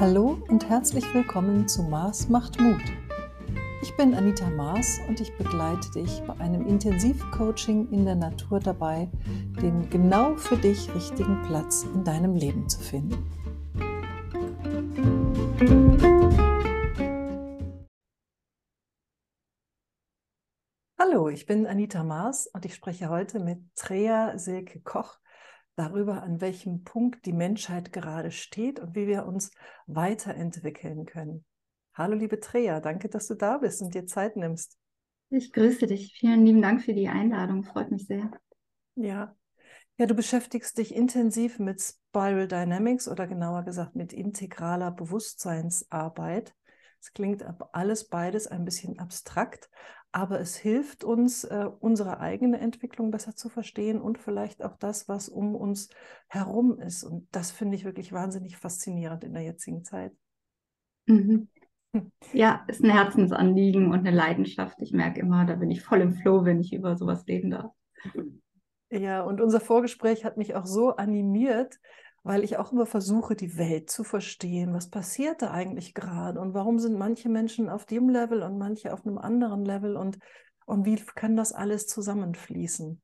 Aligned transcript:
Hallo 0.00 0.38
und 0.46 0.68
herzlich 0.68 1.12
willkommen 1.12 1.66
zu 1.66 1.82
Mars 1.82 2.28
macht 2.28 2.60
Mut. 2.60 2.80
Ich 3.82 3.96
bin 3.96 4.14
Anita 4.14 4.48
Maas 4.48 5.00
und 5.08 5.20
ich 5.20 5.36
begleite 5.36 5.90
dich 5.90 6.22
bei 6.24 6.34
einem 6.38 6.68
Intensivcoaching 6.68 7.90
in 7.90 8.04
der 8.04 8.14
Natur 8.14 8.60
dabei, 8.60 9.10
den 9.60 9.90
genau 9.90 10.36
für 10.36 10.56
dich 10.56 10.94
richtigen 10.94 11.42
Platz 11.42 11.82
in 11.82 12.04
deinem 12.04 12.36
Leben 12.36 12.68
zu 12.68 12.78
finden. 12.78 13.28
Hallo, 20.96 21.28
ich 21.28 21.44
bin 21.44 21.66
Anita 21.66 22.04
Maas 22.04 22.46
und 22.46 22.64
ich 22.64 22.76
spreche 22.76 23.08
heute 23.08 23.40
mit 23.40 23.58
Trea 23.74 24.38
Silke 24.38 24.80
Koch 24.80 25.18
darüber, 25.78 26.22
an 26.22 26.40
welchem 26.40 26.82
Punkt 26.82 27.24
die 27.24 27.32
Menschheit 27.32 27.92
gerade 27.92 28.30
steht 28.30 28.80
und 28.80 28.94
wie 28.94 29.06
wir 29.06 29.26
uns 29.26 29.50
weiterentwickeln 29.86 31.06
können. 31.06 31.44
Hallo, 31.94 32.14
liebe 32.14 32.40
Trea, 32.40 32.80
danke, 32.80 33.08
dass 33.08 33.26
du 33.28 33.34
da 33.34 33.58
bist 33.58 33.82
und 33.82 33.94
dir 33.94 34.06
Zeit 34.06 34.36
nimmst. 34.36 34.76
Ich 35.30 35.52
grüße 35.52 35.86
dich. 35.86 36.14
Vielen 36.18 36.44
lieben 36.44 36.62
Dank 36.62 36.82
für 36.82 36.94
die 36.94 37.08
Einladung. 37.08 37.64
Freut 37.64 37.90
mich 37.90 38.06
sehr. 38.06 38.30
Ja. 38.94 39.36
Ja, 39.98 40.06
du 40.06 40.14
beschäftigst 40.14 40.78
dich 40.78 40.94
intensiv 40.94 41.58
mit 41.58 41.80
Spiral 41.80 42.46
Dynamics 42.46 43.08
oder 43.08 43.26
genauer 43.26 43.64
gesagt 43.64 43.96
mit 43.96 44.12
integraler 44.12 44.92
Bewusstseinsarbeit. 44.92 46.54
Es 47.00 47.12
klingt 47.12 47.44
alles 47.72 48.08
beides 48.08 48.46
ein 48.46 48.64
bisschen 48.64 48.98
abstrakt, 48.98 49.70
aber 50.10 50.40
es 50.40 50.56
hilft 50.56 51.04
uns, 51.04 51.44
äh, 51.44 51.68
unsere 51.80 52.20
eigene 52.20 52.58
Entwicklung 52.58 53.10
besser 53.10 53.36
zu 53.36 53.48
verstehen 53.48 54.00
und 54.00 54.18
vielleicht 54.18 54.62
auch 54.62 54.76
das, 54.76 55.08
was 55.08 55.28
um 55.28 55.54
uns 55.54 55.90
herum 56.28 56.80
ist. 56.80 57.04
Und 57.04 57.28
das 57.30 57.50
finde 57.50 57.76
ich 57.76 57.84
wirklich 57.84 58.12
wahnsinnig 58.12 58.56
faszinierend 58.56 59.24
in 59.24 59.34
der 59.34 59.42
jetzigen 59.42 59.84
Zeit. 59.84 60.12
Mhm. 61.06 61.48
Ja, 62.32 62.64
ist 62.68 62.84
ein 62.84 62.90
Herzensanliegen 62.90 63.90
und 63.90 64.00
eine 64.00 64.10
Leidenschaft. 64.10 64.76
Ich 64.82 64.92
merke 64.92 65.20
immer, 65.20 65.46
da 65.46 65.54
bin 65.54 65.70
ich 65.70 65.82
voll 65.82 66.02
im 66.02 66.12
Flow, 66.12 66.44
wenn 66.44 66.60
ich 66.60 66.74
über 66.74 66.96
sowas 66.96 67.26
reden 67.26 67.50
darf. 67.50 67.72
Ja, 68.90 69.22
und 69.22 69.40
unser 69.40 69.60
Vorgespräch 69.60 70.24
hat 70.24 70.36
mich 70.36 70.54
auch 70.54 70.66
so 70.66 70.96
animiert, 70.96 71.78
weil 72.22 72.44
ich 72.44 72.56
auch 72.56 72.72
immer 72.72 72.86
versuche, 72.86 73.36
die 73.36 73.56
Welt 73.56 73.90
zu 73.90 74.04
verstehen. 74.04 74.74
Was 74.74 74.90
passiert 74.90 75.42
da 75.42 75.50
eigentlich 75.50 75.94
gerade 75.94 76.40
und 76.40 76.54
warum 76.54 76.78
sind 76.78 76.98
manche 76.98 77.28
Menschen 77.28 77.68
auf 77.68 77.86
dem 77.86 78.08
Level 78.08 78.42
und 78.42 78.58
manche 78.58 78.92
auf 78.92 79.06
einem 79.06 79.18
anderen 79.18 79.64
Level 79.64 79.96
und, 79.96 80.18
und 80.66 80.84
wie 80.84 80.96
kann 80.96 81.36
das 81.36 81.52
alles 81.52 81.86
zusammenfließen? 81.86 83.00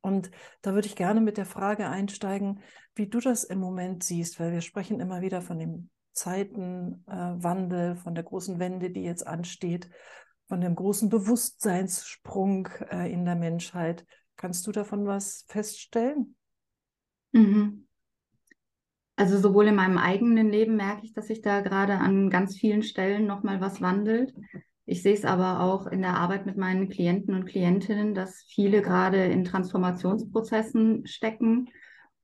Und 0.00 0.30
da 0.62 0.74
würde 0.74 0.88
ich 0.88 0.96
gerne 0.96 1.20
mit 1.20 1.36
der 1.36 1.46
Frage 1.46 1.88
einsteigen, 1.88 2.60
wie 2.94 3.06
du 3.06 3.20
das 3.20 3.44
im 3.44 3.60
Moment 3.60 4.02
siehst, 4.02 4.40
weil 4.40 4.52
wir 4.52 4.60
sprechen 4.60 4.98
immer 4.98 5.20
wieder 5.20 5.40
von 5.40 5.58
dem 5.58 5.90
Zeitenwandel, 6.12 7.92
äh, 7.92 7.96
von 7.96 8.14
der 8.14 8.24
großen 8.24 8.58
Wende, 8.58 8.90
die 8.90 9.02
jetzt 9.02 9.26
ansteht, 9.26 9.88
von 10.48 10.60
dem 10.60 10.74
großen 10.74 11.08
Bewusstseinssprung 11.08 12.68
äh, 12.90 13.10
in 13.10 13.24
der 13.24 13.36
Menschheit. 13.36 14.04
Kannst 14.36 14.66
du 14.66 14.72
davon 14.72 15.06
was 15.06 15.44
feststellen? 15.48 16.34
Mhm. 17.30 17.86
Also 19.22 19.38
sowohl 19.38 19.68
in 19.68 19.76
meinem 19.76 19.98
eigenen 19.98 20.50
Leben 20.50 20.74
merke 20.74 21.04
ich, 21.04 21.12
dass 21.12 21.28
sich 21.28 21.42
da 21.42 21.60
gerade 21.60 21.98
an 21.98 22.28
ganz 22.28 22.56
vielen 22.56 22.82
Stellen 22.82 23.24
nochmal 23.24 23.60
was 23.60 23.80
wandelt. 23.80 24.34
Ich 24.84 25.04
sehe 25.04 25.14
es 25.14 25.24
aber 25.24 25.60
auch 25.60 25.86
in 25.86 26.02
der 26.02 26.16
Arbeit 26.16 26.44
mit 26.44 26.56
meinen 26.56 26.88
Klienten 26.88 27.36
und 27.36 27.46
Klientinnen, 27.46 28.16
dass 28.16 28.42
viele 28.48 28.82
gerade 28.82 29.26
in 29.26 29.44
Transformationsprozessen 29.44 31.06
stecken. 31.06 31.68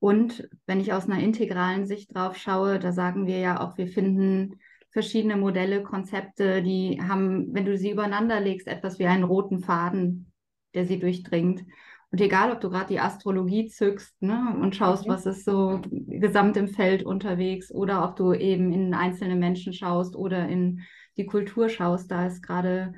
Und 0.00 0.48
wenn 0.66 0.80
ich 0.80 0.92
aus 0.92 1.08
einer 1.08 1.22
integralen 1.22 1.86
Sicht 1.86 2.12
drauf 2.12 2.36
schaue, 2.36 2.80
da 2.80 2.90
sagen 2.90 3.28
wir 3.28 3.38
ja 3.38 3.60
auch, 3.60 3.78
wir 3.78 3.86
finden 3.86 4.58
verschiedene 4.90 5.36
Modelle, 5.36 5.84
Konzepte, 5.84 6.64
die 6.64 7.00
haben, 7.00 7.54
wenn 7.54 7.64
du 7.64 7.78
sie 7.78 7.92
übereinander 7.92 8.40
legst, 8.40 8.66
etwas 8.66 8.98
wie 8.98 9.06
einen 9.06 9.22
roten 9.22 9.60
Faden, 9.60 10.32
der 10.74 10.84
sie 10.84 10.98
durchdringt. 10.98 11.64
Und 12.10 12.20
egal, 12.20 12.52
ob 12.52 12.60
du 12.60 12.70
gerade 12.70 12.88
die 12.88 13.00
Astrologie 13.00 13.68
zückst 13.68 14.22
ne, 14.22 14.56
und 14.60 14.74
schaust, 14.74 15.06
mhm. 15.06 15.10
was 15.10 15.26
ist 15.26 15.44
so 15.44 15.80
gesamt 15.90 16.56
im 16.56 16.68
Feld 16.68 17.02
unterwegs, 17.02 17.70
oder 17.70 18.02
ob 18.04 18.16
du 18.16 18.32
eben 18.32 18.72
in 18.72 18.94
einzelne 18.94 19.36
Menschen 19.36 19.72
schaust 19.72 20.16
oder 20.16 20.48
in 20.48 20.80
die 21.18 21.26
Kultur 21.26 21.68
schaust, 21.68 22.10
da 22.10 22.26
ist 22.26 22.42
gerade 22.42 22.94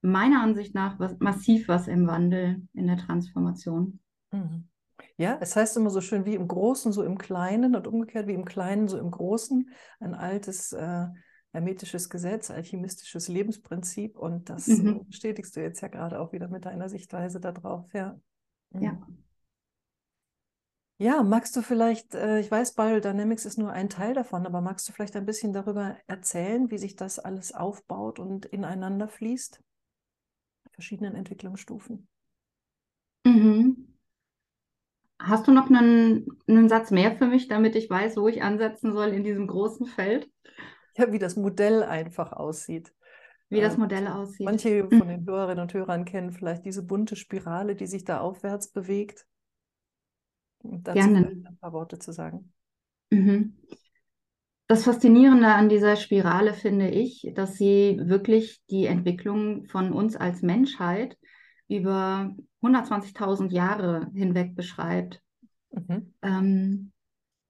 meiner 0.00 0.42
Ansicht 0.42 0.74
nach 0.74 0.98
was, 0.98 1.18
massiv 1.18 1.68
was 1.68 1.86
im 1.86 2.06
Wandel, 2.06 2.62
in 2.72 2.86
der 2.86 2.96
Transformation. 2.96 4.00
Mhm. 4.32 4.68
Ja, 5.16 5.38
es 5.40 5.54
heißt 5.54 5.76
immer 5.76 5.90
so 5.90 6.00
schön 6.00 6.24
wie 6.26 6.34
im 6.34 6.48
Großen, 6.48 6.92
so 6.92 7.02
im 7.02 7.18
Kleinen 7.18 7.76
und 7.76 7.86
umgekehrt 7.86 8.26
wie 8.26 8.34
im 8.34 8.44
Kleinen, 8.44 8.88
so 8.88 8.98
im 8.98 9.10
Großen. 9.10 9.70
Ein 10.00 10.14
altes 10.14 10.72
äh, 10.72 11.06
hermetisches 11.52 12.08
Gesetz, 12.08 12.50
alchemistisches 12.50 13.28
Lebensprinzip 13.28 14.16
und 14.16 14.50
das 14.50 14.66
mhm. 14.66 15.06
bestätigst 15.06 15.56
du 15.56 15.60
jetzt 15.60 15.80
ja 15.80 15.88
gerade 15.88 16.20
auch 16.20 16.32
wieder 16.32 16.48
mit 16.48 16.64
deiner 16.64 16.88
Sichtweise 16.88 17.40
darauf, 17.40 17.92
ja. 17.94 18.18
Ja. 18.72 18.92
Mhm. 18.92 19.18
Ja, 21.00 21.22
magst 21.24 21.54
du 21.56 21.62
vielleicht, 21.62 22.14
äh, 22.14 22.38
ich 22.40 22.50
weiß, 22.52 22.74
Biodynamics 22.74 23.44
ist 23.46 23.58
nur 23.58 23.72
ein 23.72 23.88
Teil 23.88 24.14
davon, 24.14 24.46
aber 24.46 24.60
magst 24.60 24.88
du 24.88 24.92
vielleicht 24.92 25.16
ein 25.16 25.26
bisschen 25.26 25.52
darüber 25.52 25.96
erzählen, 26.08 26.70
wie 26.70 26.78
sich 26.78 26.94
das 26.96 27.18
alles 27.18 27.52
aufbaut 27.54 28.18
und 28.20 28.46
ineinander 28.46 29.08
fließt? 29.08 29.60
Verschiedenen 30.72 31.14
Entwicklungsstufen. 31.14 32.08
Mhm. 33.24 33.86
Hast 35.20 35.46
du 35.48 35.52
noch 35.52 35.68
einen, 35.70 36.26
einen 36.48 36.68
Satz 36.68 36.90
mehr 36.90 37.16
für 37.16 37.26
mich, 37.26 37.48
damit 37.48 37.74
ich 37.76 37.88
weiß, 37.90 38.16
wo 38.16 38.28
ich 38.28 38.42
ansetzen 38.42 38.92
soll 38.92 39.08
in 39.08 39.24
diesem 39.24 39.46
großen 39.46 39.86
Feld? 39.86 40.28
Ja, 40.96 41.12
wie 41.12 41.18
das 41.18 41.36
Modell 41.36 41.82
einfach 41.82 42.32
aussieht. 42.32 42.92
Wie 43.50 43.60
das 43.60 43.74
ähm, 43.74 43.80
Modell 43.80 44.06
aussieht. 44.08 44.44
Manche 44.44 44.86
von 44.88 45.06
mhm. 45.06 45.08
den 45.08 45.26
Hörerinnen 45.26 45.62
und 45.62 45.74
Hörern 45.74 46.04
kennen 46.04 46.32
vielleicht 46.32 46.64
diese 46.64 46.84
bunte 46.84 47.16
Spirale, 47.16 47.74
die 47.74 47.86
sich 47.86 48.04
da 48.04 48.20
aufwärts 48.20 48.70
bewegt. 48.70 49.26
Und 50.62 50.86
dazu 50.86 50.98
Gerne. 50.98 51.42
ein 51.46 51.58
paar 51.60 51.72
Worte 51.72 51.98
zu 51.98 52.12
sagen. 52.12 52.52
Mhm. 53.10 53.56
Das 54.66 54.84
Faszinierende 54.84 55.48
an 55.48 55.70
dieser 55.70 55.96
Spirale 55.96 56.52
finde 56.52 56.90
ich, 56.90 57.30
dass 57.34 57.54
sie 57.54 57.98
wirklich 58.02 58.62
die 58.68 58.84
Entwicklung 58.84 59.64
von 59.64 59.94
uns 59.94 60.14
als 60.14 60.42
Menschheit 60.42 61.16
über 61.68 62.34
120.000 62.62 63.50
Jahre 63.50 64.10
hinweg 64.14 64.54
beschreibt. 64.54 65.22
Mhm. 65.70 66.12
Ähm, 66.20 66.92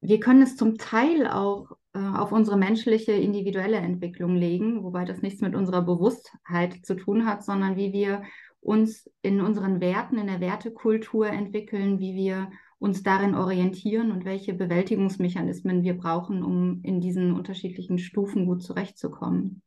wir 0.00 0.20
können 0.20 0.42
es 0.42 0.56
zum 0.56 0.78
Teil 0.78 1.26
auch 1.26 1.72
auf 1.92 2.32
unsere 2.32 2.56
menschliche 2.56 3.12
individuelle 3.12 3.78
Entwicklung 3.78 4.36
legen, 4.36 4.84
wobei 4.84 5.04
das 5.04 5.22
nichts 5.22 5.40
mit 5.40 5.54
unserer 5.54 5.82
Bewusstheit 5.82 6.84
zu 6.84 6.94
tun 6.94 7.26
hat, 7.26 7.44
sondern 7.44 7.76
wie 7.76 7.92
wir 7.92 8.22
uns 8.60 9.10
in 9.22 9.40
unseren 9.40 9.80
Werten, 9.80 10.18
in 10.18 10.26
der 10.26 10.40
Wertekultur 10.40 11.28
entwickeln, 11.28 11.98
wie 11.98 12.14
wir 12.14 12.50
uns 12.78 13.02
darin 13.02 13.34
orientieren 13.34 14.12
und 14.12 14.24
welche 14.24 14.54
Bewältigungsmechanismen 14.54 15.82
wir 15.82 15.96
brauchen, 15.96 16.42
um 16.42 16.80
in 16.84 17.00
diesen 17.00 17.32
unterschiedlichen 17.32 17.98
Stufen 17.98 18.46
gut 18.46 18.62
zurechtzukommen. 18.62 19.62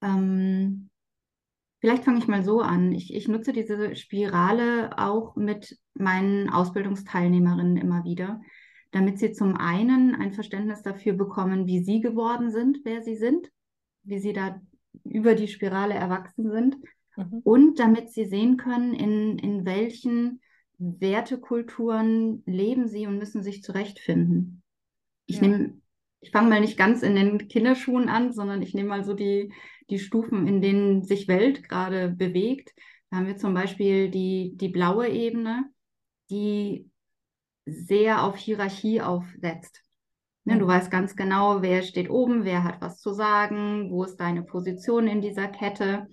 Ähm, 0.00 0.88
vielleicht 1.80 2.04
fange 2.04 2.18
ich 2.18 2.28
mal 2.28 2.42
so 2.42 2.60
an. 2.60 2.92
Ich, 2.92 3.14
ich 3.14 3.28
nutze 3.28 3.52
diese 3.52 3.94
Spirale 3.96 4.98
auch 4.98 5.36
mit 5.36 5.78
meinen 5.94 6.48
Ausbildungsteilnehmerinnen 6.48 7.76
immer 7.76 8.04
wieder, 8.04 8.40
damit 8.90 9.18
sie 9.18 9.32
zum 9.32 9.56
einen 9.56 10.14
ein 10.14 10.32
Verständnis 10.32 10.82
dafür 10.82 11.12
bekommen, 11.12 11.66
wie 11.66 11.82
sie 11.82 12.00
geworden 12.00 12.50
sind, 12.50 12.78
wer 12.84 13.02
sie 13.02 13.16
sind, 13.16 13.50
wie 14.02 14.18
sie 14.18 14.32
da 14.32 14.60
über 15.04 15.34
die 15.34 15.48
Spirale 15.48 15.94
erwachsen 15.94 16.50
sind 16.50 16.76
mhm. 17.16 17.40
und 17.44 17.78
damit 17.78 18.10
sie 18.10 18.24
sehen 18.24 18.56
können, 18.56 18.94
in, 18.94 19.38
in 19.38 19.64
welchen 19.64 20.40
Wertekulturen 20.78 22.42
leben 22.46 22.88
sie 22.88 23.06
und 23.06 23.18
müssen 23.18 23.42
sich 23.42 23.62
zurechtfinden. 23.62 24.62
Ich 25.26 25.36
ja. 25.36 25.48
nehme, 25.48 25.80
ich 26.20 26.30
fange 26.30 26.48
mal 26.48 26.60
nicht 26.60 26.78
ganz 26.78 27.02
in 27.02 27.14
den 27.14 27.48
Kinderschuhen 27.48 28.08
an, 28.08 28.32
sondern 28.32 28.62
ich 28.62 28.74
nehme 28.74 28.88
mal 28.88 29.04
so 29.04 29.14
die, 29.14 29.52
die 29.90 29.98
Stufen, 29.98 30.46
in 30.46 30.60
denen 30.60 31.04
sich 31.04 31.28
Welt 31.28 31.68
gerade 31.68 32.08
bewegt. 32.08 32.72
Da 33.10 33.18
haben 33.18 33.26
wir 33.26 33.36
zum 33.36 33.54
Beispiel 33.54 34.10
die, 34.10 34.56
die 34.56 34.68
blaue 34.68 35.08
Ebene, 35.08 35.70
die 36.30 36.89
sehr 37.66 38.22
auf 38.22 38.36
Hierarchie 38.36 39.00
aufsetzt. 39.00 39.82
Ne, 40.44 40.58
du 40.58 40.66
weißt 40.66 40.90
ganz 40.90 41.16
genau, 41.16 41.60
wer 41.60 41.82
steht 41.82 42.08
oben, 42.08 42.44
wer 42.44 42.64
hat 42.64 42.80
was 42.80 42.98
zu 42.98 43.12
sagen, 43.12 43.90
wo 43.90 44.04
ist 44.04 44.16
deine 44.16 44.42
Position 44.42 45.06
in 45.06 45.20
dieser 45.20 45.48
Kette. 45.48 46.06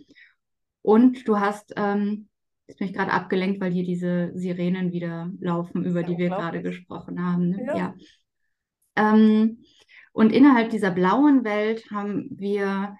Und 0.81 1.27
du 1.27 1.39
hast, 1.39 1.73
ähm, 1.77 2.27
jetzt 2.67 2.79
bin 2.79 2.87
ich 2.87 2.93
gerade 2.93 3.11
abgelenkt, 3.11 3.61
weil 3.61 3.71
hier 3.71 3.85
diese 3.85 4.31
Sirenen 4.35 4.91
wieder 4.91 5.31
laufen, 5.39 5.85
über 5.85 6.03
die 6.03 6.17
wir 6.17 6.29
gerade 6.29 6.61
gesprochen 6.61 7.25
haben. 7.25 7.49
Ne? 7.49 7.63
Ja. 7.67 7.77
ja. 7.77 7.95
Ähm, 8.97 9.63
und 10.11 10.33
innerhalb 10.33 10.71
dieser 10.71 10.91
blauen 10.91 11.43
Welt 11.43 11.89
haben 11.91 12.27
wir 12.31 12.97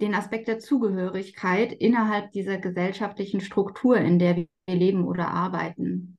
den 0.00 0.14
Aspekt 0.14 0.48
der 0.48 0.58
Zugehörigkeit 0.58 1.72
innerhalb 1.72 2.30
dieser 2.32 2.58
gesellschaftlichen 2.58 3.40
Struktur, 3.40 3.96
in 3.96 4.18
der 4.18 4.36
wir 4.36 4.46
leben 4.68 5.04
oder 5.04 5.28
arbeiten. 5.28 6.17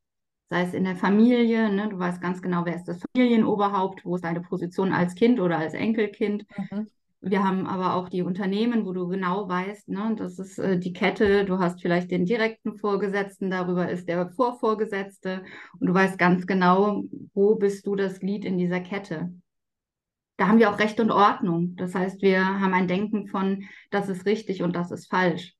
Sei 0.49 0.63
es 0.63 0.73
in 0.73 0.83
der 0.83 0.95
Familie, 0.95 1.71
ne? 1.71 1.89
du 1.89 1.99
weißt 1.99 2.21
ganz 2.21 2.41
genau, 2.41 2.65
wer 2.65 2.75
ist 2.75 2.87
das 2.87 2.99
Familienoberhaupt, 3.13 4.03
wo 4.03 4.15
ist 4.15 4.23
deine 4.23 4.41
Position 4.41 4.91
als 4.93 5.15
Kind 5.15 5.39
oder 5.39 5.57
als 5.57 5.73
Enkelkind. 5.73 6.45
Mhm. 6.57 6.87
Wir 7.21 7.43
haben 7.43 7.67
aber 7.67 7.95
auch 7.95 8.07
die 8.07 8.21
Unternehmen, 8.21 8.85
wo 8.85 8.93
du 8.93 9.07
genau 9.09 9.47
weißt, 9.49 9.89
ne, 9.89 10.15
das 10.17 10.39
ist 10.39 10.57
äh, 10.57 10.79
die 10.79 10.93
Kette, 10.93 11.43
du 11.43 11.59
hast 11.59 11.81
vielleicht 11.81 12.11
den 12.11 12.25
direkten 12.25 12.77
Vorgesetzten, 12.77 13.49
darüber 13.49 13.89
ist 13.89 14.07
der 14.07 14.29
Vorvorgesetzte 14.29 15.43
und 15.79 15.87
du 15.87 15.93
weißt 15.93 16.17
ganz 16.17 16.47
genau, 16.47 17.03
wo 17.33 17.55
bist 17.55 17.85
du 17.85 17.97
das 17.97 18.21
Glied 18.21 18.45
in 18.45 18.57
dieser 18.57 18.79
Kette. 18.79 19.33
Da 20.37 20.47
haben 20.47 20.59
wir 20.59 20.71
auch 20.71 20.79
Recht 20.79 21.01
und 21.01 21.11
Ordnung. 21.11 21.75
Das 21.75 21.93
heißt, 21.93 22.21
wir 22.21 22.45
haben 22.45 22.73
ein 22.73 22.87
Denken 22.87 23.27
von, 23.27 23.65
das 23.91 24.07
ist 24.07 24.25
richtig 24.25 24.63
und 24.63 24.73
das 24.73 24.89
ist 24.89 25.09
falsch. 25.09 25.57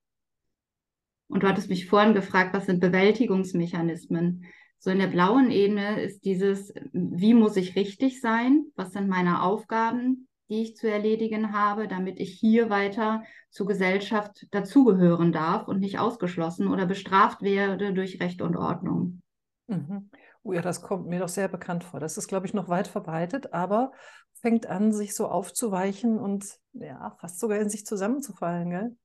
Und 1.28 1.44
du 1.44 1.48
hattest 1.48 1.70
mich 1.70 1.88
vorhin 1.88 2.14
gefragt, 2.14 2.54
was 2.54 2.68
sind 2.68 2.80
Bewältigungsmechanismen? 2.80 4.46
So 4.80 4.92
in 4.92 5.00
der 5.00 5.08
blauen 5.08 5.52
Ebene 5.52 6.02
ist 6.02 6.24
dieses, 6.24 6.74
wie 6.94 7.34
muss 7.34 7.58
ich 7.58 7.76
richtig 7.76 8.22
sein? 8.22 8.66
Was 8.76 8.94
sind 8.94 9.10
meine 9.10 9.44
Aufgaben, 9.44 10.30
die 10.50 10.64
ich 10.64 10.78
zu 10.78 10.90
erledigen 10.90 11.52
habe, 11.52 11.88
damit 11.88 12.20
ich 12.20 12.40
hier 12.40 12.70
weiter 12.70 13.24
zur 13.50 13.68
Gesellschaft 13.68 14.48
dazugehören 14.52 15.32
darf 15.32 15.68
und 15.68 15.80
nicht 15.80 16.00
ausgeschlossen 16.00 16.68
oder 16.70 16.86
bestraft 16.86 17.42
werde 17.42 17.94
durch 17.94 18.22
Recht 18.22 18.42
und 18.42 18.56
Ordnung? 18.56 19.22
Mhm. 19.68 20.10
Oh 20.44 20.54
ja, 20.54 20.62
das 20.62 20.82
kommt 20.82 21.08
mir 21.08 21.20
doch 21.20 21.28
sehr 21.28 21.50
bekannt 21.50 21.84
vor. 21.84 22.00
Das 22.00 22.18
ist, 22.18 22.30
glaube 22.30 22.48
ich, 22.48 22.54
noch 22.54 22.70
weit 22.70 22.88
verbreitet, 22.88 23.54
aber 23.54 23.92
fängt 24.36 24.66
an, 24.66 24.94
sich 24.94 25.14
so 25.14 25.28
aufzuweichen 25.28 26.18
und 26.18 26.58
ja, 26.72 27.16
fast 27.20 27.40
sogar 27.40 27.60
in 27.60 27.70
sich 27.70 27.86
zusammenzufallen, 27.86 28.70
gell? 28.70 28.98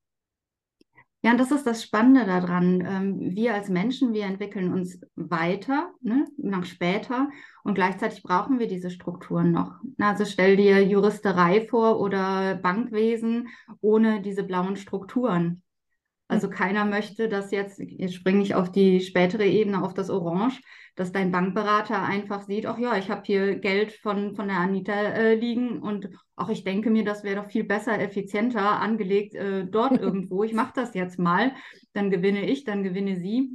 Ja, 1.25 1.31
und 1.31 1.39
das 1.39 1.51
ist 1.51 1.67
das 1.67 1.83
Spannende 1.83 2.27
daran. 2.27 2.83
Ähm, 2.87 3.35
wir 3.35 3.55
als 3.55 3.71
Menschen, 3.71 4.13
wir 4.13 4.27
entwickeln 4.27 4.75
uns 4.75 5.01
weiter, 5.17 5.91
ne, 6.03 6.27
nach 6.37 6.67
später 6.67 7.31
und 7.63 7.75
gleichzeitig 7.75 8.23
brauchen 8.23 8.59
wir 8.59 8.67
diese 8.67 8.91
Strukturen 8.91 9.51
noch. 9.51 9.73
Also 9.99 10.27
stell 10.27 10.59
dir 10.59 10.85
Juristerei 10.85 11.67
vor 11.67 11.99
oder 11.99 12.57
Bankwesen 12.57 13.49
ohne 13.81 14.21
diese 14.21 14.43
blauen 14.43 14.77
Strukturen. 14.77 15.64
Also 16.27 16.49
keiner 16.49 16.85
möchte, 16.85 17.29
dass 17.29 17.51
jetzt, 17.51 17.79
jetzt 17.79 18.15
springe 18.15 18.43
ich 18.43 18.55
auf 18.55 18.73
die 18.73 19.01
spätere 19.01 19.45
Ebene, 19.45 19.83
auf 19.83 19.93
das 19.93 20.09
Orange, 20.09 20.61
dass 20.97 21.13
dein 21.13 21.31
Bankberater 21.31 22.03
einfach 22.03 22.43
sieht, 22.43 22.67
ach 22.67 22.79
ja, 22.79 22.97
ich 22.97 23.11
habe 23.11 23.23
hier 23.25 23.57
Geld 23.57 23.93
von, 23.93 24.35
von 24.35 24.49
der 24.49 24.59
Anita 24.59 24.93
äh, 24.93 25.35
liegen 25.35 25.83
und 25.83 26.09
auch 26.37 26.49
ich 26.49 26.65
denke 26.65 26.91
mir, 26.91 27.05
das 27.05 27.25
wäre 27.25 27.43
doch 27.43 27.51
viel 27.51 27.65
besser, 27.65 28.01
effizienter 28.01 28.81
angelegt 28.81 29.35
äh, 29.35 29.67
dort 29.67 29.93
irgendwo. 30.01 30.45
Ich 30.45 30.55
mache 30.55 30.73
das 30.75 30.95
jetzt 30.95 31.19
mal, 31.19 31.53
dann 31.93 32.11
gewinne 32.11 32.49
ich, 32.49 32.65
dann 32.65 32.83
gewinne 32.83 33.17
sie. 33.17 33.51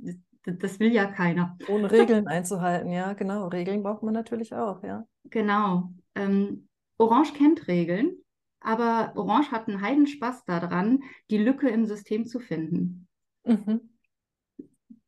Das, 0.46 0.56
das 0.58 0.80
will 0.80 0.94
ja 0.94 1.06
keiner. 1.06 1.58
Ohne 1.68 1.90
Regeln 1.92 2.28
einzuhalten, 2.28 2.92
ja, 2.92 3.14
genau. 3.14 3.48
Regeln 3.48 3.84
braucht 3.84 4.04
man 4.04 4.14
natürlich 4.14 4.54
auch, 4.54 4.84
ja. 4.84 5.06
Genau. 5.26 5.92
Ähm, 6.16 6.68
Orange 6.98 7.34
kennt 7.34 7.68
Regeln, 7.68 8.18
aber 8.62 9.14
Orange 9.16 9.52
hat 9.52 9.68
einen 9.68 9.82
Heidenspaß 9.82 10.46
daran, 10.46 11.04
die 11.30 11.38
Lücke 11.38 11.70
im 11.70 11.86
System 11.86 12.26
zu 12.26 12.40
finden. 12.40 13.08
Mhm. 13.46 13.90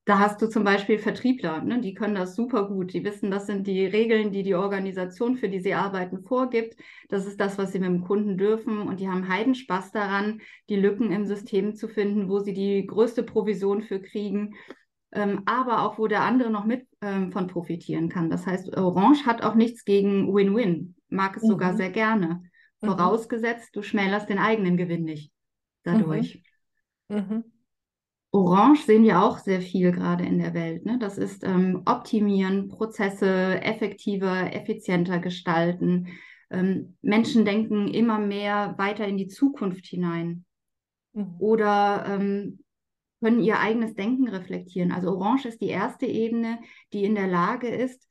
Da 0.05 0.17
hast 0.17 0.41
du 0.41 0.47
zum 0.47 0.63
Beispiel 0.63 0.97
Vertriebler, 0.97 1.61
ne? 1.61 1.79
die 1.79 1.93
können 1.93 2.15
das 2.15 2.35
super 2.35 2.67
gut. 2.67 2.91
Die 2.91 3.03
wissen, 3.03 3.29
das 3.29 3.45
sind 3.45 3.67
die 3.67 3.85
Regeln, 3.85 4.31
die 4.31 4.41
die 4.41 4.55
Organisation, 4.55 5.37
für 5.37 5.47
die 5.47 5.59
sie 5.59 5.75
arbeiten, 5.75 6.23
vorgibt. 6.23 6.75
Das 7.07 7.27
ist 7.27 7.39
das, 7.39 7.59
was 7.59 7.71
sie 7.71 7.79
mit 7.79 7.89
dem 7.89 8.03
Kunden 8.03 8.35
dürfen. 8.35 8.81
Und 8.81 8.99
die 8.99 9.07
haben 9.07 9.27
Heidenspaß 9.29 9.91
daran, 9.91 10.41
die 10.69 10.75
Lücken 10.75 11.11
im 11.11 11.25
System 11.25 11.75
zu 11.75 11.87
finden, 11.87 12.29
wo 12.29 12.39
sie 12.39 12.53
die 12.53 12.85
größte 12.87 13.21
Provision 13.21 13.83
für 13.83 14.01
kriegen. 14.01 14.55
Ähm, 15.11 15.43
aber 15.45 15.83
auch 15.83 15.99
wo 15.99 16.07
der 16.07 16.23
andere 16.23 16.49
noch 16.49 16.65
mit 16.65 16.87
ähm, 17.01 17.31
von 17.31 17.47
profitieren 17.47 18.09
kann. 18.09 18.29
Das 18.29 18.47
heißt, 18.47 18.75
Orange 18.77 19.25
hat 19.25 19.43
auch 19.43 19.55
nichts 19.55 19.85
gegen 19.85 20.33
Win-Win, 20.33 20.95
mag 21.09 21.37
es 21.37 21.43
mhm. 21.43 21.47
sogar 21.47 21.75
sehr 21.75 21.89
gerne. 21.89 22.41
Mhm. 22.81 22.87
Vorausgesetzt, 22.87 23.75
du 23.75 23.81
schmälerst 23.81 24.29
den 24.29 24.39
eigenen 24.39 24.77
Gewinn 24.77 25.03
nicht 25.03 25.31
dadurch. 25.83 26.43
Mhm. 27.07 27.17
mhm. 27.17 27.43
Orange 28.33 28.85
sehen 28.85 29.03
wir 29.03 29.21
auch 29.21 29.39
sehr 29.39 29.59
viel 29.59 29.91
gerade 29.91 30.25
in 30.25 30.39
der 30.39 30.53
Welt. 30.53 30.85
Ne? 30.85 30.97
Das 30.97 31.17
ist 31.17 31.43
ähm, 31.43 31.81
optimieren, 31.85 32.69
Prozesse 32.69 33.61
effektiver, 33.61 34.53
effizienter 34.53 35.19
gestalten. 35.19 36.07
Ähm, 36.49 36.95
Menschen 37.01 37.43
denken 37.43 37.89
immer 37.89 38.19
mehr 38.19 38.75
weiter 38.77 39.05
in 39.05 39.17
die 39.17 39.27
Zukunft 39.27 39.85
hinein 39.85 40.45
mhm. 41.11 41.35
oder 41.39 42.05
ähm, 42.07 42.59
können 43.21 43.41
ihr 43.41 43.59
eigenes 43.59 43.95
Denken 43.95 44.29
reflektieren. 44.29 44.93
Also 44.93 45.09
Orange 45.09 45.49
ist 45.49 45.61
die 45.61 45.67
erste 45.67 46.05
Ebene, 46.05 46.59
die 46.93 47.03
in 47.03 47.15
der 47.15 47.27
Lage 47.27 47.67
ist, 47.67 48.07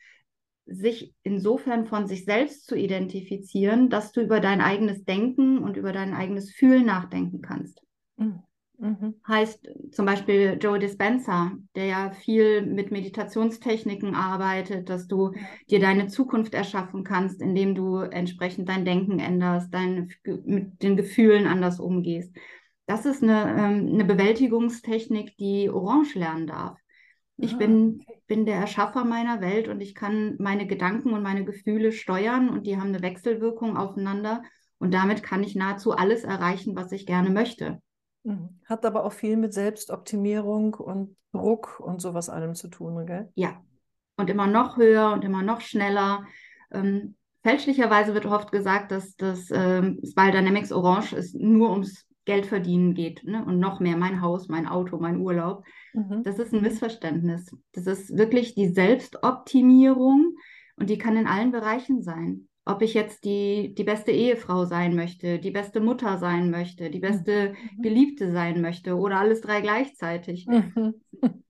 sich 0.71 1.13
insofern 1.23 1.87
von 1.87 2.07
sich 2.07 2.25
selbst 2.25 2.67
zu 2.67 2.77
identifizieren, 2.77 3.91
dass 3.91 4.13
du 4.13 4.21
über 4.21 4.41
dein 4.41 4.61
eigenes 4.61 5.05
Denken 5.05 5.59
und 5.59 5.77
über 5.77 5.93
dein 5.93 6.15
eigenes 6.15 6.53
Fühlen 6.53 6.87
nachdenken 6.87 7.43
kannst. 7.43 7.83
Mhm. 8.17 8.43
Mhm. 8.79 9.17
Heißt 9.29 9.69
zum 9.93 10.07
Beispiel 10.07 10.57
Joe 10.59 10.79
Dispenza, 10.79 11.53
der 11.75 11.85
ja 11.85 12.11
viel 12.13 12.65
mit 12.65 12.91
Meditationstechniken 12.91 14.15
arbeitet, 14.15 14.89
dass 14.89 15.07
du 15.07 15.33
dir 15.69 15.81
deine 15.81 16.07
Zukunft 16.07 16.55
erschaffen 16.55 17.05
kannst, 17.05 17.43
indem 17.43 17.75
du 17.75 17.97
entsprechend 17.99 18.71
dein 18.71 18.87
Denken 18.87 19.19
änderst, 19.19 19.75
dein, 19.75 20.11
mit 20.25 20.83
den 20.83 20.97
Gefühlen 20.97 21.47
anders 21.47 21.79
umgehst. 21.79 22.35
Das 22.87 23.05
ist 23.05 23.23
eine, 23.23 23.51
ähm, 23.51 23.91
eine 23.93 24.05
Bewältigungstechnik, 24.05 25.37
die 25.37 25.69
Orange 25.69 26.19
lernen 26.19 26.47
darf. 26.47 26.79
Ich 27.43 27.55
ah, 27.55 27.59
bin, 27.59 28.05
bin 28.27 28.47
der 28.47 28.57
Erschaffer 28.57 29.05
meiner 29.05 29.41
Welt 29.41 29.69
und 29.69 29.81
ich 29.81 29.95
kann 29.95 30.37
meine 30.39 30.67
Gedanken 30.67 31.13
und 31.13 31.23
meine 31.23 31.45
Gefühle 31.45 31.93
steuern 31.93 32.49
und 32.49 32.67
die 32.67 32.77
haben 32.77 32.89
eine 32.89 33.03
Wechselwirkung 33.03 33.77
aufeinander 33.77 34.43
und 34.79 34.93
damit 34.93 35.23
kann 35.23 35.43
ich 35.43 35.55
nahezu 35.55 35.93
alles 35.93 36.25
erreichen, 36.25 36.77
was 36.77 36.93
ich 36.93 37.07
gerne 37.07 37.31
möchte. 37.31 37.81
Mhm. 38.25 38.61
Hat 38.65 38.85
aber 38.85 39.05
auch 39.05 39.13
viel 39.13 39.37
mit 39.37 39.55
Selbstoptimierung 39.55 40.75
und 40.75 41.17
Druck 41.33 41.81
und 41.81 42.01
sowas 42.01 42.29
allem 42.29 42.55
zu 42.55 42.69
tun, 42.69 43.07
gell? 43.07 43.31
Ja. 43.35 43.63
Und 44.17 44.29
immer 44.29 44.47
noch 44.47 44.77
höher 44.77 45.13
und 45.13 45.25
immer 45.25 45.43
noch 45.43 45.61
schneller. 45.61 46.27
Ähm, 46.71 47.15
fälschlicherweise 47.43 48.15
wird 48.15 48.27
oft 48.27 48.53
gesagt, 48.53 48.91
dass 48.91 49.17
das 49.17 49.51
ähm, 49.51 50.01
Spy 50.05 50.31
Dynamics 50.31 50.73
Orange 50.73 51.15
ist 51.15 51.35
nur 51.35 51.71
ums 51.71 52.07
Geld 52.25 52.47
verdienen 52.47 52.95
geht 52.95 53.25
ne? 53.25 53.45
und 53.45 53.59
noch 53.59 53.81
mehr 53.81 53.97
mein 53.97 54.21
Haus, 54.21 54.49
mein 54.49 54.67
Auto, 54.67 54.99
mein 54.99 55.21
Urlaub. 55.21 55.65
Mhm. 55.95 56.23
Das 56.23 56.39
ist 56.39 56.53
ein 56.53 56.63
Missverständnis. 56.63 57.55
Das 57.73 57.87
ist 57.87 58.17
wirklich 58.17 58.55
die 58.55 58.69
Selbstoptimierung 58.69 60.37
und 60.77 60.91
die 60.91 60.99
kann 60.99 61.17
in 61.17 61.27
allen 61.27 61.53
Bereichen 61.53 62.03
sein 62.03 62.49
ob 62.71 62.83
ich 62.83 62.95
jetzt 62.95 63.25
die, 63.25 63.75
die 63.75 63.85
beste 63.85 64.13
Ehefrau 64.13 64.65
sein 64.65 64.95
möchte, 64.95 65.39
die 65.39 65.51
beste 65.51 65.81
Mutter 65.81 66.19
sein 66.19 66.51
möchte, 66.51 66.91
die 66.91 67.01
beste 67.01 67.55
mhm. 67.77 67.83
Geliebte 67.83 68.33
sein 68.33 68.61
möchte 68.61 68.97
oder 68.97 69.19
alles 69.19 69.41
drei 69.41 69.61
gleichzeitig. 69.61 70.47
Mhm. 70.47 70.95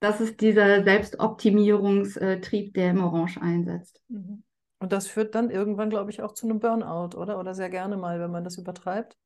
Das 0.00 0.20
ist 0.20 0.40
dieser 0.40 0.82
Selbstoptimierungstrieb, 0.82 2.74
der 2.74 2.90
im 2.90 3.04
Orange 3.04 3.40
einsetzt. 3.40 4.02
Mhm. 4.08 4.42
Und 4.80 4.92
das 4.92 5.06
führt 5.06 5.36
dann 5.36 5.48
irgendwann, 5.48 5.90
glaube 5.90 6.10
ich, 6.10 6.22
auch 6.22 6.34
zu 6.34 6.48
einem 6.48 6.58
Burnout, 6.58 7.16
oder? 7.16 7.38
Oder 7.38 7.54
sehr 7.54 7.70
gerne 7.70 7.96
mal, 7.96 8.18
wenn 8.18 8.32
man 8.32 8.42
das 8.42 8.58
übertreibt. 8.58 9.16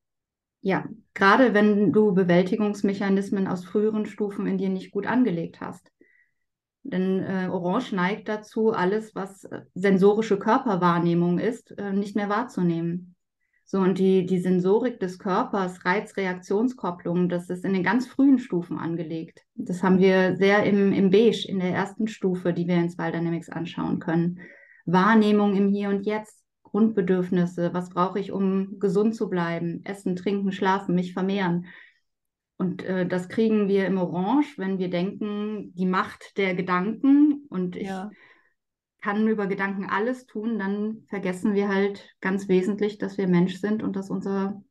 Ja, 0.61 0.85
gerade 1.15 1.55
wenn 1.55 1.93
du 1.93 2.13
Bewältigungsmechanismen 2.13 3.47
aus 3.47 3.65
früheren 3.65 4.07
Stufen 4.07 4.47
in 4.47 4.59
dir 4.59 4.69
nicht 4.69 4.91
gut 4.91 5.07
angelegt 5.07 5.61
hast. 5.61 5.93
Denn 6.83 7.21
äh, 7.21 7.49
Orange 7.51 7.93
neigt 7.93 8.29
dazu, 8.29 8.73
alles, 8.73 9.15
was 9.15 9.45
äh, 9.45 9.63
sensorische 9.75 10.39
Körperwahrnehmung 10.39 11.39
ist, 11.39 11.77
äh, 11.79 11.93
nicht 11.93 12.15
mehr 12.15 12.29
wahrzunehmen. 12.29 13.17
So, 13.65 13.81
und 13.81 13.99
die, 13.99 14.25
die 14.25 14.39
Sensorik 14.39 15.01
des 15.01 15.19
Körpers, 15.19 15.85
Reizreaktionskopplung, 15.85 17.29
das 17.29 17.51
ist 17.51 17.65
in 17.65 17.73
den 17.73 17.83
ganz 17.83 18.07
frühen 18.07 18.39
Stufen 18.39 18.79
angelegt. 18.79 19.43
Das 19.57 19.83
haben 19.83 19.99
wir 19.99 20.37
sehr 20.37 20.63
im, 20.63 20.93
im 20.93 21.11
Beige, 21.11 21.47
in 21.49 21.59
der 21.59 21.71
ersten 21.71 22.07
Stufe, 22.07 22.53
die 22.53 22.69
wir 22.69 22.77
in 22.77 22.89
Spiral 22.89 23.11
Dynamics 23.11 23.49
anschauen 23.49 23.99
können. 23.99 24.39
Wahrnehmung 24.85 25.57
im 25.57 25.69
Hier 25.69 25.89
und 25.89 26.07
Jetzt, 26.07 26.45
Grundbedürfnisse, 26.77 27.73
was 27.73 27.89
brauche 27.89 28.19
ich, 28.19 28.33
um 28.33 28.79
gesund 28.79 29.15
zu 29.17 29.31
bleiben, 29.31 29.83
essen, 29.87 30.15
trinken, 30.15 30.53
schlafen, 30.53 30.95
mich 30.95 31.15
vermehren. 31.15 31.65
Und 32.59 32.83
äh, 32.83 33.07
das 33.07 33.31
kriegen 33.31 33.67
wir 33.67 33.87
im 33.87 33.97
Orange, 33.97 34.59
wenn 34.59 34.79
wir 34.79 34.91
denken, 34.91 35.73
die 35.75 35.87
Macht 35.87 36.37
der 36.37 36.55
Gedanken 36.55 37.47
und 37.49 37.77
ich 37.77 37.89
ja. 37.89 38.11
kann 39.01 39.27
über 39.27 39.47
Gedanken 39.47 39.87
alles 39.87 40.27
tun, 40.27 40.59
dann 40.59 41.05
vergessen 41.09 41.55
wir 41.55 41.71
halt 41.71 42.15
ganz 42.21 42.47
wesentlich, 42.47 42.99
dass 42.99 43.17
wir 43.17 43.27
Mensch 43.27 43.59
sind 43.59 43.83
und 43.83 43.97
dass 43.97 44.11
unser 44.11 44.63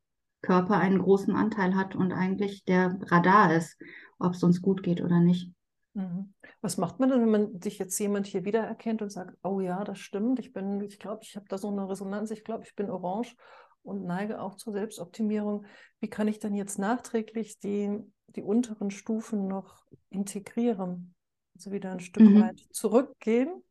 Körper 0.44 0.78
einen 0.78 1.00
großen 1.00 1.36
Anteil 1.36 1.74
hat 1.74 1.96
und 1.96 2.14
eigentlich 2.14 2.66
der 2.66 3.00
Radar 3.08 3.56
ist, 3.56 3.82
ob 4.20 4.34
es 4.34 4.44
uns 4.44 4.62
gut 4.62 4.84
geht 4.84 5.02
oder 5.02 5.20
nicht. 5.20 5.52
Mhm. 5.96 6.35
Was 6.66 6.78
macht 6.78 7.00
man 7.00 7.10
denn, 7.12 7.22
wenn 7.22 7.30
man 7.30 7.62
sich 7.62 7.78
jetzt 7.78 8.00
jemand 8.00 8.26
hier 8.26 8.44
wiedererkennt 8.44 9.04
und 9.04 9.12
sagt, 9.12 9.38
oh 9.44 9.60
ja, 9.60 9.84
das 9.84 10.00
stimmt, 10.00 10.40
ich 10.40 10.52
bin, 10.52 10.82
ich 10.82 10.98
glaube, 10.98 11.20
ich 11.22 11.36
habe 11.36 11.46
da 11.48 11.60
so 11.60 11.68
eine 11.68 11.88
Resonanz, 11.88 12.32
ich 12.32 12.44
glaube, 12.44 12.64
ich 12.64 12.74
bin 12.76 12.90
orange 12.90 13.36
und 13.84 14.04
neige 14.04 14.42
auch 14.42 14.56
zur 14.56 14.74
Selbstoptimierung. 14.74 15.68
Wie 16.00 16.10
kann 16.10 16.28
ich 16.28 16.40
dann 16.40 16.56
jetzt 16.56 16.80
nachträglich 16.80 17.60
die, 17.60 18.00
die 18.30 18.42
unteren 18.42 18.90
Stufen 18.90 19.48
noch 19.48 19.86
integrieren? 20.10 21.14
Also 21.54 21.72
wieder 21.72 21.92
ein 21.92 22.00
Stück 22.00 22.24
mhm. 22.24 22.42
weit 22.42 22.60
zurückgehen? 22.72 23.62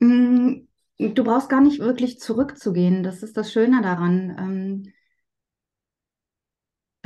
Mm, 0.00 0.66
du 0.98 1.22
brauchst 1.22 1.50
gar 1.50 1.60
nicht 1.60 1.78
wirklich 1.78 2.18
zurückzugehen. 2.18 3.04
Das 3.04 3.22
ist 3.22 3.36
das 3.36 3.52
Schöne 3.52 3.80
daran. 3.80 4.92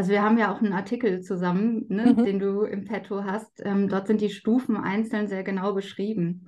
Also 0.03 0.11
wir 0.11 0.23
haben 0.25 0.37
ja 0.37 0.53
auch 0.53 0.61
einen 0.61 0.73
Artikel 0.73 1.21
zusammen, 1.21 1.87
ne, 1.89 2.07
mhm. 2.07 2.25
den 2.25 2.41
du 2.41 2.63
im 2.63 2.85
Petto 2.87 3.23
hast. 3.23 3.63
Ähm, 3.65 3.89
dort 3.89 4.09
sind 4.09 4.21
die 4.21 4.31
Stufen 4.31 4.77
einzeln 4.77 5.29
sehr 5.29 5.45
genau 5.45 5.75
beschrieben. 5.75 6.47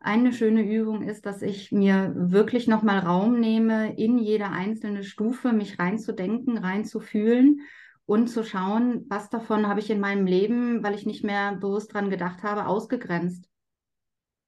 Eine 0.00 0.32
schöne 0.32 0.62
Übung 0.62 1.02
ist, 1.02 1.24
dass 1.24 1.40
ich 1.40 1.70
mir 1.70 2.12
wirklich 2.16 2.66
nochmal 2.66 2.98
Raum 2.98 3.38
nehme, 3.38 3.96
in 3.96 4.18
jede 4.18 4.48
einzelne 4.48 5.04
Stufe 5.04 5.52
mich 5.52 5.78
reinzudenken, 5.78 6.58
reinzufühlen 6.58 7.60
und 8.06 8.26
zu 8.26 8.42
schauen, 8.42 9.06
was 9.08 9.30
davon 9.30 9.68
habe 9.68 9.78
ich 9.78 9.88
in 9.88 10.00
meinem 10.00 10.26
Leben, 10.26 10.82
weil 10.82 10.96
ich 10.96 11.06
nicht 11.06 11.22
mehr 11.22 11.54
bewusst 11.54 11.94
dran 11.94 12.10
gedacht 12.10 12.42
habe, 12.42 12.66
ausgegrenzt. 12.66 13.48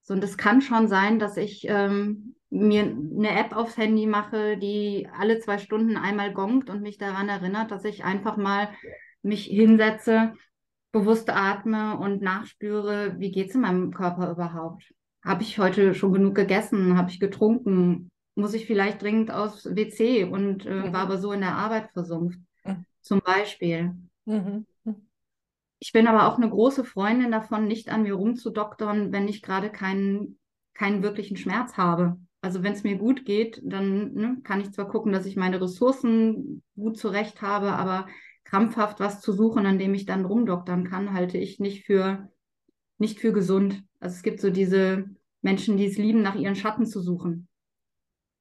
So, 0.03 0.15
und 0.15 0.25
es 0.25 0.37
kann 0.37 0.63
schon 0.63 0.89
sein, 0.89 1.21
dass 1.21 1.37
ich 1.37 1.65
ähm, 1.69 2.35
mir 2.51 2.83
eine 2.83 3.39
App 3.39 3.55
aufs 3.55 3.77
Handy 3.77 4.07
mache, 4.07 4.57
die 4.57 5.09
alle 5.19 5.39
zwei 5.39 5.59
Stunden 5.59 5.97
einmal 5.97 6.33
gongt 6.33 6.71
und 6.71 6.83
mich 6.83 6.99
daran 6.99 7.29
erinnert, 7.29 7.71
dass 7.71 7.85
ich 7.85 8.05
einfach 8.05 8.37
mal 8.37 8.71
mich 9.23 9.45
hinsetze, 9.45 10.33
bewusst 10.93 11.31
atme 11.31 11.99
und 11.99 12.23
nachspüre, 12.23 13.17
wie 13.19 13.31
geht 13.31 13.51
es 13.51 13.55
in 13.55 13.61
meinem 13.61 13.93
Körper 13.93 14.31
überhaupt? 14.31 14.95
Habe 15.23 15.43
ich 15.43 15.59
heute 15.59 15.95
schon 15.95 16.13
genug 16.13 16.35
gegessen? 16.35 16.97
Habe 16.97 17.11
ich 17.11 17.21
getrunken? 17.21 18.09
Muss 18.35 18.55
ich 18.55 18.67
vielleicht 18.67 19.03
dringend 19.03 19.31
aus 19.31 19.65
WC 19.67 20.25
und 20.25 20.65
äh, 20.65 20.71
mhm. 20.71 20.93
war 20.93 21.01
aber 21.01 21.19
so 21.19 21.33
in 21.33 21.41
der 21.41 21.57
Arbeit 21.57 21.91
versumpft? 21.93 22.39
Mhm. 22.65 22.85
Zum 23.03 23.21
Beispiel. 23.21 23.95
Mhm. 24.25 24.67
Ich 25.81 25.93
bin 25.93 26.07
aber 26.07 26.27
auch 26.27 26.39
eine 26.39 26.49
große 26.49 26.85
Freundin 26.85 27.31
davon, 27.31 27.67
nicht 27.67 27.89
an 27.89 28.03
mir 28.03 28.15
rumzudoktern, 28.15 29.13
wenn 29.13 29.29
ich 29.29 29.43
gerade 29.43 29.71
keinen, 29.71 30.39
keinen 30.75 31.03
wirklichen 31.03 31.37
Schmerz 31.37 31.77
habe. 31.77 32.19
Also 32.41 32.63
wenn 32.63 32.73
es 32.73 32.85
mir 32.85 32.97
gut 32.97 33.25
geht, 33.25 33.61
dann 33.65 34.15
ne, 34.15 34.39
kann 34.45 34.61
ich 34.61 34.73
zwar 34.73 34.89
gucken, 34.89 35.13
dass 35.13 35.27
ich 35.27 35.37
meine 35.37 35.61
Ressourcen 35.61 36.63
gut 36.77 36.97
zurecht 36.97 37.43
habe, 37.43 37.73
aber 37.73 38.07
krampfhaft 38.45 39.01
was 39.01 39.21
zu 39.21 39.33
suchen, 39.33 39.67
an 39.67 39.79
dem 39.79 39.93
ich 39.95 40.07
dann 40.07 40.25
rumdoktern 40.25 40.89
kann, 40.89 41.13
halte 41.13 41.37
ich 41.37 41.59
nicht 41.59 41.85
für, 41.85 42.31
nicht 42.99 43.21
für 43.21 43.33
gesund. 43.33 43.83
Also 44.01 44.15
es 44.15 44.23
gibt 44.23 44.41
so 44.41 44.51
diese 44.51 45.05
Menschen, 45.43 45.77
die 45.77 45.87
es 45.87 45.99
lieben, 45.99 46.23
nach 46.23 46.37
ihren 46.37 46.55
Schatten 46.55 46.87
zu 46.87 47.01
suchen. 47.01 47.49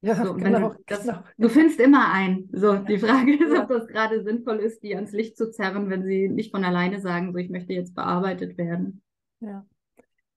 Ja, 0.02 0.24
so, 0.24 0.36
genau, 0.36 0.70
du, 0.70 0.76
das, 0.86 1.04
genau. 1.04 1.24
du 1.38 1.50
findest 1.50 1.80
immer 1.80 2.12
einen. 2.12 2.50
So, 2.54 2.76
die 2.78 3.00
Frage 3.00 3.34
ist, 3.34 3.52
ja. 3.52 3.64
ob 3.64 3.70
das 3.70 3.88
gerade 3.88 4.24
sinnvoll 4.24 4.58
ist, 4.58 4.84
die 4.84 4.96
ans 4.96 5.12
Licht 5.12 5.36
zu 5.36 5.50
zerren, 5.50 5.90
wenn 5.90 6.04
sie 6.04 6.30
nicht 6.30 6.52
von 6.52 6.64
alleine 6.64 7.02
sagen, 7.02 7.34
so 7.34 7.40
ich 7.40 7.50
möchte 7.50 7.74
jetzt 7.74 7.96
bearbeitet 7.96 8.58
werden. 8.60 9.02
Ja. 9.40 9.66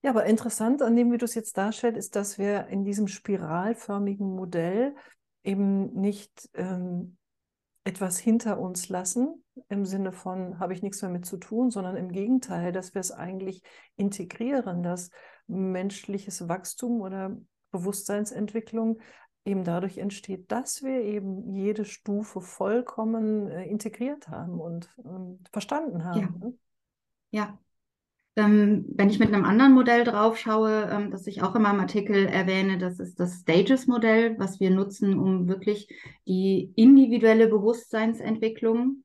Ja, 0.03 0.11
aber 0.11 0.25
interessant 0.25 0.83
an 0.83 0.97
dem, 0.97 1.13
wie 1.13 1.19
du 1.19 1.27
es 1.27 1.35
jetzt 1.35 1.59
darstellst, 1.59 1.99
ist, 1.99 2.17
dass 2.17 2.39
wir 2.39 2.69
in 2.69 2.85
diesem 2.85 3.07
spiralförmigen 3.07 4.35
Modell 4.35 4.95
eben 5.43 5.93
nicht 5.93 6.49
ähm, 6.55 7.19
etwas 7.85 8.19
hinter 8.19 8.59
uns 8.59 8.89
lassen, 8.89 9.45
im 9.69 9.85
Sinne 9.85 10.13
von, 10.13 10.59
habe 10.59 10.73
ich 10.73 10.83
nichts 10.83 11.03
mehr 11.03 11.11
mit 11.11 11.27
zu 11.27 11.37
tun, 11.37 11.71
sondern 11.71 11.97
im 11.97 12.11
Gegenteil, 12.13 12.73
dass 12.73 12.95
wir 12.95 13.01
es 13.01 13.11
eigentlich 13.11 13.63
integrieren, 13.97 14.83
dass 14.83 15.11
menschliches 15.47 16.49
Wachstum 16.49 17.01
oder 17.01 17.37
Bewusstseinsentwicklung 17.71 19.01
eben 19.45 19.65
dadurch 19.65 19.99
entsteht, 19.99 20.51
dass 20.53 20.83
wir 20.83 21.01
eben 21.03 21.55
jede 21.55 21.85
Stufe 21.85 22.41
vollkommen 22.41 23.49
äh, 23.49 23.65
integriert 23.65 24.29
haben 24.29 24.61
und 24.61 24.95
ähm, 25.05 25.41
verstanden 25.51 26.05
haben. 26.05 26.21
Ja. 26.21 26.29
Ne? 26.39 26.59
ja. 27.31 27.59
Ähm, 28.41 28.87
wenn 28.89 29.11
ich 29.11 29.19
mit 29.19 29.33
einem 29.33 29.45
anderen 29.45 29.75
Modell 29.75 30.05
drauf 30.05 30.39
schaue, 30.39 30.89
ähm, 30.91 31.11
das 31.11 31.27
ich 31.27 31.43
auch 31.43 31.55
in 31.55 31.63
meinem 31.63 31.81
Artikel 31.81 32.27
erwähne, 32.27 32.79
das 32.79 32.99
ist 32.99 33.21
das 33.21 33.41
Stages-Modell, 33.41 34.39
was 34.39 34.61
wir 34.61 34.71
nutzen, 34.71 35.19
um 35.19 35.47
wirklich 35.47 35.89
die 36.27 36.73
individuelle 36.75 37.49
Bewusstseinsentwicklung 37.49 39.05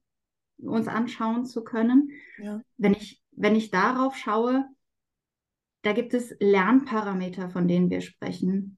uns 0.58 0.88
anschauen 0.88 1.46
zu 1.46 1.66
können. 1.66 2.12
Ja. 2.42 2.62
Wenn, 2.78 2.94
ich, 2.94 3.22
wenn 3.32 3.56
ich 3.56 3.72
darauf 3.72 4.16
schaue, 4.16 4.66
da 5.82 5.92
gibt 5.92 6.14
es 6.14 6.34
Lernparameter, 6.40 7.50
von 7.50 7.68
denen 7.68 7.90
wir 7.90 8.02
sprechen. 8.02 8.78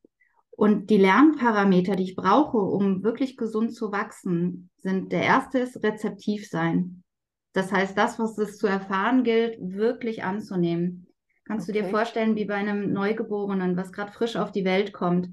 Und 0.49 0.89
die 0.89 0.97
Lernparameter, 0.97 1.95
die 1.95 2.03
ich 2.03 2.15
brauche, 2.15 2.57
um 2.57 3.03
wirklich 3.03 3.37
gesund 3.37 3.75
zu 3.75 3.91
wachsen, 3.91 4.71
sind 4.77 5.11
der 5.11 5.21
erste 5.21 5.59
ist 5.59 5.83
rezeptiv 5.83 6.49
sein. 6.49 7.03
Das 7.57 7.71
heißt, 7.71 7.97
das, 7.97 8.19
was 8.19 8.37
es 8.37 8.59
zu 8.59 8.67
erfahren 8.67 9.23
gilt, 9.23 9.57
wirklich 9.59 10.23
anzunehmen. 10.23 11.07
Kannst 11.43 11.67
okay. 11.67 11.79
du 11.79 11.83
dir 11.85 11.89
vorstellen, 11.89 12.35
wie 12.35 12.45
bei 12.45 12.53
einem 12.53 12.93
Neugeborenen, 12.93 13.75
was 13.75 13.91
gerade 13.91 14.11
frisch 14.11 14.35
auf 14.35 14.51
die 14.51 14.63
Welt 14.63 14.93
kommt, 14.93 15.29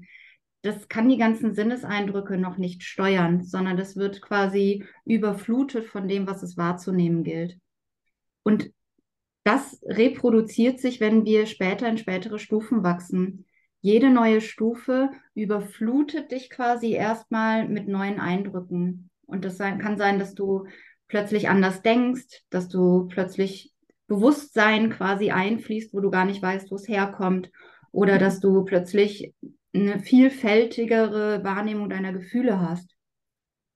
das 0.63 0.87
kann 0.87 1.07
die 1.07 1.19
ganzen 1.19 1.53
Sinneseindrücke 1.53 2.39
noch 2.39 2.57
nicht 2.57 2.81
steuern, 2.81 3.43
sondern 3.43 3.77
das 3.77 3.95
wird 3.95 4.23
quasi 4.23 4.83
überflutet 5.05 5.85
von 5.85 6.07
dem, 6.07 6.25
was 6.25 6.41
es 6.41 6.57
wahrzunehmen 6.57 7.23
gilt. 7.23 7.59
Und 8.41 8.71
das 9.43 9.79
reproduziert 9.85 10.79
sich, 10.79 10.99
wenn 10.99 11.25
wir 11.25 11.45
später 11.45 11.87
in 11.87 11.99
spätere 11.99 12.39
Stufen 12.39 12.81
wachsen. 12.81 13.45
Jede 13.81 14.09
neue 14.09 14.41
Stufe 14.41 15.11
überflutet 15.35 16.31
dich 16.31 16.49
quasi 16.49 16.93
erstmal 16.93 17.69
mit 17.69 17.87
neuen 17.87 18.19
Eindrücken. 18.19 19.11
Und 19.27 19.45
das 19.45 19.59
kann 19.59 19.99
sein, 19.99 20.17
dass 20.17 20.33
du 20.33 20.65
plötzlich 21.07 21.49
anders 21.49 21.81
denkst, 21.81 22.43
dass 22.49 22.67
du 22.67 23.07
plötzlich 23.07 23.73
Bewusstsein 24.07 24.91
quasi 24.91 25.31
einfließt, 25.31 25.93
wo 25.93 25.99
du 25.99 26.11
gar 26.11 26.25
nicht 26.25 26.41
weißt, 26.41 26.71
wo 26.71 26.75
es 26.75 26.87
herkommt, 26.87 27.51
oder 27.91 28.17
dass 28.17 28.39
du 28.39 28.63
plötzlich 28.65 29.33
eine 29.73 29.99
vielfältigere 29.99 31.43
Wahrnehmung 31.43 31.89
deiner 31.89 32.13
Gefühle 32.13 32.59
hast. 32.59 32.95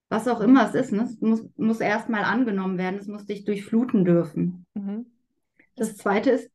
Was 0.10 0.28
auch 0.28 0.42
immer 0.42 0.68
es 0.68 0.76
ist, 0.76 0.92
ne? 0.92 1.04
es 1.04 1.22
muss, 1.22 1.46
muss 1.56 1.80
erstmal 1.80 2.24
angenommen 2.24 2.78
werden, 2.78 3.00
es 3.00 3.08
muss 3.08 3.26
dich 3.26 3.46
durchfluten 3.46 4.06
dürfen. 4.06 4.66
Mhm. 4.74 5.06
Das 5.76 5.98
zweite 5.98 6.32
ist, 6.32 6.50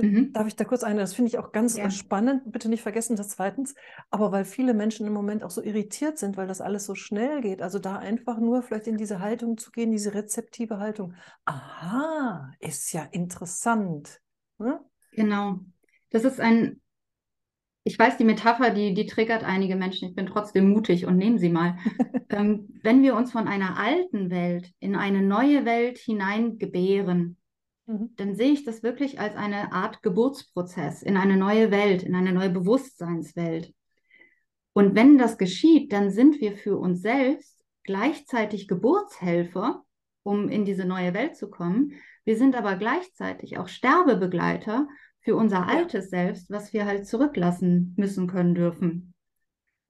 mhm. 0.00 0.32
Darf 0.32 0.46
ich 0.46 0.56
da 0.56 0.64
kurz 0.64 0.82
ein? 0.82 0.96
Das 0.96 1.14
finde 1.14 1.28
ich 1.28 1.38
auch 1.38 1.52
ganz 1.52 1.76
ja. 1.76 1.90
spannend. 1.90 2.42
Bitte 2.50 2.68
nicht 2.68 2.82
vergessen, 2.82 3.16
das 3.16 3.30
zweitens. 3.30 3.74
Aber 4.10 4.32
weil 4.32 4.44
viele 4.44 4.74
Menschen 4.74 5.06
im 5.06 5.12
Moment 5.12 5.44
auch 5.44 5.50
so 5.50 5.62
irritiert 5.62 6.18
sind, 6.18 6.36
weil 6.36 6.46
das 6.46 6.60
alles 6.60 6.86
so 6.86 6.94
schnell 6.94 7.40
geht. 7.40 7.62
Also 7.62 7.78
da 7.78 7.96
einfach 7.96 8.38
nur 8.38 8.62
vielleicht 8.62 8.86
in 8.86 8.96
diese 8.96 9.20
Haltung 9.20 9.58
zu 9.58 9.70
gehen, 9.70 9.90
diese 9.90 10.14
rezeptive 10.14 10.78
Haltung. 10.78 11.14
Aha, 11.44 12.52
ist 12.60 12.92
ja 12.92 13.04
interessant. 13.12 14.20
Hm? 14.58 14.78
Genau. 15.12 15.60
Das 16.10 16.24
ist 16.24 16.40
ein, 16.40 16.80
ich 17.84 17.98
weiß, 17.98 18.16
die 18.16 18.24
Metapher, 18.24 18.70
die, 18.70 18.94
die 18.94 19.06
triggert 19.06 19.44
einige 19.44 19.76
Menschen. 19.76 20.08
Ich 20.08 20.14
bin 20.16 20.26
trotzdem 20.26 20.70
mutig 20.70 21.06
und 21.06 21.16
nehmen 21.16 21.38
sie 21.38 21.50
mal. 21.50 21.76
ähm, 22.30 22.68
wenn 22.82 23.02
wir 23.02 23.14
uns 23.14 23.30
von 23.30 23.46
einer 23.46 23.78
alten 23.78 24.30
Welt 24.30 24.72
in 24.80 24.96
eine 24.96 25.22
neue 25.22 25.64
Welt 25.64 25.98
hineingebären, 25.98 27.36
Mhm. 27.86 28.10
dann 28.16 28.34
sehe 28.34 28.52
ich 28.52 28.64
das 28.64 28.82
wirklich 28.82 29.20
als 29.20 29.36
eine 29.36 29.72
Art 29.72 30.02
Geburtsprozess 30.02 31.02
in 31.02 31.16
eine 31.16 31.36
neue 31.36 31.70
Welt, 31.70 32.02
in 32.02 32.14
eine 32.14 32.32
neue 32.32 32.50
Bewusstseinswelt. 32.50 33.72
Und 34.72 34.94
wenn 34.94 35.18
das 35.18 35.38
geschieht, 35.38 35.92
dann 35.92 36.10
sind 36.10 36.40
wir 36.40 36.56
für 36.56 36.76
uns 36.76 37.00
selbst 37.00 37.58
gleichzeitig 37.84 38.66
Geburtshelfer, 38.66 39.84
um 40.22 40.48
in 40.48 40.64
diese 40.64 40.84
neue 40.84 41.14
Welt 41.14 41.36
zu 41.36 41.48
kommen. 41.48 41.92
Wir 42.24 42.36
sind 42.36 42.56
aber 42.56 42.76
gleichzeitig 42.76 43.58
auch 43.58 43.68
Sterbebegleiter 43.68 44.88
für 45.20 45.36
unser 45.36 45.68
altes 45.68 46.10
Selbst, 46.10 46.50
was 46.50 46.72
wir 46.72 46.86
halt 46.86 47.06
zurücklassen 47.06 47.94
müssen 47.96 48.26
können 48.26 48.54
dürfen. 48.54 49.14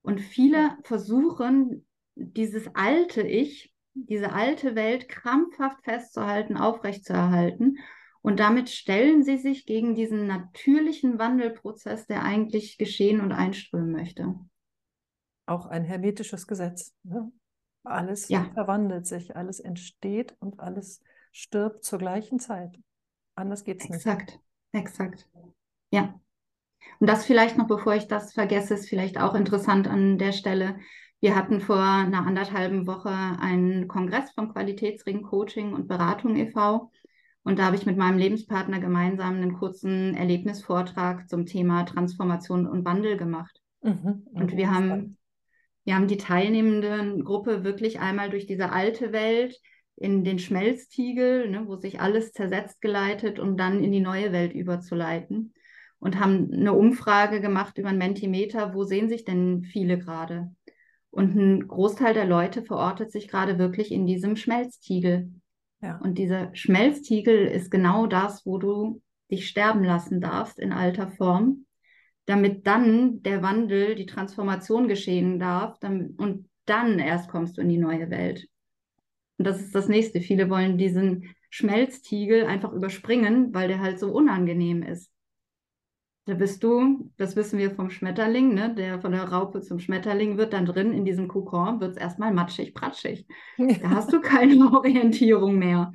Und 0.03 0.21
viele 0.21 0.77
versuchen, 0.83 1.87
dieses 2.15 2.69
alte 2.75 3.23
Ich 3.23 3.75
diese 3.97 4.33
alte 4.33 4.75
Welt 4.75 5.09
krampfhaft 5.09 5.83
festzuhalten, 5.85 6.57
aufrechtzuerhalten. 6.57 7.79
Und 8.23 8.41
damit 8.41 8.71
stellen 8.71 9.23
sie 9.23 9.39
sich 9.39 9.67
gegen 9.67 9.95
diesen 9.95 10.27
natürlichen 10.27 11.19
Wandelprozess, 11.19 12.07
der 12.07 12.23
eigentlich 12.23 12.77
geschehen 12.77 13.21
und 13.21 13.33
einströmen 13.33 13.93
möchte. 13.93 14.35
Auch 15.47 15.67
ein 15.67 15.85
hermetisches 15.85 16.47
Gesetz. 16.47 16.95
Ne? 17.05 17.31
Alles 17.85 18.29
ja. 18.29 18.51
verwandelt 18.53 19.07
sich, 19.07 19.37
alles 19.37 19.61
entsteht 19.61 20.37
und 20.41 20.59
alles 20.59 21.01
stirbt 21.31 21.85
zur 21.85 22.01
gleichen 22.01 22.41
Zeit. 22.41 22.77
Anders 23.37 23.63
geht 23.63 23.81
es 23.81 23.89
nicht. 23.89 23.97
Exakt, 23.99 24.41
exakt. 24.73 25.29
Ja. 25.93 26.21
Und 26.99 27.09
das 27.09 27.25
vielleicht 27.25 27.57
noch, 27.57 27.67
bevor 27.67 27.95
ich 27.95 28.09
das 28.09 28.33
vergesse, 28.33 28.75
ist 28.75 28.89
vielleicht 28.89 29.19
auch 29.19 29.35
interessant 29.35 29.87
an 29.87 30.19
der 30.19 30.33
Stelle. 30.33 30.81
Wir 31.21 31.35
hatten 31.35 31.61
vor 31.61 31.81
einer 31.81 32.27
anderthalben 32.27 32.87
Woche 32.87 33.11
einen 33.11 33.89
Kongress 33.89 34.31
vom 34.33 34.53
Qualitätsring 34.53 35.23
Coaching 35.23 35.73
und 35.73 35.89
Beratung 35.89 36.37
e.V. 36.37 36.91
Und 37.43 37.59
da 37.59 37.67
habe 37.67 37.77
ich 37.77 37.87
mit 37.87 37.97
meinem 37.97 38.19
Lebenspartner 38.19 38.81
gemeinsam 38.81 39.37
einen 39.37 39.55
kurzen 39.55 40.15
Erlebnisvortrag 40.15 41.29
zum 41.29 41.47
Thema 41.47 41.85
Transformation 41.85 42.67
und 42.67 42.85
Wandel 42.85 43.17
gemacht. 43.17 43.61
Mhm. 43.83 44.27
Und 44.33 44.57
wir 44.57 44.75
haben, 44.75 45.17
wir 45.85 45.95
haben 45.95 46.09
die 46.09 46.17
teilnehmende 46.17 47.23
Gruppe 47.23 47.63
wirklich 47.63 48.01
einmal 48.01 48.31
durch 48.31 48.47
diese 48.47 48.73
alte 48.73 49.13
Welt 49.13 49.59
in 49.95 50.25
den 50.25 50.41
Schmelztiegel, 50.41 51.49
ne, 51.49 51.67
wo 51.67 51.77
sich 51.77 52.01
alles 52.01 52.33
zersetzt 52.33 52.81
geleitet, 52.81 53.39
um 53.39 53.57
dann 53.57 53.83
in 53.83 53.93
die 53.93 54.01
neue 54.01 54.33
Welt 54.33 54.53
überzuleiten. 54.53 55.55
Und 55.99 56.21
haben 56.21 56.53
eine 56.53 56.75
Umfrage 56.75 57.41
gemacht 57.41 57.79
über 57.79 57.89
ein 57.89 57.97
Mentimeter, 57.97 58.75
wo 58.75 58.83
sehen 58.83 59.09
sich 59.09 59.25
denn 59.25 59.63
viele 59.63 59.99
gerade? 59.99 60.51
Und 61.17 61.35
ein 61.35 61.67
Großteil 61.67 62.13
der 62.13 62.27
Leute 62.27 62.63
verortet 62.63 63.11
sich 63.11 63.27
gerade 63.27 63.59
wirklich 63.59 63.91
in 63.91 64.07
diesem 64.07 64.37
Schmelztiegel. 64.37 65.33
Ja. 65.81 65.97
Und 66.03 66.19
dieser 66.19 66.55
Schmelztiegel 66.55 67.47
ist 67.47 67.71
genau 67.71 68.07
das, 68.07 68.45
wo 68.45 68.59
du 68.59 69.01
dich 69.31 69.49
sterben 69.49 69.83
lassen 69.83 70.21
darfst 70.21 70.59
in 70.59 70.73
alter 70.73 71.09
Form, 71.09 71.65
damit 72.27 72.67
dann 72.67 73.23
der 73.23 73.43
Wandel, 73.43 73.95
die 73.95 74.05
Transformation 74.05 74.89
geschehen 74.89 75.39
darf 75.39 75.79
dann, 75.79 76.11
und 76.19 76.51
dann 76.67 76.99
erst 76.99 77.31
kommst 77.31 77.57
du 77.57 77.63
in 77.63 77.71
die 77.71 77.79
neue 77.79 78.11
Welt. 78.11 78.47
Und 79.39 79.47
das 79.47 79.63
ist 79.63 79.75
das 79.75 79.89
nächste. 79.89 80.21
Viele 80.21 80.51
wollen 80.51 80.77
diesen 80.77 81.35
Schmelztiegel 81.49 82.45
einfach 82.45 82.75
überspringen, 82.75 83.55
weil 83.55 83.69
der 83.69 83.81
halt 83.81 83.99
so 83.99 84.13
unangenehm 84.13 84.83
ist. 84.83 85.11
Da 86.27 86.35
bist 86.35 86.65
du, 86.65 87.09
das 87.17 87.37
wissen 87.37 87.57
wir 87.59 87.71
vom 87.71 87.89
Schmetterling, 87.89 88.53
ne, 88.53 88.75
der 88.75 89.01
von 89.01 89.13
der 89.13 89.25
Raupe 89.25 89.61
zum 89.61 89.79
Schmetterling 89.79 90.37
wird, 90.37 90.53
dann 90.53 90.67
drin 90.67 90.93
in 90.93 91.05
diesem 91.05 91.29
Kokon 91.29 91.81
wird 91.81 91.93
es 91.93 91.97
erstmal 91.97 92.35
matschig, 92.35 92.75
pratschig. 92.75 93.27
Da 93.57 93.91
hast 93.91 94.13
du 94.13 94.21
keine 94.23 94.73
Orientierung 94.73 95.57
mehr. 95.57 95.93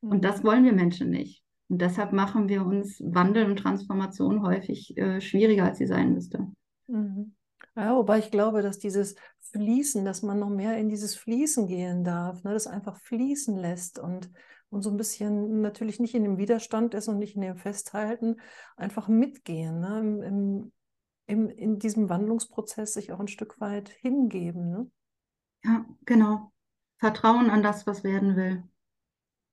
Und 0.00 0.24
das 0.24 0.44
wollen 0.44 0.64
wir 0.64 0.72
Menschen 0.72 1.10
nicht. 1.10 1.42
Und 1.68 1.82
deshalb 1.82 2.12
machen 2.12 2.48
wir 2.48 2.64
uns 2.64 3.02
Wandel 3.04 3.44
und 3.44 3.56
Transformation 3.56 4.42
häufig 4.42 4.96
äh, 4.96 5.20
schwieriger, 5.20 5.64
als 5.64 5.78
sie 5.78 5.86
sein 5.86 6.12
müsste. 6.12 6.46
Mhm. 6.86 7.34
Ja, 7.74 7.96
wobei 7.96 8.20
ich 8.20 8.30
glaube, 8.30 8.62
dass 8.62 8.78
dieses 8.78 9.16
Fließen, 9.50 10.04
dass 10.04 10.22
man 10.22 10.38
noch 10.38 10.48
mehr 10.48 10.78
in 10.78 10.88
dieses 10.88 11.16
Fließen 11.16 11.66
gehen 11.66 12.04
darf, 12.04 12.44
ne, 12.44 12.52
das 12.52 12.68
einfach 12.68 12.96
fließen 12.98 13.56
lässt 13.56 13.98
und, 13.98 14.30
und 14.70 14.82
so 14.82 14.90
ein 14.90 14.96
bisschen 14.96 15.60
natürlich 15.60 16.00
nicht 16.00 16.14
in 16.14 16.24
dem 16.24 16.38
Widerstand 16.38 16.94
ist 16.94 17.08
und 17.08 17.18
nicht 17.18 17.36
in 17.36 17.42
dem 17.42 17.56
Festhalten, 17.56 18.40
einfach 18.76 19.08
mitgehen, 19.08 19.80
ne, 19.80 20.00
im, 20.00 20.22
im, 20.22 20.72
im, 21.26 21.48
in 21.48 21.78
diesem 21.78 22.08
Wandlungsprozess 22.08 22.94
sich 22.94 23.12
auch 23.12 23.20
ein 23.20 23.28
Stück 23.28 23.60
weit 23.60 23.88
hingeben. 23.88 24.70
Ne? 24.70 24.90
Ja, 25.64 25.86
genau. 26.04 26.52
Vertrauen 26.98 27.50
an 27.50 27.62
das, 27.62 27.86
was 27.86 28.04
werden 28.04 28.36
will. 28.36 28.64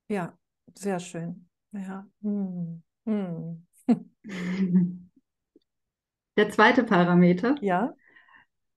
Ja, 0.08 0.38
sehr 0.76 1.00
schön. 1.00 1.50
Ja. 1.72 2.08
Hm. 2.22 2.84
Hm. 3.06 3.68
Der 6.36 6.50
zweite 6.50 6.84
Parameter. 6.84 7.56
Ja. 7.62 7.94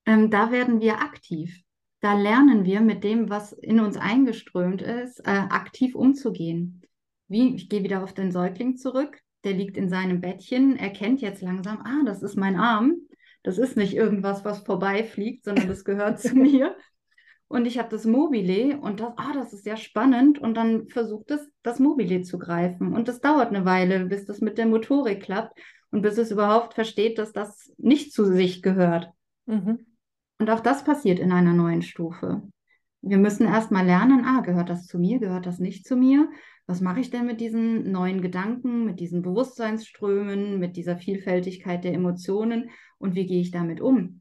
Ähm, 0.05 0.31
da 0.31 0.51
werden 0.51 0.81
wir 0.81 1.01
aktiv. 1.01 1.63
Da 2.07 2.15
lernen 2.15 2.65
wir 2.65 2.83
mit 2.83 3.03
dem, 3.03 3.31
was 3.31 3.53
in 3.53 3.81
uns 3.81 3.97
eingeströmt 3.97 4.81
ist, 4.81 5.19
äh, 5.27 5.31
aktiv 5.33 5.97
umzugehen. 5.97 6.83
Wie, 7.27 7.57
ich 7.57 7.69
gehe 7.69 7.83
wieder 7.83 8.05
auf 8.05 8.15
den 8.15 8.31
Säugling 8.31 8.77
zurück. 8.77 9.19
Der 9.43 9.55
liegt 9.55 9.77
in 9.77 9.89
seinem 9.89 10.21
Bettchen, 10.21 10.77
erkennt 10.77 11.21
jetzt 11.21 11.43
langsam, 11.43 11.79
ah, 11.79 12.05
das 12.07 12.23
ist 12.23 12.37
mein 12.37 12.55
Arm. 12.55 12.95
Das 13.43 13.59
ist 13.59 13.77
nicht 13.77 13.93
irgendwas, 13.93 14.45
was 14.45 14.61
vorbeifliegt, 14.61 15.43
sondern 15.43 15.67
das 15.67 15.85
gehört 15.85 16.21
zu 16.21 16.37
mir. 16.37 16.77
Und 17.49 17.67
ich 17.67 17.77
habe 17.77 17.89
das 17.89 18.05
Mobile 18.05 18.79
und 18.79 19.01
das, 19.01 19.13
ah, 19.17 19.33
das 19.35 19.53
ist 19.53 19.65
sehr 19.65 19.77
spannend. 19.77 20.39
Und 20.39 20.57
dann 20.57 20.87
versucht 20.87 21.33
es, 21.33 21.51
das 21.65 21.81
Mobile 21.81 22.23
zu 22.23 22.39
greifen. 22.39 22.95
Und 22.95 23.09
das 23.09 23.21
dauert 23.21 23.49
eine 23.49 23.65
Weile, 23.65 24.05
bis 24.05 24.27
das 24.27 24.41
mit 24.41 24.59
der 24.59 24.67
Motorik 24.67 25.25
klappt 25.25 25.59
und 25.91 26.03
bis 26.03 26.19
es 26.19 26.31
überhaupt 26.31 26.75
versteht, 26.75 27.19
dass 27.19 27.33
das 27.33 27.73
nicht 27.79 28.13
zu 28.13 28.27
sich 28.27 28.63
gehört. 28.63 29.11
Mhm. 29.47 29.96
Und 30.39 30.51
auch 30.51 30.61
das 30.61 30.85
passiert 30.85 31.19
in 31.19 31.33
einer 31.33 31.53
neuen 31.53 31.83
Stufe. 31.83 32.43
Wir 33.03 33.19
müssen 33.19 33.47
erstmal 33.47 33.87
lernen, 33.87 34.25
ah, 34.25 34.41
gehört 34.41 34.69
das 34.69 34.87
zu 34.87 34.99
mir, 34.99 35.19
gehört 35.19 35.47
das 35.47 35.59
nicht 35.59 35.87
zu 35.87 35.97
mir? 35.97 36.29
Was 36.67 36.81
mache 36.81 37.01
ich 37.01 37.11
denn 37.11 37.27
mit 37.27 37.41
diesen 37.41 37.93
neuen 37.93 38.21
Gedanken, 38.21 38.85
mit 38.85 38.99
diesen 38.99 39.23
Bewusstseinsströmen, 39.23 40.59
mit 40.59 40.77
dieser 40.77 40.97
Vielfältigkeit 40.97 41.85
der 41.85 41.95
Emotionen 41.95 42.71
und 42.99 43.15
wie 43.15 43.27
gehe 43.27 43.41
ich 43.41 43.53
damit 43.53 43.81
um? 43.81 44.21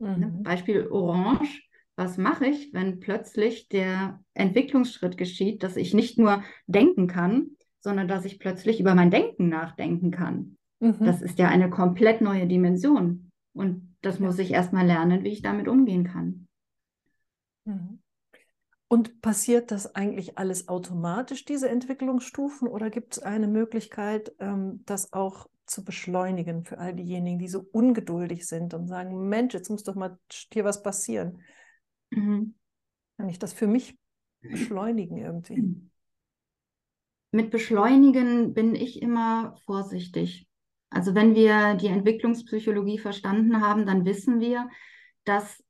Ne, 0.00 0.16
mhm. 0.16 0.42
Beispiel 0.42 0.88
Orange 0.88 1.64
was 1.96 2.18
mache 2.18 2.46
ich, 2.46 2.72
wenn 2.72 2.98
plötzlich 2.98 3.68
der 3.68 4.20
Entwicklungsschritt 4.34 5.16
geschieht, 5.16 5.62
dass 5.62 5.76
ich 5.76 5.94
nicht 5.94 6.18
nur 6.18 6.42
denken 6.66 7.06
kann, 7.06 7.50
sondern 7.80 8.08
dass 8.08 8.24
ich 8.24 8.40
plötzlich 8.40 8.80
über 8.80 8.94
mein 8.94 9.10
Denken 9.10 9.48
nachdenken 9.48 10.10
kann. 10.10 10.56
Mhm. 10.80 10.96
Das 11.00 11.22
ist 11.22 11.38
ja 11.38 11.48
eine 11.48 11.70
komplett 11.70 12.20
neue 12.20 12.46
Dimension. 12.46 13.30
Und 13.52 13.93
das 14.06 14.20
muss 14.20 14.38
ich 14.38 14.50
erstmal 14.50 14.86
lernen, 14.86 15.24
wie 15.24 15.30
ich 15.30 15.42
damit 15.42 15.68
umgehen 15.68 16.04
kann. 16.04 16.46
Mhm. 17.64 18.00
Und 18.88 19.20
passiert 19.22 19.70
das 19.70 19.94
eigentlich 19.94 20.38
alles 20.38 20.68
automatisch, 20.68 21.44
diese 21.44 21.68
Entwicklungsstufen, 21.68 22.68
oder 22.68 22.90
gibt 22.90 23.16
es 23.16 23.22
eine 23.22 23.48
Möglichkeit, 23.48 24.32
ähm, 24.38 24.82
das 24.84 25.12
auch 25.12 25.48
zu 25.66 25.84
beschleunigen 25.84 26.64
für 26.64 26.78
all 26.78 26.94
diejenigen, 26.94 27.38
die 27.38 27.48
so 27.48 27.66
ungeduldig 27.72 28.46
sind 28.46 28.74
und 28.74 28.86
sagen, 28.86 29.28
Mensch, 29.28 29.54
jetzt 29.54 29.70
muss 29.70 29.82
doch 29.82 29.94
mal 29.94 30.18
hier 30.52 30.64
was 30.64 30.82
passieren. 30.82 31.40
Mhm. 32.10 32.54
Kann 33.16 33.28
ich 33.28 33.38
das 33.38 33.52
für 33.52 33.66
mich 33.66 33.98
beschleunigen 34.42 35.16
irgendwie? 35.16 35.90
Mit 37.30 37.50
beschleunigen 37.50 38.54
bin 38.54 38.74
ich 38.74 39.02
immer 39.02 39.56
vorsichtig. 39.64 40.46
Also 40.90 41.14
wenn 41.14 41.34
wir 41.34 41.74
die 41.74 41.88
Entwicklungspsychologie 41.88 42.98
verstanden 42.98 43.60
haben, 43.60 43.86
dann 43.86 44.04
wissen 44.04 44.40
wir, 44.40 44.68
dass 45.24 45.62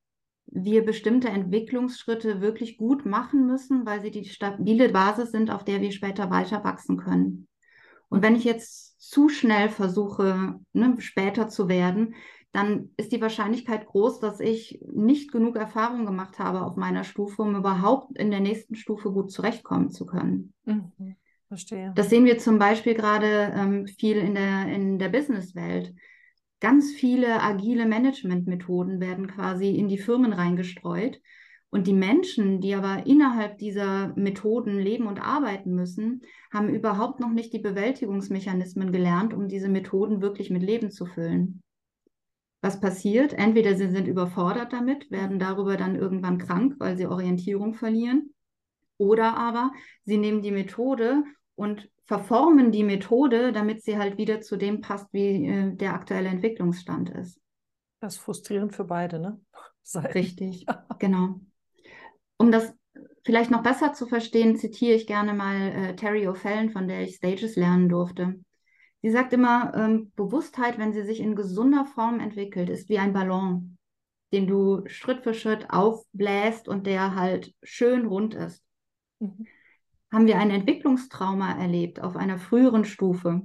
wir 0.46 0.84
bestimmte 0.84 1.28
Entwicklungsschritte 1.28 2.40
wirklich 2.40 2.76
gut 2.76 3.06
machen 3.06 3.46
müssen, 3.46 3.86
weil 3.86 4.00
sie 4.02 4.10
die 4.10 4.26
stabile 4.26 4.90
Basis 4.90 5.30
sind, 5.30 5.50
auf 5.50 5.64
der 5.64 5.80
wir 5.80 5.90
später 5.90 6.30
weiter 6.30 6.62
wachsen 6.64 6.96
können. 6.96 7.48
Und 8.08 8.22
wenn 8.22 8.36
ich 8.36 8.44
jetzt 8.44 9.00
zu 9.00 9.28
schnell 9.28 9.68
versuche, 9.68 10.60
ne, 10.72 10.96
später 10.98 11.48
zu 11.48 11.68
werden, 11.68 12.14
dann 12.52 12.90
ist 12.96 13.10
die 13.10 13.20
Wahrscheinlichkeit 13.20 13.86
groß, 13.86 14.20
dass 14.20 14.38
ich 14.38 14.78
nicht 14.92 15.32
genug 15.32 15.56
Erfahrung 15.56 16.06
gemacht 16.06 16.38
habe 16.38 16.62
auf 16.62 16.76
meiner 16.76 17.02
Stufe, 17.02 17.42
um 17.42 17.56
überhaupt 17.56 18.16
in 18.16 18.30
der 18.30 18.38
nächsten 18.38 18.76
Stufe 18.76 19.10
gut 19.10 19.32
zurechtkommen 19.32 19.90
zu 19.90 20.06
können. 20.06 20.52
Mhm. 20.64 21.16
Verstehe. 21.54 21.92
Das 21.94 22.10
sehen 22.10 22.24
wir 22.24 22.38
zum 22.38 22.58
Beispiel 22.58 22.94
gerade 22.94 23.52
ähm, 23.56 23.86
viel 23.86 24.16
in 24.16 24.34
der, 24.34 24.66
in 24.66 24.98
der 24.98 25.08
Businesswelt. 25.08 25.94
Ganz 26.58 26.90
viele 26.90 27.40
agile 27.40 27.86
Managementmethoden 27.86 29.00
werden 29.00 29.28
quasi 29.28 29.70
in 29.70 29.86
die 29.86 29.98
Firmen 29.98 30.32
reingestreut. 30.32 31.20
Und 31.70 31.86
die 31.86 31.92
Menschen, 31.92 32.60
die 32.60 32.74
aber 32.74 33.06
innerhalb 33.06 33.58
dieser 33.58 34.12
Methoden 34.16 34.78
leben 34.78 35.06
und 35.06 35.20
arbeiten 35.20 35.74
müssen, 35.74 36.22
haben 36.52 36.68
überhaupt 36.68 37.20
noch 37.20 37.30
nicht 37.30 37.52
die 37.52 37.58
Bewältigungsmechanismen 37.58 38.90
gelernt, 38.90 39.32
um 39.32 39.46
diese 39.48 39.68
Methoden 39.68 40.22
wirklich 40.22 40.50
mit 40.50 40.62
Leben 40.62 40.90
zu 40.90 41.06
füllen 41.06 41.62
was 42.64 42.80
passiert? 42.80 43.34
Entweder 43.34 43.76
sie 43.76 43.90
sind 43.90 44.08
überfordert 44.08 44.72
damit, 44.72 45.10
werden 45.10 45.38
darüber 45.38 45.76
dann 45.76 45.96
irgendwann 45.96 46.38
krank, 46.38 46.76
weil 46.78 46.96
sie 46.96 47.06
Orientierung 47.06 47.74
verlieren, 47.74 48.34
oder 48.96 49.36
aber 49.36 49.72
sie 50.04 50.18
nehmen 50.18 50.42
die 50.42 50.50
Methode 50.50 51.24
und 51.56 51.88
verformen 52.06 52.72
die 52.72 52.84
Methode, 52.84 53.52
damit 53.52 53.82
sie 53.82 53.98
halt 53.98 54.18
wieder 54.18 54.40
zu 54.40 54.56
dem 54.56 54.80
passt, 54.80 55.06
wie 55.12 55.46
äh, 55.46 55.74
der 55.74 55.94
aktuelle 55.94 56.28
Entwicklungsstand 56.28 57.10
ist. 57.10 57.40
Das 58.00 58.14
ist 58.16 58.20
frustrierend 58.20 58.74
für 58.74 58.84
beide, 58.84 59.18
ne? 59.18 59.40
Seiten. 59.82 60.12
Richtig, 60.12 60.66
genau. 60.98 61.40
Um 62.36 62.50
das 62.50 62.74
vielleicht 63.24 63.50
noch 63.50 63.62
besser 63.62 63.92
zu 63.92 64.06
verstehen, 64.06 64.56
zitiere 64.56 64.94
ich 64.94 65.06
gerne 65.06 65.34
mal 65.34 65.56
äh, 65.56 65.96
Terry 65.96 66.28
O'Fallon, 66.28 66.70
von 66.70 66.88
der 66.88 67.02
ich 67.02 67.16
Stages 67.16 67.56
lernen 67.56 67.88
durfte. 67.88 68.38
Sie 69.02 69.10
sagt 69.10 69.32
immer, 69.32 69.72
ähm, 69.74 70.12
Bewusstheit, 70.16 70.78
wenn 70.78 70.92
sie 70.92 71.04
sich 71.04 71.20
in 71.20 71.36
gesunder 71.36 71.84
Form 71.84 72.20
entwickelt, 72.20 72.70
ist 72.70 72.88
wie 72.88 72.98
ein 72.98 73.12
Ballon, 73.12 73.76
den 74.32 74.46
du 74.46 74.82
Schritt 74.86 75.22
für 75.22 75.34
Schritt 75.34 75.70
aufbläst 75.70 76.68
und 76.68 76.86
der 76.86 77.14
halt 77.14 77.54
schön 77.62 78.06
rund 78.06 78.34
ist. 78.34 78.64
Mhm. 79.18 79.46
Haben 80.14 80.28
wir 80.28 80.38
ein 80.38 80.50
Entwicklungstrauma 80.50 81.58
erlebt 81.58 82.00
auf 82.00 82.14
einer 82.14 82.38
früheren 82.38 82.84
Stufe 82.84 83.42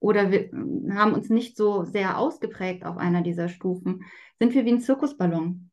oder 0.00 0.30
wir 0.30 0.52
äh, 0.52 0.92
haben 0.92 1.14
uns 1.14 1.30
nicht 1.30 1.56
so 1.56 1.84
sehr 1.84 2.18
ausgeprägt 2.18 2.84
auf 2.84 2.98
einer 2.98 3.22
dieser 3.22 3.48
Stufen, 3.48 4.04
sind 4.38 4.52
wir 4.52 4.66
wie 4.66 4.72
ein 4.72 4.80
Zirkusballon. 4.82 5.70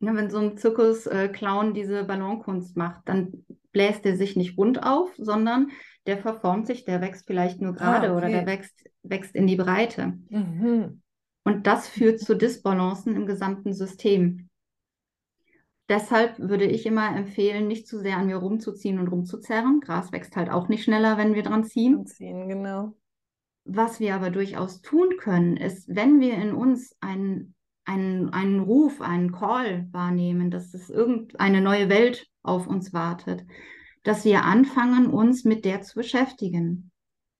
Ja, 0.00 0.14
wenn 0.14 0.30
so 0.30 0.38
ein 0.38 0.56
Zirkusclown 0.56 1.70
äh, 1.70 1.72
diese 1.74 2.04
Ballonkunst 2.04 2.78
macht, 2.78 3.02
dann 3.04 3.44
bläst 3.72 4.06
er 4.06 4.16
sich 4.16 4.36
nicht 4.36 4.56
rund 4.56 4.82
auf, 4.82 5.10
sondern 5.18 5.68
der 6.06 6.16
verformt 6.16 6.66
sich, 6.66 6.86
der 6.86 7.02
wächst 7.02 7.26
vielleicht 7.26 7.60
nur 7.60 7.74
gerade 7.74 8.08
ah, 8.08 8.12
okay. 8.12 8.16
oder 8.16 8.28
der 8.28 8.46
wächst, 8.46 8.88
wächst 9.02 9.34
in 9.34 9.46
die 9.46 9.56
Breite. 9.56 10.14
Mhm. 10.30 11.02
Und 11.44 11.66
das 11.66 11.88
führt 11.88 12.20
zu 12.20 12.34
Disbalancen 12.34 13.14
im 13.14 13.26
gesamten 13.26 13.74
System. 13.74 14.47
Deshalb 15.88 16.38
würde 16.38 16.66
ich 16.66 16.84
immer 16.84 17.16
empfehlen, 17.16 17.66
nicht 17.66 17.86
zu 17.86 17.98
sehr 17.98 18.18
an 18.18 18.26
mir 18.26 18.36
rumzuziehen 18.36 18.98
und 18.98 19.08
rumzuzerren. 19.08 19.80
Gras 19.80 20.12
wächst 20.12 20.36
halt 20.36 20.50
auch 20.50 20.68
nicht 20.68 20.84
schneller, 20.84 21.16
wenn 21.16 21.34
wir 21.34 21.42
dran 21.42 21.64
ziehen. 21.64 22.04
ziehen 22.06 22.48
genau. 22.48 22.94
Was 23.64 23.98
wir 23.98 24.14
aber 24.14 24.30
durchaus 24.30 24.82
tun 24.82 25.16
können, 25.18 25.56
ist, 25.56 25.88
wenn 25.88 26.20
wir 26.20 26.34
in 26.34 26.52
uns 26.52 26.94
einen, 27.00 27.54
einen, 27.84 28.30
einen 28.30 28.60
Ruf, 28.60 29.00
einen 29.00 29.32
Call 29.32 29.88
wahrnehmen, 29.90 30.50
dass 30.50 30.74
es 30.74 30.90
irgendeine 30.90 31.62
neue 31.62 31.88
Welt 31.88 32.26
auf 32.42 32.66
uns 32.66 32.92
wartet, 32.92 33.44
dass 34.02 34.24
wir 34.24 34.44
anfangen, 34.44 35.06
uns 35.06 35.44
mit 35.44 35.64
der 35.64 35.82
zu 35.82 35.96
beschäftigen, 35.96 36.90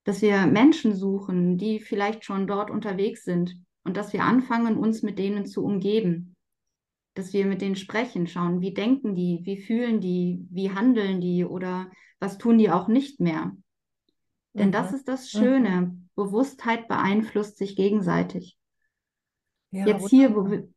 dass 0.04 0.22
wir 0.22 0.46
Menschen 0.46 0.94
suchen, 0.94 1.58
die 1.58 1.80
vielleicht 1.80 2.24
schon 2.24 2.46
dort 2.46 2.70
unterwegs 2.70 3.24
sind 3.24 3.56
und 3.84 3.96
dass 3.96 4.12
wir 4.12 4.24
anfangen, 4.24 4.78
uns 4.78 5.02
mit 5.02 5.18
denen 5.18 5.46
zu 5.46 5.64
umgeben, 5.64 6.36
dass 7.18 7.32
wir 7.32 7.46
mit 7.46 7.60
denen 7.62 7.74
sprechen, 7.74 8.28
schauen, 8.28 8.60
wie 8.60 8.72
denken 8.72 9.16
die, 9.16 9.40
wie 9.42 9.56
fühlen 9.60 10.00
die, 10.00 10.46
wie 10.50 10.70
handeln 10.70 11.20
die 11.20 11.44
oder 11.44 11.90
was 12.20 12.38
tun 12.38 12.58
die 12.58 12.70
auch 12.70 12.86
nicht 12.86 13.18
mehr. 13.18 13.56
Denn 14.52 14.68
mhm. 14.68 14.72
das 14.72 14.92
ist 14.92 15.08
das 15.08 15.28
Schöne. 15.28 15.80
Mhm. 15.80 16.08
Bewusstheit 16.14 16.86
beeinflusst 16.86 17.58
sich 17.58 17.74
gegenseitig. 17.74 18.56
Ja, 19.72 19.84
jetzt, 19.88 20.08
hier, 20.08 20.36
wo 20.36 20.48
wir, 20.48 20.68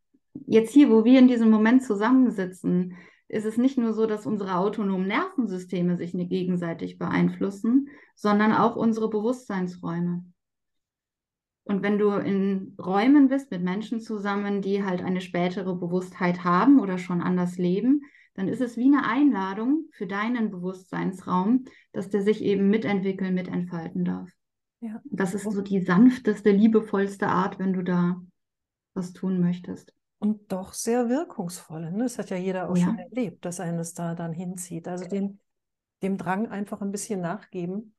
jetzt 0.48 0.74
hier, 0.74 0.90
wo 0.90 1.06
wir 1.06 1.20
in 1.20 1.28
diesem 1.28 1.52
Moment 1.52 1.84
zusammensitzen, 1.84 2.98
ist 3.28 3.46
es 3.46 3.58
nicht 3.58 3.78
nur 3.78 3.94
so, 3.94 4.08
dass 4.08 4.26
unsere 4.26 4.56
autonomen 4.56 5.06
Nervensysteme 5.06 5.96
sich 5.96 6.16
nicht 6.16 6.32
gegenseitig 6.32 6.98
beeinflussen, 6.98 7.90
sondern 8.16 8.52
auch 8.52 8.76
unsere 8.76 9.12
Bewusstseinsräume. 9.12 10.26
Und 11.64 11.84
wenn 11.84 11.98
du 11.98 12.10
in 12.12 12.76
Räumen 12.80 13.28
bist 13.28 13.52
mit 13.52 13.62
Menschen 13.62 14.00
zusammen, 14.00 14.62
die 14.62 14.84
halt 14.84 15.02
eine 15.02 15.22
spätere 15.22 15.76
Bewusstheit 15.76 16.44
haben 16.44 16.80
oder 16.80 16.98
schon 16.98 17.22
anders 17.22 17.58
leben, 17.58 18.02
dann 18.34 18.48
ist 18.48 18.62
es 18.62 18.78
wie 18.78 18.86
eine 18.86 19.06
Einladung 19.06 19.86
für 19.92 20.08
deinen 20.08 20.50
Bewusstseinsraum, 20.50 21.66
dass 21.92 22.10
der 22.10 22.24
sich 22.24 22.42
eben 22.44 22.70
mitentwickeln, 22.70 23.34
mitentfalten 23.34 24.06
darf. 24.06 24.32
Ja. 24.80 25.02
Das 25.06 25.36
ist 25.36 25.44
so 25.44 25.62
die 25.62 25.82
sanfteste, 25.82 26.50
liebevollste 26.50 27.28
Art, 27.28 27.60
wenn 27.60 27.74
du 27.74 27.84
da 27.84 28.20
was 28.94 29.14
tun 29.14 29.40
möchtest. 29.40 29.94
Und 30.18 30.52
doch 30.52 30.74
sehr 30.74 31.10
wirkungsvoll. 31.10 31.92
Ne? 31.92 32.04
Das 32.04 32.18
hat 32.18 32.30
ja 32.30 32.38
jeder 32.38 32.70
auch 32.70 32.78
ja. 32.78 32.86
schon 32.86 32.98
erlebt, 32.98 33.46
dass 33.46 33.60
eines 33.60 33.94
da 33.94 34.16
dann 34.16 34.34
hinzieht. 34.34 34.88
Also 34.88 35.08
dem, 35.08 35.40
dem 36.02 36.18
Drang 36.18 36.48
einfach 36.48 36.82
ein 36.82 36.92
bisschen 36.92 37.22
nachgeben 37.22 37.94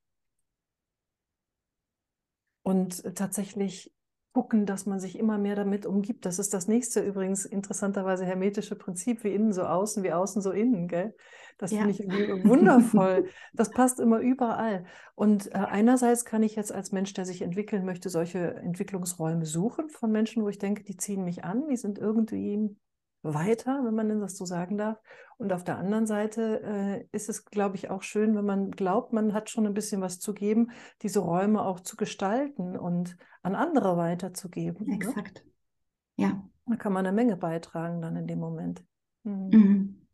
und 2.62 3.16
tatsächlich 3.16 3.92
gucken, 4.32 4.64
dass 4.64 4.86
man 4.86 4.98
sich 4.98 5.18
immer 5.18 5.36
mehr 5.36 5.56
damit 5.56 5.84
umgibt. 5.84 6.24
Das 6.24 6.38
ist 6.38 6.54
das 6.54 6.66
nächste 6.66 7.00
übrigens 7.00 7.44
interessanterweise 7.44 8.24
hermetische 8.24 8.76
Prinzip, 8.76 9.24
wie 9.24 9.34
innen 9.34 9.52
so 9.52 9.62
außen, 9.62 10.02
wie 10.02 10.12
außen 10.12 10.40
so 10.40 10.52
innen. 10.52 10.88
Gell? 10.88 11.14
Das 11.58 11.70
ja. 11.70 11.82
finde 11.82 11.92
ich 11.92 12.00
wundervoll. 12.48 13.26
das 13.52 13.70
passt 13.70 14.00
immer 14.00 14.20
überall. 14.20 14.86
Und 15.14 15.54
äh, 15.54 15.58
einerseits 15.58 16.24
kann 16.24 16.42
ich 16.42 16.56
jetzt 16.56 16.72
als 16.72 16.92
Mensch, 16.92 17.12
der 17.12 17.26
sich 17.26 17.42
entwickeln 17.42 17.84
möchte, 17.84 18.08
solche 18.08 18.54
Entwicklungsräume 18.54 19.44
suchen 19.44 19.90
von 19.90 20.10
Menschen, 20.10 20.42
wo 20.42 20.48
ich 20.48 20.58
denke, 20.58 20.82
die 20.82 20.96
ziehen 20.96 21.24
mich 21.24 21.44
an, 21.44 21.68
die 21.68 21.76
sind 21.76 21.98
irgendwie 21.98 22.74
weiter, 23.22 23.80
wenn 23.84 23.94
man 23.94 24.20
das 24.20 24.36
so 24.36 24.44
sagen 24.44 24.78
darf. 24.78 25.00
Und 25.38 25.52
auf 25.52 25.64
der 25.64 25.78
anderen 25.78 26.06
Seite 26.06 26.62
äh, 26.62 27.16
ist 27.16 27.28
es, 27.28 27.44
glaube 27.44 27.76
ich, 27.76 27.90
auch 27.90 28.02
schön, 28.02 28.36
wenn 28.36 28.44
man 28.44 28.70
glaubt, 28.70 29.12
man 29.12 29.32
hat 29.32 29.50
schon 29.50 29.66
ein 29.66 29.74
bisschen 29.74 30.00
was 30.00 30.18
zu 30.18 30.34
geben, 30.34 30.70
diese 31.02 31.20
Räume 31.20 31.64
auch 31.64 31.80
zu 31.80 31.96
gestalten 31.96 32.76
und 32.76 33.16
an 33.42 33.54
andere 33.54 33.96
weiterzugeben. 33.96 34.86
Ne? 34.86 34.94
Exakt. 34.96 35.44
Ne? 35.44 36.24
Ja. 36.24 36.48
Da 36.66 36.76
kann 36.76 36.92
man 36.92 37.06
eine 37.06 37.14
Menge 37.14 37.36
beitragen 37.36 38.00
dann 38.00 38.16
in 38.16 38.26
dem 38.26 38.38
Moment. 38.38 38.84
Mhm. 39.24 39.48
Mhm. 39.52 40.06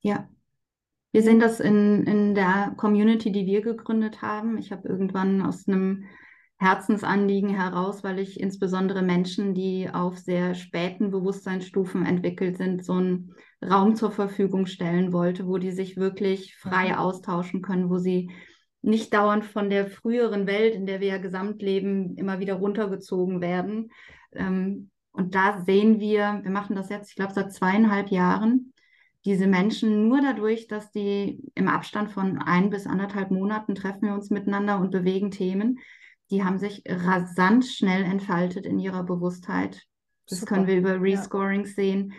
Ja. 0.00 0.28
Wir 1.12 1.22
sehen 1.22 1.40
das 1.40 1.60
in, 1.60 2.04
in 2.04 2.34
der 2.34 2.74
Community, 2.76 3.32
die 3.32 3.46
wir 3.46 3.62
gegründet 3.62 4.20
haben. 4.20 4.58
Ich 4.58 4.72
habe 4.72 4.88
irgendwann 4.88 5.42
aus 5.42 5.66
einem 5.66 6.04
Herzensanliegen 6.58 7.50
heraus, 7.50 8.02
weil 8.02 8.18
ich 8.18 8.40
insbesondere 8.40 9.02
Menschen, 9.02 9.54
die 9.54 9.90
auf 9.92 10.16
sehr 10.16 10.54
späten 10.54 11.10
Bewusstseinsstufen 11.10 12.06
entwickelt 12.06 12.56
sind, 12.56 12.84
so 12.84 12.94
einen 12.94 13.34
Raum 13.62 13.94
zur 13.94 14.10
Verfügung 14.10 14.66
stellen 14.66 15.12
wollte, 15.12 15.46
wo 15.46 15.58
die 15.58 15.72
sich 15.72 15.96
wirklich 15.96 16.56
frei 16.56 16.90
mhm. 16.90 16.94
austauschen 16.94 17.60
können, 17.60 17.90
wo 17.90 17.98
sie 17.98 18.30
nicht 18.80 19.12
dauernd 19.12 19.44
von 19.44 19.68
der 19.68 19.88
früheren 19.88 20.46
Welt, 20.46 20.74
in 20.74 20.86
der 20.86 21.00
wir 21.00 21.08
ja 21.08 21.18
gesamt 21.18 21.60
leben, 21.60 22.16
immer 22.16 22.38
wieder 22.38 22.54
runtergezogen 22.54 23.40
werden. 23.40 23.90
Ähm, 24.32 24.90
und 25.12 25.34
da 25.34 25.62
sehen 25.64 25.98
wir, 25.98 26.40
wir 26.42 26.50
machen 26.50 26.76
das 26.76 26.88
jetzt, 26.88 27.10
ich 27.10 27.16
glaube, 27.16 27.34
seit 27.34 27.52
zweieinhalb 27.52 28.10
Jahren, 28.10 28.72
diese 29.24 29.48
Menschen 29.48 30.08
nur 30.08 30.20
dadurch, 30.20 30.68
dass 30.68 30.92
die 30.92 31.42
im 31.54 31.68
Abstand 31.68 32.12
von 32.12 32.38
ein 32.38 32.70
bis 32.70 32.86
anderthalb 32.86 33.32
Monaten 33.32 33.74
treffen 33.74 34.02
wir 34.02 34.14
uns 34.14 34.30
miteinander 34.30 34.78
und 34.78 34.92
bewegen 34.92 35.32
Themen, 35.32 35.80
die 36.30 36.44
haben 36.44 36.58
sich 36.58 36.82
rasant 36.86 37.64
schnell 37.64 38.02
entfaltet 38.02 38.66
in 38.66 38.78
ihrer 38.78 39.04
Bewusstheit. 39.04 39.82
Das 40.28 40.40
Super. 40.40 40.54
können 40.54 40.66
wir 40.66 40.78
über 40.78 41.00
Rescorings 41.00 41.70
ja. 41.70 41.82
sehen. 41.82 42.12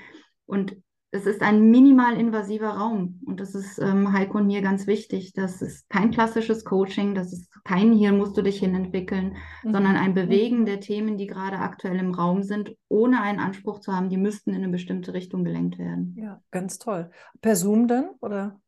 Und 0.46 0.78
es 1.12 1.26
ist 1.26 1.42
ein 1.42 1.72
minimal 1.72 2.20
invasiver 2.20 2.70
Raum. 2.70 3.22
Und 3.26 3.40
das 3.40 3.56
ist 3.56 3.80
ähm, 3.80 4.12
Heiko 4.12 4.38
und 4.38 4.48
mir 4.48 4.62
ganz 4.62 4.88
wichtig. 4.88 5.34
Das 5.34 5.62
ist 5.62 5.90
kein 5.90 6.12
klassisches 6.12 6.66
Coaching, 6.66 7.16
das 7.16 7.32
ist 7.32 7.50
kein 7.64 7.94
hier 7.94 8.12
musst 8.12 8.38
du 8.38 8.42
dich 8.42 8.60
hin 8.60 8.76
entwickeln, 8.76 9.36
mhm. 9.64 9.72
sondern 9.72 9.96
ein 9.96 10.14
Bewegen 10.14 10.66
der 10.66 10.80
Themen, 10.80 11.18
die 11.18 11.28
gerade 11.28 11.60
aktuell 11.60 11.98
im 11.98 12.14
Raum 12.14 12.44
sind, 12.44 12.76
ohne 12.90 13.22
einen 13.22 13.40
Anspruch 13.40 13.80
zu 13.80 13.94
haben, 13.94 14.10
die 14.10 14.18
müssten 14.18 14.52
in 14.52 14.58
eine 14.58 14.70
bestimmte 14.70 15.14
Richtung 15.14 15.44
gelenkt 15.44 15.78
werden. 15.78 16.16
Ja, 16.18 16.42
ganz 16.52 16.78
toll. 16.78 17.10
Per 17.42 17.56
Zoom 17.56 17.88
dann 17.88 18.10
oder? 18.22 18.60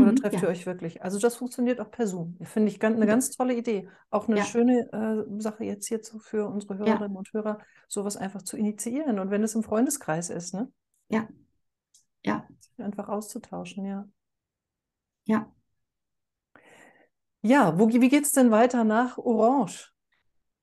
Oder 0.00 0.12
mhm, 0.12 0.16
trefft 0.16 0.36
ja. 0.36 0.42
ihr 0.42 0.48
euch 0.48 0.66
wirklich? 0.66 1.02
Also 1.02 1.18
das 1.18 1.36
funktioniert 1.36 1.80
auch 1.80 1.90
per 1.90 2.06
Zoom. 2.06 2.36
Finde 2.42 2.70
ich 2.70 2.80
ganz, 2.80 2.96
eine 2.96 3.06
ganz 3.06 3.30
tolle 3.30 3.54
Idee. 3.54 3.88
Auch 4.10 4.28
eine 4.28 4.38
ja. 4.38 4.44
schöne 4.44 4.88
äh, 4.92 5.40
Sache 5.40 5.64
jetzt 5.64 5.86
hier 5.88 6.02
zu, 6.02 6.18
für 6.18 6.48
unsere 6.48 6.78
Hörerinnen 6.78 7.12
ja. 7.12 7.18
und 7.18 7.32
Hörer, 7.32 7.58
sowas 7.88 8.16
einfach 8.16 8.42
zu 8.42 8.56
initiieren. 8.56 9.18
Und 9.18 9.30
wenn 9.30 9.42
es 9.42 9.54
im 9.54 9.62
Freundeskreis 9.62 10.30
ist, 10.30 10.54
ne? 10.54 10.70
Ja. 11.08 11.28
Ja. 12.24 12.46
Einfach 12.78 13.08
auszutauschen, 13.08 13.84
ja. 13.84 14.08
Ja. 15.24 15.52
Ja, 17.42 17.78
wo, 17.78 17.88
wie 17.88 18.08
geht 18.08 18.24
es 18.24 18.32
denn 18.32 18.50
weiter 18.50 18.84
nach 18.84 19.18
Orange? 19.18 19.92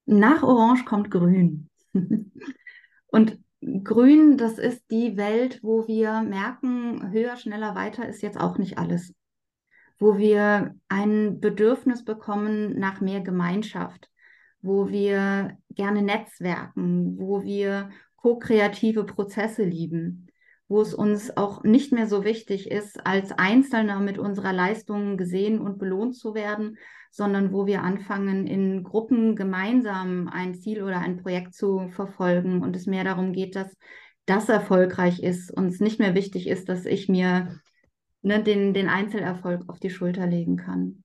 Nach 0.05 0.43
Orange 0.43 0.85
kommt 0.85 1.09
Grün. 1.09 1.69
und 3.07 3.39
Grün, 3.83 4.37
das 4.37 4.59
ist 4.59 4.83
die 4.91 5.17
Welt, 5.17 5.59
wo 5.63 5.87
wir 5.87 6.21
merken, 6.21 7.11
höher, 7.11 7.37
schneller, 7.37 7.73
weiter 7.73 8.07
ist 8.07 8.21
jetzt 8.21 8.39
auch 8.39 8.57
nicht 8.57 8.77
alles. 8.77 9.13
Wo 9.97 10.17
wir 10.17 10.75
ein 10.89 11.39
Bedürfnis 11.39 12.03
bekommen 12.03 12.77
nach 12.77 13.01
mehr 13.01 13.21
Gemeinschaft, 13.21 14.09
wo 14.61 14.89
wir 14.89 15.57
gerne 15.69 16.01
netzwerken, 16.01 17.17
wo 17.17 17.43
wir 17.43 17.89
ko-kreative 18.17 19.05
Prozesse 19.05 19.63
lieben, 19.63 20.27
wo 20.67 20.81
es 20.81 20.93
uns 20.93 21.37
auch 21.37 21.63
nicht 21.63 21.91
mehr 21.91 22.07
so 22.07 22.23
wichtig 22.23 22.71
ist, 22.71 23.05
als 23.05 23.31
Einzelner 23.31 23.99
mit 23.99 24.17
unserer 24.17 24.51
Leistung 24.51 25.15
gesehen 25.15 25.59
und 25.59 25.77
belohnt 25.77 26.15
zu 26.15 26.33
werden, 26.33 26.77
sondern 27.11 27.53
wo 27.53 27.65
wir 27.65 27.83
anfangen, 27.83 28.47
in 28.47 28.83
Gruppen 28.83 29.35
gemeinsam 29.35 30.27
ein 30.27 30.55
Ziel 30.55 30.83
oder 30.83 30.99
ein 30.99 31.17
Projekt 31.17 31.53
zu 31.53 31.87
verfolgen 31.89 32.61
und 32.61 32.75
es 32.75 32.87
mehr 32.87 33.03
darum 33.03 33.31
geht, 33.31 33.55
dass 33.55 33.77
das 34.25 34.49
erfolgreich 34.49 35.21
ist 35.21 35.51
und 35.51 35.67
es 35.67 35.79
nicht 35.79 35.99
mehr 35.99 36.15
wichtig 36.15 36.47
ist, 36.47 36.67
dass 36.67 36.85
ich 36.85 37.07
mir 37.07 37.61
ne, 38.25 38.43
den, 38.43 38.73
den 38.73 38.89
Einzelerfolg 38.89 39.69
auf 39.69 39.79
die 39.79 39.91
Schulter 39.91 40.25
legen 40.25 40.57
kann. 40.57 41.03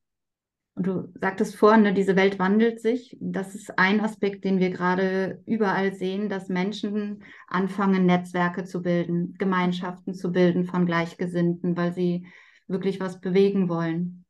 Und 0.74 0.86
du 0.86 1.12
sagtest 1.20 1.56
vorhin, 1.56 1.82
ne, 1.82 1.92
diese 1.92 2.16
Welt 2.16 2.38
wandelt 2.38 2.80
sich. 2.80 3.16
Das 3.20 3.54
ist 3.54 3.78
ein 3.78 4.00
Aspekt, 4.00 4.44
den 4.44 4.58
wir 4.58 4.70
gerade 4.70 5.42
überall 5.46 5.92
sehen, 5.92 6.30
dass 6.30 6.48
Menschen 6.48 7.22
anfangen, 7.46 8.06
Netzwerke 8.06 8.64
zu 8.64 8.80
bilden, 8.80 9.34
Gemeinschaften 9.34 10.14
zu 10.14 10.32
bilden 10.32 10.64
von 10.64 10.86
Gleichgesinnten, 10.86 11.76
weil 11.76 11.92
sie 11.92 12.26
wirklich 12.66 13.00
was 13.00 13.20
bewegen 13.20 13.68
wollen. 13.68 14.24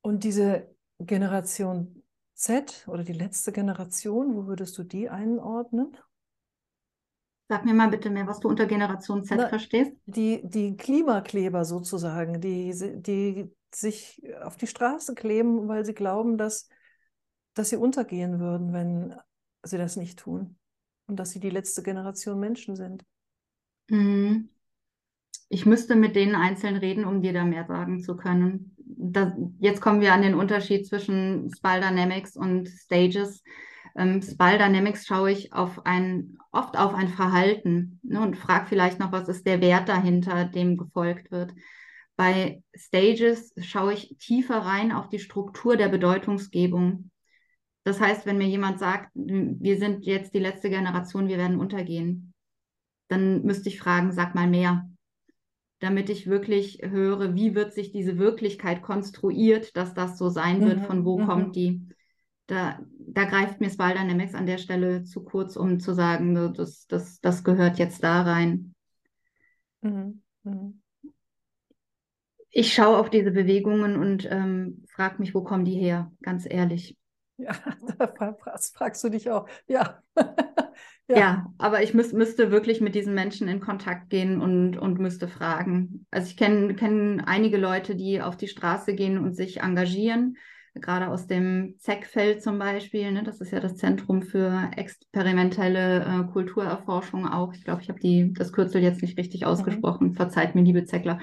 Und 0.00 0.22
diese 0.22 0.72
Generation 1.00 2.04
Z 2.34 2.86
oder 2.86 3.02
die 3.02 3.12
letzte 3.12 3.50
Generation, 3.50 4.36
wo 4.36 4.46
würdest 4.46 4.78
du 4.78 4.84
die 4.84 5.08
einordnen? 5.10 5.96
Sag 7.48 7.64
mir 7.64 7.72
mal 7.72 7.88
bitte 7.88 8.10
mehr, 8.10 8.26
was 8.26 8.40
du 8.40 8.48
unter 8.48 8.66
Generation 8.66 9.24
Z 9.24 9.38
Na, 9.38 9.48
verstehst. 9.48 9.92
Die, 10.04 10.42
die 10.44 10.76
Klimakleber 10.76 11.64
sozusagen, 11.64 12.40
die, 12.42 12.74
die 13.00 13.50
sich 13.74 14.22
auf 14.42 14.56
die 14.56 14.66
Straße 14.66 15.14
kleben, 15.14 15.66
weil 15.66 15.84
sie 15.84 15.94
glauben, 15.94 16.36
dass, 16.36 16.68
dass 17.54 17.70
sie 17.70 17.76
untergehen 17.76 18.38
würden, 18.38 18.72
wenn 18.74 19.14
sie 19.62 19.78
das 19.78 19.96
nicht 19.96 20.18
tun. 20.18 20.56
Und 21.06 21.16
dass 21.16 21.30
sie 21.30 21.40
die 21.40 21.48
letzte 21.48 21.82
Generation 21.82 22.38
Menschen 22.38 22.76
sind. 22.76 23.02
Mhm. 23.88 24.50
Ich 25.48 25.64
müsste 25.64 25.96
mit 25.96 26.14
denen 26.16 26.34
einzeln 26.34 26.76
reden, 26.76 27.06
um 27.06 27.22
dir 27.22 27.32
da 27.32 27.44
mehr 27.44 27.64
sagen 27.64 28.02
zu 28.02 28.14
können. 28.14 28.76
Das, 28.76 29.32
jetzt 29.58 29.80
kommen 29.80 30.02
wir 30.02 30.12
an 30.12 30.20
den 30.20 30.34
Unterschied 30.34 30.86
zwischen 30.86 31.50
Spal 31.56 31.80
Dynamics 31.80 32.36
und 32.36 32.68
Stages. 32.68 33.42
Ähm, 33.98 34.22
Spal 34.22 34.58
Dynamics 34.58 35.06
schaue 35.06 35.32
ich 35.32 35.52
auf 35.52 35.84
ein, 35.86 36.38
oft 36.52 36.78
auf 36.78 36.94
ein 36.94 37.08
Verhalten 37.08 38.00
ne, 38.04 38.20
und 38.22 38.36
frage 38.38 38.66
vielleicht 38.68 39.00
noch, 39.00 39.12
was 39.12 39.28
ist 39.28 39.46
der 39.46 39.60
Wert 39.60 39.88
dahinter, 39.90 40.46
dem 40.46 40.78
gefolgt 40.78 41.30
wird. 41.32 41.54
Bei 42.16 42.62
Stages 42.74 43.52
schaue 43.60 43.94
ich 43.94 44.16
tiefer 44.18 44.58
rein 44.58 44.92
auf 44.92 45.08
die 45.10 45.20
Struktur 45.20 45.76
der 45.76 45.88
Bedeutungsgebung. 45.88 47.10
Das 47.84 48.00
heißt, 48.00 48.26
wenn 48.26 48.38
mir 48.38 48.48
jemand 48.48 48.78
sagt, 48.78 49.10
wir 49.14 49.78
sind 49.78 50.06
jetzt 50.06 50.34
die 50.34 50.40
letzte 50.40 50.70
Generation, 50.70 51.28
wir 51.28 51.38
werden 51.38 51.60
untergehen, 51.60 52.34
dann 53.08 53.42
müsste 53.44 53.68
ich 53.70 53.80
fragen, 53.80 54.12
sag 54.12 54.34
mal 54.34 54.48
mehr. 54.48 54.88
damit 55.80 56.10
ich 56.10 56.26
wirklich 56.28 56.80
höre, 56.82 57.34
wie 57.34 57.54
wird 57.54 57.72
sich 57.72 57.92
diese 57.92 58.18
Wirklichkeit 58.18 58.82
konstruiert, 58.82 59.76
dass 59.76 59.94
das 59.94 60.18
so 60.18 60.28
sein 60.28 60.64
wird, 60.64 60.80
Mhm, 60.80 60.82
von 60.82 61.04
wo 61.04 61.18
mhm. 61.18 61.26
kommt 61.26 61.56
die. 61.56 61.88
Da, 62.48 62.80
da 62.98 63.24
greift 63.24 63.60
mir 63.60 63.68
Spider 63.70 64.00
Dynamics 64.00 64.34
an 64.34 64.46
der 64.46 64.58
Stelle 64.58 65.04
zu 65.04 65.22
kurz, 65.22 65.54
um 65.54 65.78
zu 65.80 65.94
sagen, 65.94 66.34
das, 66.54 66.86
das, 66.86 67.20
das 67.20 67.44
gehört 67.44 67.78
jetzt 67.78 68.02
da 68.02 68.22
rein. 68.22 68.74
Mhm. 69.82 70.22
Mhm. 70.44 70.80
Ich 72.50 72.72
schaue 72.74 72.96
auf 72.98 73.10
diese 73.10 73.30
Bewegungen 73.30 73.96
und 73.96 74.26
ähm, 74.30 74.84
frage 74.90 75.16
mich, 75.18 75.34
wo 75.34 75.42
kommen 75.42 75.64
die 75.64 75.76
her, 75.76 76.10
ganz 76.22 76.46
ehrlich. 76.48 76.96
Ja, 77.36 77.52
da 77.98 78.08
fra- 78.08 78.34
fragst, 78.34 78.76
fragst 78.76 79.04
du 79.04 79.10
dich 79.10 79.30
auch. 79.30 79.46
Ja. 79.66 80.02
Ja, 81.10 81.16
Ja. 81.18 81.54
aber 81.56 81.82
ich 81.82 81.94
müß, 81.94 82.12
müsste 82.12 82.50
wirklich 82.50 82.82
mit 82.82 82.94
diesen 82.94 83.14
Menschen 83.14 83.48
in 83.48 83.60
Kontakt 83.60 84.10
gehen 84.10 84.42
und, 84.42 84.76
und 84.76 84.98
müsste 84.98 85.26
fragen. 85.26 86.06
Also 86.10 86.28
ich 86.28 86.36
kenne 86.36 86.74
kenn 86.74 87.22
einige 87.22 87.56
Leute, 87.56 87.96
die 87.96 88.20
auf 88.20 88.36
die 88.36 88.46
Straße 88.46 88.94
gehen 88.94 89.16
und 89.16 89.32
sich 89.34 89.60
engagieren, 89.62 90.36
gerade 90.80 91.08
aus 91.08 91.26
dem 91.26 91.74
ZEC-Feld 91.78 92.42
zum 92.42 92.58
Beispiel. 92.58 93.10
Ne? 93.12 93.22
Das 93.22 93.40
ist 93.40 93.50
ja 93.50 93.60
das 93.60 93.76
Zentrum 93.76 94.22
für 94.22 94.70
experimentelle 94.76 96.04
äh, 96.04 96.32
Kulturerforschung 96.32 97.26
auch. 97.26 97.52
Ich 97.54 97.64
glaube, 97.64 97.82
ich 97.82 97.88
habe 97.88 98.00
die 98.00 98.32
das 98.32 98.52
Kürzel 98.52 98.82
jetzt 98.82 99.02
nicht 99.02 99.18
richtig 99.18 99.46
ausgesprochen. 99.46 100.14
Verzeiht 100.14 100.54
mir, 100.54 100.62
liebe 100.62 100.84
Zeckler. 100.84 101.18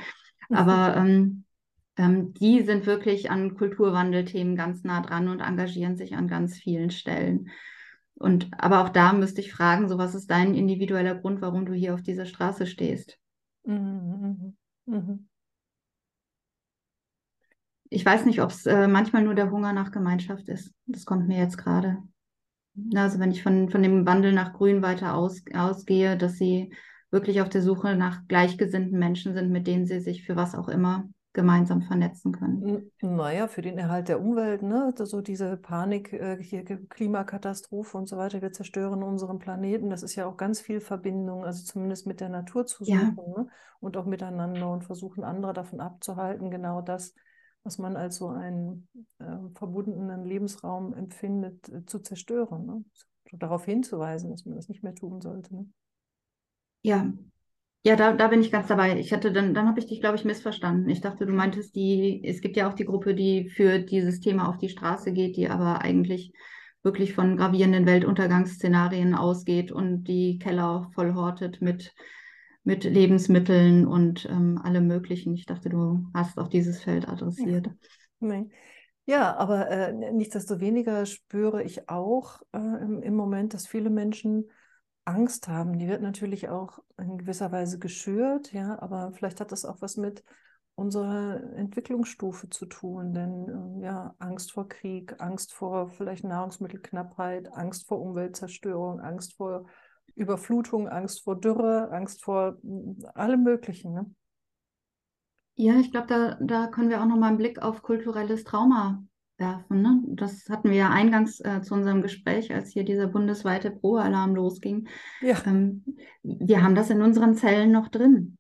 Aber 0.50 0.96
ähm, 0.98 1.46
ähm, 1.98 2.34
die 2.34 2.62
sind 2.62 2.86
wirklich 2.86 3.32
an 3.32 3.56
Kulturwandelthemen 3.56 4.56
ganz 4.56 4.84
nah 4.84 5.02
dran 5.02 5.30
und 5.30 5.40
engagieren 5.40 5.98
sich 5.98 6.16
an 6.16 6.28
ganz 6.28 6.58
vielen 6.58 6.92
Stellen. 6.92 7.50
Und 8.16 8.50
aber 8.58 8.84
auch 8.84 8.90
da 8.90 9.14
müsste 9.14 9.42
ich 9.42 9.52
fragen, 9.52 9.90
so 9.90 9.98
was 9.98 10.16
ist 10.16 10.30
dein 10.32 10.56
individueller 10.56 11.16
Grund, 11.16 11.42
warum 11.42 11.66
du 11.66 11.74
hier 11.74 11.94
auf 11.94 12.02
dieser 12.02 12.26
Straße 12.26 12.66
stehst? 12.66 13.18
Mhm. 14.86 15.28
Ich 17.90 18.06
weiß 18.06 18.26
nicht, 18.26 18.42
ob 18.42 18.50
es 18.52 18.66
äh, 18.66 18.88
manchmal 18.88 19.24
nur 19.24 19.36
der 19.36 19.52
Hunger 19.52 19.74
nach 19.74 19.92
Gemeinschaft 19.92 20.50
ist. 20.50 20.74
Das 20.86 21.06
kommt 21.06 21.28
mir 21.28 21.38
jetzt 21.40 21.58
gerade. 21.58 21.98
Also 22.96 23.20
wenn 23.20 23.32
ich 23.32 23.44
von, 23.44 23.70
von 23.70 23.84
dem 23.84 24.06
Wandel 24.06 24.34
nach 24.34 24.54
Grün 24.54 24.82
weiter 24.82 25.16
aus, 25.16 25.44
ausgehe, 25.54 26.18
dass 26.18 26.38
sie 26.38 26.74
wirklich 27.12 27.42
auf 27.42 27.50
der 27.50 27.62
Suche 27.62 27.96
nach 27.96 28.28
gleichgesinnten 28.28 29.00
Menschen 29.00 29.34
sind, 29.34 29.52
mit 29.52 29.68
denen 29.68 29.86
sie 29.86 30.00
sich 30.02 30.26
für 30.26 30.36
was 30.36 30.56
auch 30.56 30.68
immer 30.68 31.08
gemeinsam 31.34 31.82
vernetzen 31.84 32.32
können. 32.34 32.68
N- 32.68 32.92
Naja, 33.02 33.48
für 33.48 33.62
den 33.62 33.78
Erhalt 33.78 34.08
der 34.08 34.20
Umwelt, 34.22 34.62
ne? 34.62 34.94
So 34.98 35.22
diese 35.22 35.58
Panik, 35.58 36.14
äh, 36.14 36.42
hier 36.42 36.64
Klimakatastrophe 36.64 37.98
und 37.98 38.08
so 38.08 38.18
weiter, 38.18 38.42
wir 38.42 38.52
zerstören 38.54 39.04
unseren 39.04 39.40
Planeten. 39.40 39.90
Das 39.90 40.04
ist 40.04 40.16
ja 40.16 40.26
auch 40.26 40.38
ganz 40.38 40.62
viel 40.62 40.80
Verbindung, 40.80 41.44
also 41.46 41.64
zumindest 41.66 42.08
mit 42.08 42.20
der 42.22 42.30
Natur 42.30 42.66
zu 42.66 42.86
Ja. 42.86 43.16
suchen, 43.16 43.24
ne? 43.32 43.48
Und 43.82 43.98
auch 43.98 44.06
miteinander 44.06 44.70
und 44.72 44.84
versuchen, 44.86 45.24
andere 45.24 45.54
davon 45.54 45.80
abzuhalten, 45.82 46.50
genau 46.50 46.82
das, 46.82 47.14
was 47.66 47.78
man 47.80 47.98
als 47.98 48.18
so 48.18 48.30
einen 48.30 48.88
äh, 49.20 49.26
verbundenen 49.56 50.24
Lebensraum 50.24 50.94
empfindet, 50.94 51.68
äh, 51.70 51.86
zu 51.86 52.00
zerstören, 52.00 52.66
ne? 52.66 52.84
Darauf 53.34 53.66
hinzuweisen, 53.66 54.30
dass 54.30 54.46
man 54.46 54.56
das 54.56 54.70
nicht 54.70 54.84
mehr 54.84 54.96
tun 54.96 55.20
sollte, 55.20 55.54
ne? 55.54 55.66
Ja, 56.84 57.12
ja, 57.86 57.96
da, 57.96 58.14
da 58.14 58.28
bin 58.30 58.42
ich 58.42 58.52
ganz 58.52 58.68
dabei. 58.68 58.98
Ich 59.00 59.14
hatte 59.14 59.32
dann, 59.32 59.54
dann 59.54 59.68
habe 59.68 59.80
ich 59.80 59.86
dich, 59.86 60.00
glaube 60.00 60.16
ich, 60.16 60.26
missverstanden. 60.26 60.90
Ich 60.90 61.02
dachte, 61.02 61.28
du 61.28 61.34
meintest 61.34 61.76
die, 61.76 62.20
es 62.26 62.42
gibt 62.42 62.58
ja 62.58 62.68
auch 62.68 62.74
die 62.74 62.86
Gruppe, 62.86 63.14
die 63.14 63.50
für 63.50 63.78
dieses 63.78 64.20
Thema 64.20 64.50
auf 64.50 64.58
die 64.58 64.70
Straße 64.70 65.14
geht, 65.14 65.38
die 65.38 65.50
aber 65.50 65.82
eigentlich 65.82 66.34
wirklich 66.82 67.14
von 67.14 67.38
gravierenden 67.38 67.86
Weltuntergangsszenarien 67.86 69.14
ausgeht 69.14 69.72
und 69.72 70.06
die 70.06 70.40
Keller 70.40 70.90
vollhortet 70.96 71.62
mit, 71.62 71.94
mit 72.66 72.84
Lebensmitteln 72.84 73.88
und 73.88 74.26
ähm, 74.26 74.60
allem 74.62 74.88
Möglichen. 74.88 75.36
Ich 75.36 75.46
dachte, 75.46 75.70
du 75.70 76.08
hast 76.14 76.38
auch 76.38 76.50
dieses 76.50 76.82
Feld 76.82 77.08
adressiert. 77.08 77.70
Nee. 78.20 78.50
Ja, 79.06 79.38
aber 79.38 79.70
äh, 79.70 79.94
nichtsdestoweniger 79.94 81.06
spüre 81.06 81.62
ich 81.62 81.90
auch 81.90 82.42
äh, 82.54 82.58
im, 82.58 83.04
im 83.04 83.16
Moment, 83.16 83.54
dass 83.54 83.68
viele 83.68 83.92
Menschen 83.92 84.50
Angst 85.06 85.48
haben. 85.48 85.78
Die 85.78 85.88
wird 85.88 86.02
natürlich 86.02 86.50
auch 86.50 86.80
in 86.98 87.20
gewisser 87.20 87.52
Weise 87.52 87.78
geschürt, 87.78 88.52
ja, 88.52 88.82
aber 88.82 89.12
vielleicht 89.14 89.40
hat 89.40 89.52
das 89.52 89.64
auch 89.64 89.80
was 89.82 89.96
mit 89.96 90.24
unserer 90.74 91.40
Entwicklungsstufe 91.56 92.50
zu 92.50 92.66
tun, 92.66 93.14
denn 93.14 93.48
ähm, 93.48 93.80
ja, 93.82 94.16
Angst 94.18 94.52
vor 94.52 94.68
Krieg, 94.68 95.16
Angst 95.20 95.54
vor 95.54 95.90
vielleicht 95.90 96.24
Nahrungsmittelknappheit, 96.24 97.54
Angst 97.54 97.88
vor 97.88 98.02
Umweltzerstörung, 98.02 99.00
Angst 99.00 99.36
vor 99.36 99.68
Überflutung, 100.16 100.88
Angst 100.90 101.24
vor 101.24 101.40
Dürre, 101.40 101.92
Angst 101.92 102.24
vor 102.24 102.58
mm, 102.64 103.06
allem 103.14 103.44
Möglichen, 103.44 103.94
ne? 103.94 104.12
Ja, 105.58 105.80
ich 105.80 105.92
glaube, 105.92 106.08
da, 106.08 106.38
da 106.42 106.68
können 106.68 106.90
wir 106.90 107.02
auch 107.02 107.06
nochmal 107.06 107.30
einen 107.30 107.38
Blick 107.38 107.62
auf 107.62 107.82
kulturelles 107.82 108.44
Trauma 108.44 109.04
werfen. 109.38 109.82
Ne? 109.82 110.02
Das 110.08 110.50
hatten 110.50 110.70
wir 110.70 110.76
ja 110.78 110.90
eingangs 110.90 111.40
äh, 111.40 111.62
zu 111.62 111.74
unserem 111.74 112.02
Gespräch, 112.02 112.54
als 112.54 112.72
hier 112.72 112.84
dieser 112.84 113.08
bundesweite 113.08 113.72
Pro-Alarm 113.72 114.36
losging. 114.36 114.88
Ja, 115.22 115.38
Ähm, 115.46 115.84
wir 116.24 116.62
haben 116.62 116.76
das 116.76 116.90
in 116.90 117.02
unseren 117.02 117.36
Zellen 117.36 117.72
noch 117.72 117.88
drin. 117.88 118.38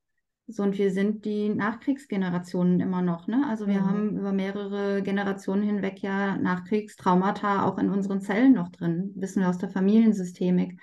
So, 0.47 0.61
und 0.61 0.77
wir 0.77 0.91
sind 0.91 1.25
die 1.25 1.49
Nachkriegsgenerationen 1.49 2.79
immer 2.79 3.01
noch. 3.01 3.27
Ne? 3.27 3.45
Also 3.49 3.65
wir 3.67 3.81
Mhm. 3.81 3.85
haben 3.89 4.17
über 4.19 4.31
mehrere 4.31 5.01
Generationen 5.01 5.63
hinweg 5.63 6.01
ja 6.01 6.37
Nachkriegstraumata 6.37 7.65
auch 7.65 7.77
in 7.77 7.89
unseren 7.89 8.21
Zellen 8.21 8.53
noch 8.53 8.69
drin. 8.69 9.11
Wissen 9.15 9.41
wir 9.41 9.49
aus 9.49 9.57
der 9.57 9.69
Familiensystemik. 9.69 10.79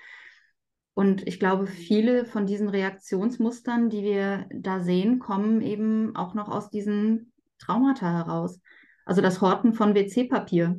Und 0.94 1.26
ich 1.26 1.38
glaube, 1.40 1.66
viele 1.66 2.26
von 2.26 2.46
diesen 2.46 2.68
Reaktionsmustern, 2.68 3.88
die 3.88 4.02
wir 4.02 4.46
da 4.52 4.80
sehen, 4.80 5.18
kommen 5.18 5.62
eben 5.62 6.14
auch 6.16 6.34
noch 6.34 6.48
aus 6.48 6.70
diesen 6.70 7.32
Traumata 7.58 8.12
heraus. 8.12 8.60
Also 9.06 9.22
das 9.22 9.40
Horten 9.40 9.72
von 9.72 9.94
WC-Papier 9.94 10.78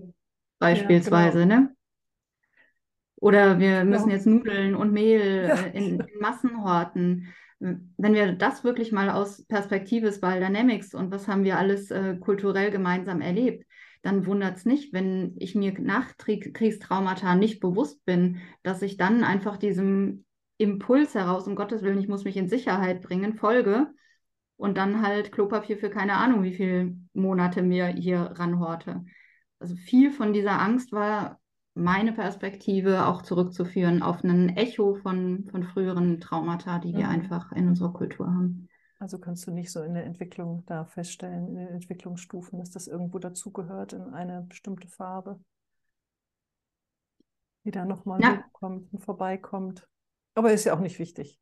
beispielsweise, 0.60 1.40
genau. 1.40 1.56
ne? 1.56 1.76
Oder 3.16 3.60
wir 3.60 3.86
müssen 3.86 4.04
Genau. 4.06 4.16
jetzt 4.16 4.28
Nudeln 4.28 4.76
und 4.76 4.92
Mehl 4.92 5.46
Ja. 5.48 5.56
äh, 5.56 5.78
in, 5.78 6.00
in 6.00 6.20
Massen 6.20 6.64
horten. 6.64 7.34
Wenn 7.60 8.14
wir 8.14 8.34
das 8.34 8.64
wirklich 8.66 8.92
mal 8.92 9.10
aus 9.10 9.46
Perspektive 9.46 10.12
Spiral 10.12 10.42
Dynamics 10.42 10.94
und 10.94 11.12
was 11.12 11.28
haben 11.30 11.46
wir 11.46 11.58
alles 11.58 11.92
äh, 11.92 12.18
kulturell 12.18 12.72
gemeinsam 12.72 13.22
erlebt, 13.22 13.66
dann 14.04 14.26
wundert 14.26 14.58
es 14.58 14.66
nicht, 14.66 14.94
wenn 14.94 15.34
ich 15.40 15.56
mir 15.56 15.74
nach 15.80 16.18
Krieg, 16.18 16.54
Kriegstraumata 16.54 17.36
nicht 17.36 17.60
bewusst 17.60 18.06
bin, 18.06 18.38
dass 18.62 18.82
ich 18.82 18.98
dann 18.98 19.24
einfach 19.24 19.58
diesem 19.58 20.26
Impuls 20.58 21.16
heraus, 21.16 21.48
um 21.48 21.56
Gottes 21.56 21.82
Willen, 21.82 22.00
ich 22.00 22.08
muss 22.08 22.26
mich 22.26 22.38
in 22.38 22.48
Sicherheit 22.48 23.02
bringen, 23.02 23.34
folge 23.34 23.88
und 24.58 24.78
dann 24.78 25.02
halt 25.02 25.32
Klopapier 25.32 25.78
für 25.78 25.90
keine 25.90 26.14
Ahnung, 26.14 26.44
wie 26.44 26.54
viele 26.54 26.96
Monate 27.14 27.62
mir 27.64 27.88
hier 27.88 28.20
ranhorte. 28.36 29.04
Also 29.60 29.76
viel 29.76 30.12
von 30.12 30.34
dieser 30.34 30.62
Angst 30.62 30.92
war 30.92 31.40
meine 31.74 32.14
Perspektive 32.14 33.08
auch 33.08 33.24
zurückzuführen 33.24 34.04
auf 34.04 34.24
ein 34.24 34.50
Echo 34.58 34.96
von, 34.96 35.48
von 35.50 35.64
früheren 35.64 36.20
Traumata, 36.20 36.80
die 36.80 36.96
wir 36.96 37.06
Mhm. 37.06 37.10
einfach 37.10 37.52
in 37.54 37.68
unserer 37.68 37.94
Kultur 37.94 38.28
haben. 38.28 38.70
Also 39.04 39.20
kannst 39.20 39.46
du 39.46 39.52
nicht 39.52 39.70
so 39.70 39.84
in 39.84 39.96
der 39.96 40.06
Entwicklung 40.06 40.64
da 40.66 40.86
feststellen, 40.86 41.50
in 41.50 41.56
den 41.56 41.68
Entwicklungsstufen, 41.68 42.58
dass 42.58 42.72
das 42.72 42.88
irgendwo 42.88 43.20
dazugehört 43.20 43.92
in 43.92 44.14
eine 44.14 44.44
bestimmte 44.48 44.88
Farbe, 44.88 45.42
die 47.66 47.72
da 47.72 47.84
nochmal 47.84 48.22
Ja. 48.22 48.46
hochkommt 48.46 48.94
und 48.94 49.04
vorbeikommt. 49.04 49.86
Aber 50.36 50.54
ist 50.54 50.64
ja 50.64 50.74
auch 50.74 50.80
nicht 50.80 51.00
wichtig. 51.00 51.38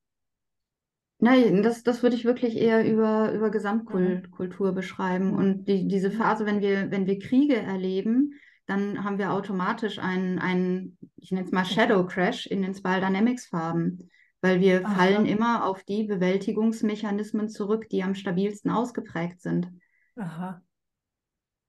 Nein, 1.20 1.62
das, 1.62 1.84
das 1.84 2.02
würde 2.02 2.16
ich 2.16 2.26
wirklich 2.26 2.58
eher 2.58 2.84
über, 2.84 3.32
über 3.32 3.52
Gesamtkultur 3.52 4.72
beschreiben. 4.72 5.34
Mhm. 5.34 5.36
Und 5.36 5.66
die, 5.66 5.88
diese 5.88 6.10
Phase, 6.10 6.48
wenn 6.48 6.62
wir, 6.62 6.90
wenn 6.90 7.06
wir 7.06 7.20
Kriege 7.20 7.58
erleben, 7.58 8.34
dann 8.66 9.04
haben 9.04 9.20
wir 9.20 9.34
automatisch 9.34 10.00
einen, 10.00 10.40
einen, 10.40 10.98
ich 11.18 11.32
nenne 11.32 11.46
es 11.46 11.52
mal 11.52 11.64
Shadow 11.64 12.08
Crash 12.08 12.48
in 12.48 12.64
den 12.64 12.74
Spiral 12.74 13.02
Dynamics 13.02 13.46
Farben. 13.46 14.10
Weil 14.42 14.60
wir 14.60 14.86
Aha. 14.86 14.96
fallen 14.96 15.26
immer 15.26 15.66
auf 15.66 15.84
die 15.84 16.04
Bewältigungsmechanismen 16.04 17.50
zurück, 17.50 17.88
die 17.90 18.04
am 18.04 18.16
stabilsten 18.16 18.72
ausgeprägt 18.72 19.42
sind. 19.42 19.70
Aha. 20.18 20.62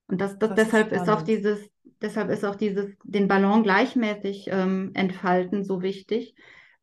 Und 0.08 0.20
das, 0.20 0.38
das, 0.38 0.50
Das 0.50 0.58
ist 0.58 0.66
deshalb 0.66 0.92
ist 0.92 1.00
auch 1.00 1.04
spannend. 1.04 1.28
dieses, 1.28 1.70
deshalb 2.00 2.30
ist 2.30 2.44
auch 2.44 2.56
dieses, 2.56 2.94
den 3.04 3.28
Ballon 3.28 3.62
gleichmäßig 3.62 4.48
ähm, 4.50 4.90
entfalten 4.94 5.64
so 5.64 5.82
wichtig, 5.82 6.34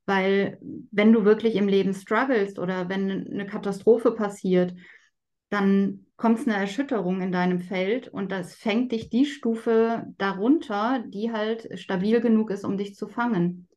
weil 0.06 0.58
wenn 0.92 1.14
du 1.14 1.26
wirklich 1.26 1.56
im 1.56 1.68
Leben 1.68 1.94
struggles 1.94 2.58
oder 2.58 2.90
wenn 2.90 3.28
eine 3.28 3.46
Katastrophe 3.46 4.12
passiert, 4.12 4.74
dann 5.50 6.06
kommt 6.18 6.40
es 6.40 6.48
eine 6.48 6.58
Erschütterung 6.58 7.22
in 7.22 7.32
deinem 7.32 7.60
Feld 7.60 8.08
und 8.08 8.32
das 8.32 8.56
fängt 8.56 8.92
dich 8.92 9.10
die 9.10 9.26
Stufe 9.26 10.06
darunter, 10.18 11.04
die 11.08 11.32
halt 11.32 11.80
stabil 11.80 12.22
genug 12.22 12.52
ist, 12.52 12.66
um 12.66 12.78
dich 12.78 12.96
zu 12.96 13.08
fangen. 13.08 13.68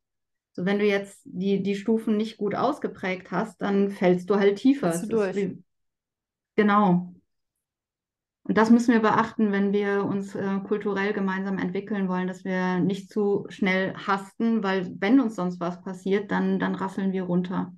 So, 0.53 0.65
wenn 0.67 0.79
du 0.79 0.85
jetzt 0.85 1.23
die, 1.25 1.63
die 1.63 1.77
Stufen 1.77 2.17
nicht 2.17 2.37
gut 2.37 2.55
ausgeprägt 2.55 3.31
hast, 3.31 3.61
dann 3.63 3.91
fällst 3.91 4.29
du 4.29 4.37
halt 4.37 4.57
tiefer. 4.57 4.91
Du 4.99 5.17
durch. 5.17 5.37
wie, 5.37 5.63
genau. 6.57 7.15
Und 8.45 8.59
das 8.59 8.71
müssen 8.71 8.93
wir 8.93 9.01
beachten, 9.01 9.53
wenn 9.53 9.73
wir 9.73 10.05
uns 10.05 10.35
äh, 10.35 10.59
kulturell 10.67 11.13
gemeinsam 11.13 11.59
entwickeln 11.59 12.09
wollen, 12.09 12.27
dass 12.27 12.45
wir 12.45 12.81
nicht 12.81 13.09
zu 13.09 13.47
schnell 13.49 13.95
hasten, 13.95 14.63
weil 14.65 14.93
wenn 14.99 15.21
uns 15.21 15.37
sonst 15.37 15.61
was 15.61 15.81
passiert, 15.83 16.31
dann, 16.31 16.59
dann 16.59 16.75
rasseln 16.75 17.13
wir 17.13 17.23
runter. 17.23 17.73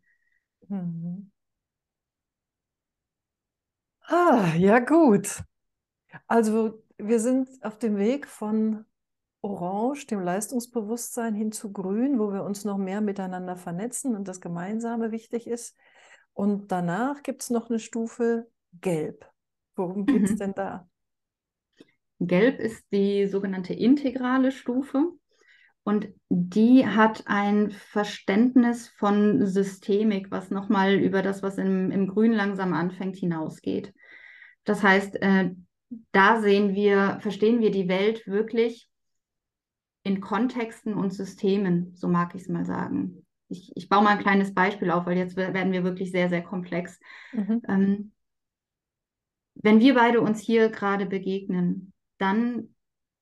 Mhm. 0.69 1.31
Ah, 4.09 4.55
ja, 4.57 4.79
gut. 4.79 5.43
Also 6.29 6.83
wir 6.99 7.21
sind 7.21 7.49
auf 7.63 7.79
dem 7.79 7.97
Weg 7.99 8.27
von 8.29 8.85
Orange, 9.45 10.07
dem 10.07 10.21
Leistungsbewusstsein, 10.21 11.35
hin 11.35 11.53
zu 11.53 11.71
Grün, 11.71 12.19
wo 12.19 12.33
wir 12.33 12.45
uns 12.45 12.65
noch 12.65 12.79
mehr 12.79 13.03
miteinander 13.03 13.57
vernetzen 13.57 14.17
und 14.17 14.27
das 14.27 14.41
Gemeinsame 14.41 15.13
wichtig 15.13 15.47
ist. 15.47 15.77
Und 16.33 16.73
danach 16.73 17.23
gibt 17.23 17.43
es 17.43 17.51
noch 17.51 17.69
eine 17.69 17.79
Stufe 17.79 18.49
Gelb. 18.81 19.27
Worum 19.77 20.07
geht 20.07 20.25
es 20.25 20.31
mhm. 20.33 20.39
denn 20.39 20.55
da? 20.55 20.89
Gelb 22.21 22.59
ist 22.59 22.87
die 22.91 23.27
sogenannte 23.27 23.75
integrale 23.75 24.51
Stufe. 24.51 25.11
Und 25.83 26.09
die 26.31 26.87
hat 26.87 27.25
ein 27.27 27.71
Verständnis 27.71 28.89
von 28.89 29.45
Systemik, 29.45 30.31
was 30.31 30.51
nochmal 30.51 30.95
über 30.95 31.21
das, 31.21 31.43
was 31.43 31.59
im, 31.59 31.91
im 31.91 32.07
Grün 32.07 32.33
langsam 32.33 32.73
anfängt, 32.73 33.17
hinausgeht. 33.17 33.93
Das 34.65 34.83
heißt, 34.83 35.17
äh, 35.21 35.51
da 36.13 36.41
sehen 36.41 36.75
wir, 36.75 37.19
verstehen 37.21 37.61
wir 37.61 37.71
die 37.71 37.89
Welt 37.89 38.27
wirklich 38.27 38.89
in 40.05 40.21
Kontexten 40.21 40.95
und 40.95 41.13
Systemen, 41.13 41.93
so 41.97 42.09
mag 42.09 42.35
ich 42.35 42.43
es 42.43 42.49
mal 42.49 42.65
sagen. 42.65 43.27
Ich, 43.49 43.73
ich 43.75 43.89
baue 43.89 44.05
mal 44.05 44.11
ein 44.11 44.23
kleines 44.23 44.55
Beispiel 44.55 44.91
auf, 44.91 45.07
weil 45.07 45.19
jetzt 45.19 45.37
werden 45.37 45.73
wir 45.73 45.83
wirklich 45.83 46.11
sehr, 46.11 46.29
sehr 46.29 46.43
komplex. 46.43 47.01
Mhm. 47.33 47.63
Ähm, 47.69 48.13
wenn 49.55 49.81
wir 49.81 49.95
beide 49.95 50.21
uns 50.21 50.41
hier 50.41 50.69
gerade 50.69 51.07
begegnen, 51.07 51.93
dann 52.19 52.75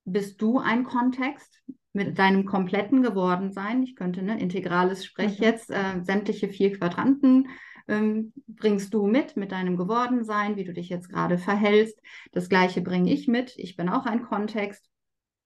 bist 0.04 0.42
du 0.42 0.58
ein 0.58 0.84
Kontext 0.84 1.62
mit 1.92 2.18
deinem 2.18 2.44
kompletten 2.46 3.02
Gewordensein. 3.02 3.82
Ich 3.82 3.94
könnte, 3.94 4.22
ne, 4.22 4.40
integrales 4.40 5.04
Sprech 5.04 5.38
mhm. 5.38 5.44
jetzt, 5.44 5.70
äh, 5.70 6.02
sämtliche 6.02 6.48
vier 6.48 6.76
Quadranten 6.76 7.48
ähm, 7.88 8.32
bringst 8.46 8.94
du 8.94 9.06
mit, 9.06 9.36
mit 9.36 9.52
deinem 9.52 9.76
Gewordensein, 9.76 10.56
wie 10.56 10.64
du 10.64 10.72
dich 10.72 10.88
jetzt 10.88 11.08
gerade 11.08 11.38
verhältst. 11.38 12.00
Das 12.32 12.48
gleiche 12.48 12.80
bringe 12.80 13.12
ich 13.12 13.28
mit. 13.28 13.54
Ich 13.56 13.76
bin 13.76 13.88
auch 13.88 14.06
ein 14.06 14.22
Kontext. 14.22 14.88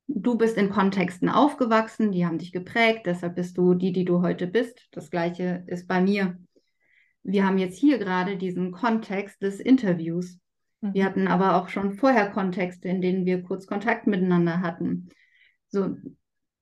Du 0.08 0.36
bist 0.36 0.56
in 0.56 0.70
Kontexten 0.70 1.28
aufgewachsen, 1.28 2.12
die 2.12 2.24
haben 2.24 2.38
dich 2.38 2.52
geprägt, 2.52 3.06
deshalb 3.06 3.34
bist 3.34 3.58
du 3.58 3.74
die, 3.74 3.92
die 3.92 4.04
du 4.04 4.22
heute 4.22 4.46
bist. 4.46 4.88
Das 4.92 5.10
gleiche 5.10 5.64
ist 5.66 5.88
bei 5.88 6.00
mir. 6.00 6.38
Wir 7.24 7.44
haben 7.44 7.58
jetzt 7.58 7.78
hier 7.78 7.98
gerade 7.98 8.36
diesen 8.36 8.70
Kontext 8.70 9.42
des 9.42 9.58
Interviews. 9.58 10.38
Wir 10.80 11.02
mhm. 11.02 11.06
hatten 11.06 11.28
aber 11.28 11.56
auch 11.56 11.68
schon 11.68 11.94
vorher 11.94 12.30
Kontexte, 12.30 12.88
in 12.88 13.00
denen 13.00 13.26
wir 13.26 13.42
kurz 13.42 13.66
Kontakt 13.66 14.06
miteinander 14.06 14.60
hatten. 14.60 15.08
So, 15.68 15.96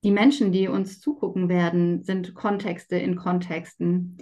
die 0.02 0.10
Menschen, 0.10 0.52
die 0.52 0.68
uns 0.68 1.00
zugucken 1.00 1.48
werden, 1.48 2.02
sind 2.02 2.34
Kontexte 2.34 2.96
in 2.96 3.16
Kontexten. 3.16 4.16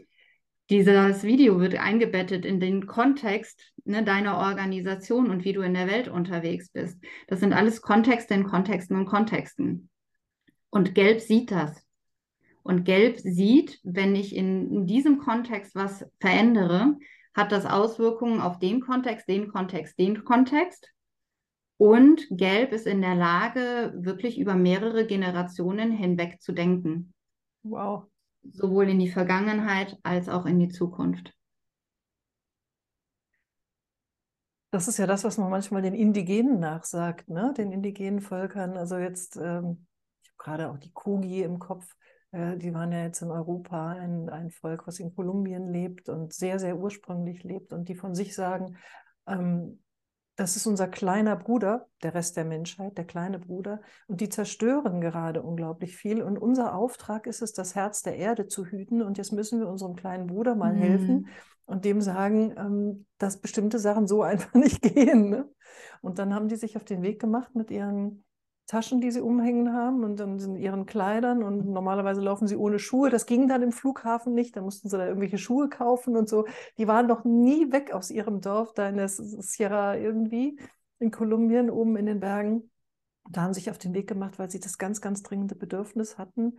Dieses 0.72 1.22
Video 1.22 1.60
wird 1.60 1.74
eingebettet 1.74 2.46
in 2.46 2.58
den 2.58 2.86
Kontext 2.86 3.74
ne, 3.84 4.02
deiner 4.02 4.38
Organisation 4.38 5.28
und 5.28 5.44
wie 5.44 5.52
du 5.52 5.60
in 5.60 5.74
der 5.74 5.86
Welt 5.86 6.08
unterwegs 6.08 6.70
bist. 6.70 6.98
Das 7.28 7.40
sind 7.40 7.52
alles 7.52 7.82
Kontexte 7.82 8.32
in 8.32 8.44
Kontexten 8.44 8.96
und 8.96 9.04
Kontexten. 9.04 9.90
Und 10.70 10.94
Gelb 10.94 11.20
sieht 11.20 11.50
das. 11.50 11.84
Und 12.62 12.84
Gelb 12.84 13.18
sieht, 13.18 13.80
wenn 13.82 14.16
ich 14.16 14.34
in, 14.34 14.72
in 14.72 14.86
diesem 14.86 15.18
Kontext 15.18 15.74
was 15.74 16.06
verändere, 16.20 16.96
hat 17.34 17.52
das 17.52 17.66
Auswirkungen 17.66 18.40
auf 18.40 18.58
den 18.58 18.80
Kontext, 18.80 19.28
den 19.28 19.48
Kontext, 19.48 19.98
den 19.98 20.24
Kontext. 20.24 20.90
Und 21.76 22.26
Gelb 22.30 22.72
ist 22.72 22.86
in 22.86 23.02
der 23.02 23.14
Lage, 23.14 23.92
wirklich 23.94 24.38
über 24.38 24.54
mehrere 24.54 25.06
Generationen 25.06 25.92
hinweg 25.92 26.40
zu 26.40 26.52
denken. 26.52 27.12
Wow. 27.62 28.06
Sowohl 28.42 28.88
in 28.88 28.98
die 28.98 29.10
Vergangenheit 29.10 29.98
als 30.02 30.28
auch 30.28 30.46
in 30.46 30.58
die 30.58 30.68
Zukunft. 30.68 31.32
Das 34.70 34.88
ist 34.88 34.98
ja 34.98 35.06
das, 35.06 35.22
was 35.22 35.36
man 35.36 35.50
manchmal 35.50 35.82
den 35.82 35.94
Indigenen 35.94 36.58
nachsagt, 36.58 37.28
ne? 37.28 37.52
den 37.56 37.72
indigenen 37.72 38.20
Völkern. 38.20 38.76
Also 38.78 38.96
jetzt, 38.96 39.36
ähm, 39.36 39.86
ich 40.22 40.30
habe 40.30 40.38
gerade 40.38 40.70
auch 40.70 40.78
die 40.78 40.92
Kugi 40.92 41.42
im 41.42 41.58
Kopf, 41.58 41.94
äh, 42.30 42.56
die 42.56 42.72
waren 42.72 42.90
ja 42.90 43.02
jetzt 43.02 43.20
in 43.20 43.30
Europa 43.30 43.90
ein, 43.90 44.30
ein 44.30 44.50
Volk, 44.50 44.86
was 44.86 44.98
in 44.98 45.14
Kolumbien 45.14 45.68
lebt 45.68 46.08
und 46.08 46.32
sehr, 46.32 46.58
sehr 46.58 46.78
ursprünglich 46.78 47.42
lebt 47.44 47.74
und 47.74 47.88
die 47.88 47.94
von 47.94 48.14
sich 48.14 48.34
sagen, 48.34 48.78
ähm, 49.26 49.82
das 50.36 50.56
ist 50.56 50.66
unser 50.66 50.88
kleiner 50.88 51.36
Bruder, 51.36 51.88
der 52.02 52.14
Rest 52.14 52.36
der 52.36 52.44
Menschheit, 52.44 52.96
der 52.96 53.04
kleine 53.04 53.38
Bruder. 53.38 53.80
Und 54.06 54.20
die 54.20 54.28
zerstören 54.28 55.00
gerade 55.00 55.42
unglaublich 55.42 55.96
viel. 55.96 56.22
Und 56.22 56.38
unser 56.38 56.74
Auftrag 56.74 57.26
ist 57.26 57.42
es, 57.42 57.52
das 57.52 57.74
Herz 57.74 58.02
der 58.02 58.16
Erde 58.16 58.46
zu 58.46 58.64
hüten. 58.64 59.02
Und 59.02 59.18
jetzt 59.18 59.32
müssen 59.32 59.60
wir 59.60 59.68
unserem 59.68 59.94
kleinen 59.94 60.26
Bruder 60.26 60.54
mal 60.54 60.72
mhm. 60.72 60.78
helfen 60.78 61.28
und 61.66 61.84
dem 61.84 62.00
sagen, 62.00 62.54
ähm, 62.56 63.06
dass 63.18 63.40
bestimmte 63.40 63.78
Sachen 63.78 64.06
so 64.06 64.22
einfach 64.22 64.54
nicht 64.54 64.80
gehen. 64.80 65.28
Ne? 65.28 65.48
Und 66.00 66.18
dann 66.18 66.34
haben 66.34 66.48
die 66.48 66.56
sich 66.56 66.76
auf 66.76 66.84
den 66.84 67.02
Weg 67.02 67.20
gemacht 67.20 67.54
mit 67.54 67.70
ihren 67.70 68.24
Taschen, 68.72 69.02
die 69.02 69.10
sie 69.10 69.20
umhängen 69.20 69.74
haben 69.74 70.02
und 70.02 70.18
dann 70.18 70.38
in 70.38 70.56
ihren 70.56 70.86
Kleidern 70.86 71.42
und 71.42 71.66
normalerweise 71.68 72.22
laufen 72.22 72.46
sie 72.48 72.56
ohne 72.56 72.78
Schuhe. 72.78 73.10
Das 73.10 73.26
ging 73.26 73.46
dann 73.46 73.60
im 73.60 73.70
Flughafen 73.70 74.32
nicht, 74.32 74.56
da 74.56 74.62
mussten 74.62 74.88
sie 74.88 74.96
da 74.96 75.06
irgendwelche 75.06 75.36
Schuhe 75.36 75.68
kaufen 75.68 76.16
und 76.16 76.26
so. 76.26 76.46
Die 76.78 76.88
waren 76.88 77.06
noch 77.06 77.22
nie 77.24 77.70
weg 77.70 77.92
aus 77.92 78.10
ihrem 78.10 78.40
Dorf, 78.40 78.72
da 78.72 78.88
in 78.88 78.96
der 78.96 79.08
Sierra 79.08 79.98
irgendwie 79.98 80.58
in 81.00 81.10
Kolumbien 81.10 81.68
oben 81.68 81.98
in 81.98 82.06
den 82.06 82.20
Bergen. 82.20 82.70
Da 83.28 83.42
haben 83.42 83.52
sich 83.52 83.70
auf 83.70 83.76
den 83.76 83.92
Weg 83.92 84.08
gemacht, 84.08 84.38
weil 84.38 84.50
sie 84.50 84.58
das 84.58 84.78
ganz, 84.78 85.02
ganz 85.02 85.22
dringende 85.22 85.54
Bedürfnis 85.54 86.16
hatten, 86.16 86.58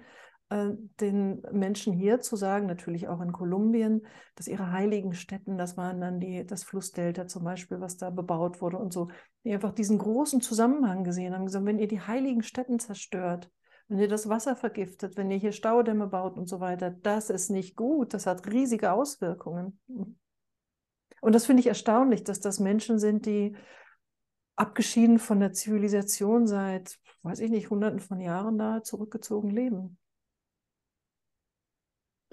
den 0.99 1.41
Menschen 1.51 1.93
hier 1.93 2.19
zu 2.19 2.35
sagen, 2.35 2.67
natürlich 2.67 3.07
auch 3.07 3.21
in 3.21 3.31
Kolumbien, 3.31 4.05
dass 4.35 4.47
ihre 4.47 4.71
heiligen 4.71 5.13
Städten, 5.13 5.57
das 5.57 5.77
waren 5.77 6.01
dann 6.01 6.19
die, 6.19 6.45
das 6.45 6.63
Flussdelta 6.63 7.27
zum 7.27 7.43
Beispiel, 7.43 7.79
was 7.79 7.97
da 7.97 8.09
bebaut 8.09 8.61
wurde 8.61 8.77
und 8.77 8.93
so, 8.93 9.09
die 9.43 9.53
einfach 9.53 9.71
diesen 9.71 9.97
großen 9.97 10.41
Zusammenhang 10.41 11.03
gesehen 11.03 11.33
haben, 11.33 11.45
gesagt, 11.45 11.65
wenn 11.65 11.79
ihr 11.79 11.87
die 11.87 12.01
heiligen 12.01 12.43
Städten 12.43 12.79
zerstört, 12.79 13.49
wenn 13.87 13.99
ihr 13.99 14.07
das 14.07 14.29
Wasser 14.29 14.55
vergiftet, 14.55 15.17
wenn 15.17 15.29
ihr 15.29 15.37
hier 15.37 15.51
Staudämme 15.51 16.07
baut 16.07 16.37
und 16.37 16.47
so 16.47 16.59
weiter, 16.59 16.91
das 16.91 17.29
ist 17.29 17.49
nicht 17.49 17.75
gut, 17.75 18.13
das 18.13 18.25
hat 18.25 18.47
riesige 18.47 18.91
Auswirkungen. 18.91 19.79
Und 21.21 21.35
das 21.35 21.45
finde 21.45 21.61
ich 21.61 21.67
erstaunlich, 21.67 22.23
dass 22.23 22.39
das 22.39 22.59
Menschen 22.59 22.99
sind, 22.99 23.25
die 23.25 23.55
abgeschieden 24.55 25.19
von 25.19 25.39
der 25.39 25.51
Zivilisation 25.51 26.47
seit, 26.47 26.99
weiß 27.23 27.39
ich 27.39 27.49
nicht, 27.49 27.69
hunderten 27.69 27.99
von 27.99 28.19
Jahren 28.19 28.57
da 28.57 28.83
zurückgezogen 28.83 29.49
leben. 29.49 29.97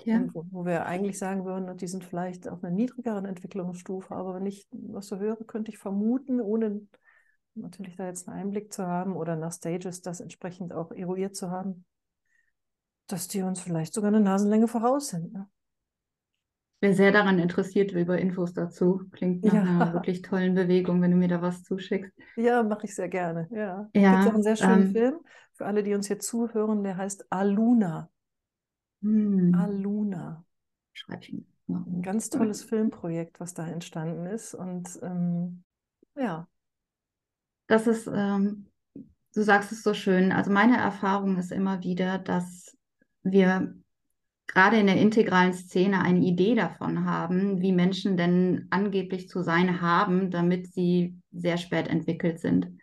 Ja. 0.05 0.25
Wo, 0.33 0.45
wo, 0.51 0.65
wir 0.65 0.87
eigentlich 0.87 1.19
sagen 1.19 1.45
würden, 1.45 1.77
die 1.77 1.87
sind 1.87 2.05
vielleicht 2.05 2.49
auf 2.49 2.63
einer 2.63 2.75
niedrigeren 2.75 3.25
Entwicklungsstufe, 3.25 4.15
aber 4.15 4.35
wenn 4.35 4.47
ich 4.47 4.67
was 4.73 5.07
so 5.07 5.19
höre, 5.19 5.37
könnte 5.45 5.71
ich 5.71 5.79
vermuten, 5.79 6.41
ohne 6.41 6.87
natürlich 7.55 7.97
da 7.97 8.07
jetzt 8.07 8.29
einen 8.29 8.39
Einblick 8.39 8.73
zu 8.73 8.87
haben 8.87 9.17
oder 9.17 9.37
nach 9.37 9.53
Stages 9.53 10.03
das 10.03 10.21
entsprechend 10.21 10.73
auch 10.73 10.93
eruiert 10.93 11.37
zu 11.37 11.51
haben, 11.51 11.85
dass 13.07 13.29
die 13.29 13.43
uns 13.43 13.61
vielleicht 13.61 13.93
sogar 13.93 14.09
eine 14.09 14.21
Nasenlänge 14.21 14.69
voraus 14.69 15.09
sind. 15.09 15.33
Ne? 15.33 15.49
Ich 16.83 16.89
bin 16.89 16.95
sehr 16.95 17.13
daran 17.13 17.39
interessiert 17.39 17.93
über 17.93 18.19
Infos 18.19 18.55
dazu. 18.55 19.03
Klingt 19.13 19.45
nach 19.45 19.53
ja. 19.53 19.63
einer 19.63 19.93
wirklich 19.93 20.23
tollen 20.23 20.55
Bewegung, 20.55 21.03
wenn 21.03 21.11
du 21.11 21.17
mir 21.17 21.29
da 21.29 21.43
was 21.43 21.63
zuschickst. 21.63 22.13
Ja, 22.37 22.63
mache 22.63 22.87
ich 22.87 22.95
sehr 22.95 23.09
gerne. 23.09 23.49
Ja. 23.51 23.91
ja 23.95 24.15
Gibt 24.17 24.31
auch 24.31 24.35
einen 24.35 24.43
sehr 24.43 24.57
schönen 24.57 24.87
ähm, 24.87 24.93
Film 24.93 25.15
für 25.53 25.67
alle, 25.67 25.83
die 25.83 25.93
uns 25.93 26.07
hier 26.07 26.19
zuhören, 26.19 26.83
der 26.83 26.97
heißt 26.97 27.27
Aluna. 27.31 28.09
Hm. 29.03 29.55
Aluna. 29.55 30.45
Schreibe 30.93 31.23
ich 31.25 31.45
Ein 31.69 32.03
ganz 32.03 32.31
tolles 32.31 32.63
Filmprojekt, 32.63 33.41
was 33.41 33.55
da 33.55 33.67
entstanden 33.67 34.27
ist. 34.27 34.55
Und 34.55 34.99
ähm, 35.03 35.63
ja. 36.17 36.47
Das 37.67 37.87
ist, 37.87 38.09
ähm, 38.13 38.67
du 39.35 39.43
sagst 39.43 39.73
es 39.73 39.83
so 39.83 39.95
schön. 39.95 40.33
Also 40.33 40.51
meine 40.51 40.77
Erfahrung 40.77 41.39
ist 41.39 41.53
immer 41.53 41.83
wieder, 41.83 42.19
dass 42.19 42.77
wir 43.23 43.75
gerade 44.49 44.79
in 44.79 44.87
der 44.87 44.97
integralen 44.97 45.53
Szene 45.53 46.03
eine 46.03 46.21
Idee 46.21 46.57
davon 46.57 47.05
haben, 47.05 47.61
wie 47.61 47.73
Menschen 47.73 48.17
denn 48.17 48.67
angeblich 48.71 49.29
zu 49.29 49.43
sein 49.43 49.81
haben, 49.81 50.31
damit 50.31 50.73
sie 50.73 51.15
sehr 51.31 51.57
spät 51.57 51.87
entwickelt 51.87 52.41
sind. 52.41 52.80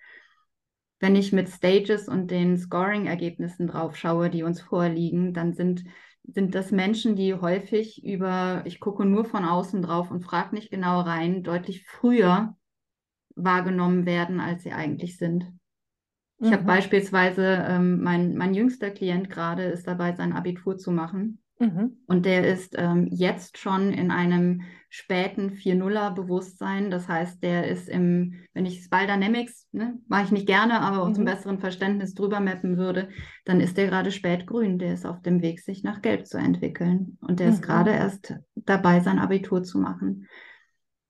Wenn 0.99 1.15
ich 1.15 1.31
mit 1.31 1.49
Stages 1.49 2.07
und 2.07 2.31
den 2.31 2.57
Scoring-Ergebnissen 2.57 3.67
drauf 3.67 3.95
schaue, 3.95 4.29
die 4.29 4.43
uns 4.43 4.61
vorliegen, 4.61 5.33
dann 5.33 5.53
sind 5.53 5.83
sind 6.27 6.55
das 6.55 6.71
Menschen, 6.71 7.15
die 7.15 7.33
häufig 7.33 8.03
über, 8.03 8.61
ich 8.65 8.79
gucke 8.79 9.05
nur 9.05 9.25
von 9.25 9.45
außen 9.45 9.81
drauf 9.81 10.11
und 10.11 10.21
frage 10.21 10.55
nicht 10.55 10.69
genau 10.69 11.01
rein, 11.01 11.41
deutlich 11.41 11.85
früher 11.85 12.55
wahrgenommen 13.35 14.05
werden, 14.05 14.39
als 14.39 14.63
sie 14.63 14.73
eigentlich 14.73 15.17
sind. 15.17 15.45
Ich 16.39 16.49
mhm. 16.49 16.53
habe 16.53 16.63
beispielsweise, 16.63 17.65
ähm, 17.67 18.03
mein, 18.03 18.35
mein 18.35 18.53
jüngster 18.53 18.91
Klient 18.91 19.29
gerade 19.29 19.63
ist 19.63 19.87
dabei, 19.87 20.13
sein 20.13 20.33
Abitur 20.33 20.77
zu 20.77 20.91
machen. 20.91 21.41
Mhm. 21.59 21.97
Und 22.07 22.25
der 22.25 22.47
ist 22.47 22.75
ähm, 22.77 23.07
jetzt 23.11 23.57
schon 23.57 23.91
in 23.91 24.11
einem 24.11 24.61
späten 24.89 25.51
4-0er 25.51 26.13
Bewusstsein. 26.13 26.91
Das 26.91 27.07
heißt, 27.07 27.41
der 27.43 27.67
ist 27.67 27.89
im, 27.89 28.35
wenn 28.53 28.65
ich 28.65 28.83
Spiral 28.83 29.07
Dynamics, 29.07 29.67
ne, 29.71 29.99
mache 30.07 30.25
ich 30.25 30.31
nicht 30.31 30.47
gerne, 30.47 30.81
aber 30.81 31.07
mhm. 31.07 31.15
zum 31.15 31.25
besseren 31.25 31.59
Verständnis 31.59 32.13
drüber 32.13 32.39
mappen 32.39 32.77
würde, 32.77 33.09
dann 33.45 33.59
ist 33.59 33.77
der 33.77 33.87
gerade 33.87 34.11
spätgrün. 34.11 34.77
Der 34.79 34.93
ist 34.93 35.05
auf 35.05 35.21
dem 35.21 35.41
Weg, 35.41 35.59
sich 35.59 35.83
nach 35.83 36.01
Gelb 36.01 36.27
zu 36.27 36.37
entwickeln. 36.37 37.17
Und 37.21 37.39
der 37.39 37.47
mhm. 37.47 37.53
ist 37.53 37.61
gerade 37.61 37.91
erst 37.91 38.35
dabei, 38.55 38.99
sein 38.99 39.19
Abitur 39.19 39.63
zu 39.63 39.79
machen. 39.79 40.27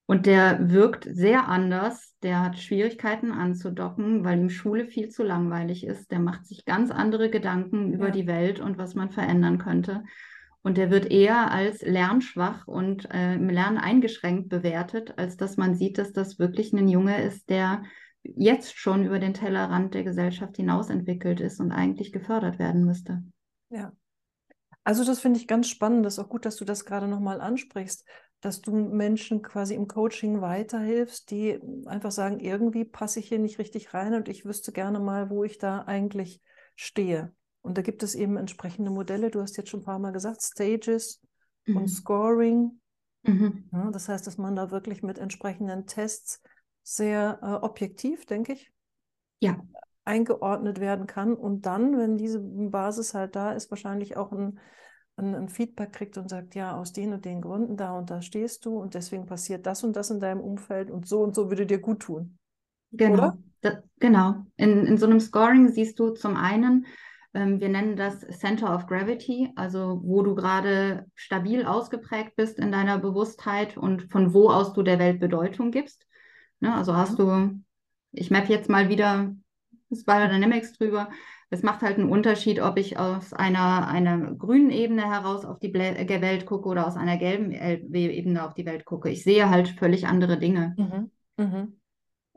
Und 0.10 0.26
der 0.26 0.72
wirkt 0.72 1.04
sehr 1.04 1.50
anders. 1.50 2.16
Der 2.24 2.41
hat 2.41 2.58
Schwierigkeiten 2.58 3.34
anzudocken, 3.34 4.24
weil 4.24 4.39
ihm 4.39 4.50
Schule 4.50 4.86
viel 4.86 5.10
zu 5.10 5.22
langweilig 5.22 5.86
ist. 5.86 6.12
Der 6.12 6.20
macht 6.20 6.45
sich 6.45 6.64
ganz 6.64 6.91
andere 6.91 7.30
Gedanken 7.30 7.91
über 7.91 8.06
Ja. 8.06 8.12
die 8.12 8.26
Welt 8.26 8.62
und 8.62 8.78
was 8.78 8.95
man 8.95 9.12
verändern 9.12 9.58
könnte. 9.58 10.04
Und 10.68 10.76
der 10.78 10.91
wird 10.91 11.09
eher 11.09 11.49
als 11.49 11.82
lernschwach 11.82 12.68
und 12.68 13.09
äh, 13.09 13.36
im 13.36 13.47
Lernen 13.47 13.78
eingeschränkt 13.78 14.49
bewertet, 14.49 15.13
als 15.15 15.38
dass 15.38 15.55
man 15.55 15.76
sieht, 15.76 15.97
dass 15.97 16.11
das 16.11 16.39
wirklich 16.39 16.74
ein 16.74 16.89
Junge 16.89 17.24
ist, 17.24 17.49
der 17.49 17.84
jetzt 18.22 18.78
schon 18.78 19.05
über 19.05 19.18
den 19.18 19.34
Tellerrand 19.34 19.93
der 19.93 20.03
Gesellschaft 20.03 20.57
hinaus 20.57 20.89
entwickelt 20.89 21.39
ist 21.39 21.61
und 21.61 21.72
eigentlich 21.72 22.11
gefördert 22.11 22.59
werden 22.59 22.84
müsste. 22.84 23.24
Ja. 23.70 23.93
Also 24.84 25.05
das 25.05 25.22
finde 25.22 25.39
ich 25.39 25.47
ganz 25.47 25.70
spannend. 25.70 26.05
Das 26.05 26.15
ist 26.15 26.20
auch 26.20 26.28
gut, 26.28 26.45
dass 26.45 26.57
du 26.57 26.65
das 26.65 26.84
gerade 26.84 27.07
nochmal 27.07 27.39
ansprichst, 27.39 28.05
dass 28.41 28.59
du 28.59 28.76
Menschen 28.76 29.41
quasi 29.43 29.74
im 29.74 29.88
Coaching 29.88 30.41
weiterhilfst, 30.41 31.32
die 31.32 31.61
einfach 31.86 32.11
sagen, 32.11 32.41
irgendwie 32.41 32.84
passe 32.84 33.22
ich 33.22 33.30
hier 33.30 33.39
nicht 33.39 33.57
richtig 33.57 33.93
rein 33.93 34.15
und 34.15 34.28
ich 34.28 34.43
wüsste 34.43 34.74
gerne 34.74 34.99
mal, 34.99 35.30
wo 35.30 35.45
ich 35.45 35.59
da 35.59 35.84
eigentlich 35.84 36.41
stehe. 36.76 37.32
Und 37.62 37.78
da 37.78 37.82
gibt 37.82 38.03
es 38.03 38.16
eben 38.16 38.38
entsprechende 38.38 38.91
Modelle. 38.91 39.32
Du 39.32 39.41
hast 39.41 39.58
jetzt 39.58 39.70
schon 39.70 39.82
ein 39.82 39.86
paar 39.86 39.99
Mal 39.99 40.12
gesagt, 40.12 40.41
Stages 40.41 41.22
und 41.68 41.84
Mhm. 41.84 41.88
Scoring. 41.88 42.80
Mhm. 43.24 43.70
Ja, 43.72 43.91
das 43.91 44.08
heißt, 44.08 44.26
dass 44.26 44.38
man 44.38 44.55
da 44.55 44.72
wirklich 44.72 45.03
mit 45.03 45.18
entsprechenden 45.18 45.86
Tests 45.86 46.41
sehr 46.84 47.39
äh, 47.41 47.66
objektiv, 47.66 48.26
denke 48.26 48.53
ich, 48.53 48.72
Ja, 49.39 49.58
eingeordnet 50.05 50.80
werden 50.80 51.05
kann 51.05 51.36
und 51.36 51.66
dann, 51.66 51.97
wenn 51.97 52.18
diese 52.18 52.39
Basis 52.39 53.14
halt 53.14 53.36
da 53.36 53.51
ist, 53.51 53.70
wahrscheinlich 53.72 54.16
auch 54.16 54.32
ein, 54.32 54.60
ein, 55.18 55.36
ein 55.36 55.49
Feedback 55.49 55.91
kriegt 55.93 56.18
und 56.18 56.30
sagt, 56.30 56.55
ja, 56.55 56.78
aus 56.78 56.93
den 56.93 57.14
und 57.14 57.26
den 57.26 57.41
Gründen 57.41 57.76
da 57.76 57.97
und 57.97 58.10
da 58.10 58.22
stehst 58.22 58.66
du 58.66 58.80
und 58.80 58.93
deswegen 58.93 59.26
passiert 59.26 59.66
das 59.66 59.84
und 59.84 59.95
das 59.95 60.10
in 60.10 60.20
deinem 60.20 60.39
Umfeld 60.41 60.89
und 60.91 61.08
so 61.08 61.22
und 61.22 61.36
so 61.36 61.49
würde 61.49 61.66
dir 61.66 61.80
gut 61.80 62.01
tun. 62.01 62.38
Genau? 62.91 63.34
Da, 63.62 63.84
genau. 63.99 64.45
In, 64.55 64.86
in 64.86 64.97
so 64.97 65.08
einem 65.08 65.20
Scoring 65.20 65.70
siehst 65.70 65.99
du 65.99 66.12
zum 66.12 66.38
einen, 66.38 66.86
wir 67.34 67.69
nennen 67.69 67.95
das 67.95 68.21
Center 68.39 68.73
of 68.73 68.88
Gravity, 68.88 69.51
also 69.55 70.01
wo 70.03 70.23
du 70.23 70.34
gerade 70.34 71.05
stabil 71.13 71.65
ausgeprägt 71.65 72.36
bist 72.36 72.57
in 72.57 72.71
deiner 72.71 72.97
Bewusstheit 72.97 73.78
und 73.78 74.11
von 74.11 74.34
wo 74.34 74.49
aus 74.49 74.73
du 74.73 74.82
der 74.82 74.99
Welt 74.99 75.19
Bedeutung 75.19 75.71
gibst. 75.71 76.07
Ne, 76.59 76.73
also 76.73 76.95
hast 76.95 77.19
du, 77.19 77.61
ich 78.11 78.32
map 78.32 78.49
jetzt 78.49 78.69
mal 78.69 78.89
wieder 78.89 79.36
das 79.89 80.03
Biodynamics 80.03 80.73
drüber. 80.73 81.09
Es 81.49 81.63
macht 81.63 81.82
halt 81.82 81.97
einen 81.97 82.09
Unterschied, 82.09 82.59
ob 82.61 82.78
ich 82.78 82.99
aus 82.99 83.32
einer, 83.34 83.88
einer 83.88 84.34
grünen 84.34 84.69
Ebene 84.69 85.09
heraus 85.09 85.45
auf 85.45 85.59
die 85.59 85.73
äh, 85.73 86.21
Welt 86.21 86.45
gucke 86.45 86.67
oder 86.67 86.86
aus 86.88 86.97
einer 86.97 87.17
gelben 87.17 87.51
El- 87.51 87.95
Ebene 87.95 88.45
auf 88.45 88.53
die 88.53 88.65
Welt 88.65 88.84
gucke. 88.84 89.09
Ich 89.09 89.23
sehe 89.23 89.49
halt 89.49 89.69
völlig 89.69 90.07
andere 90.07 90.39
Dinge. 90.39 90.75
Mhm. 90.78 91.11
Mhm. 91.38 91.80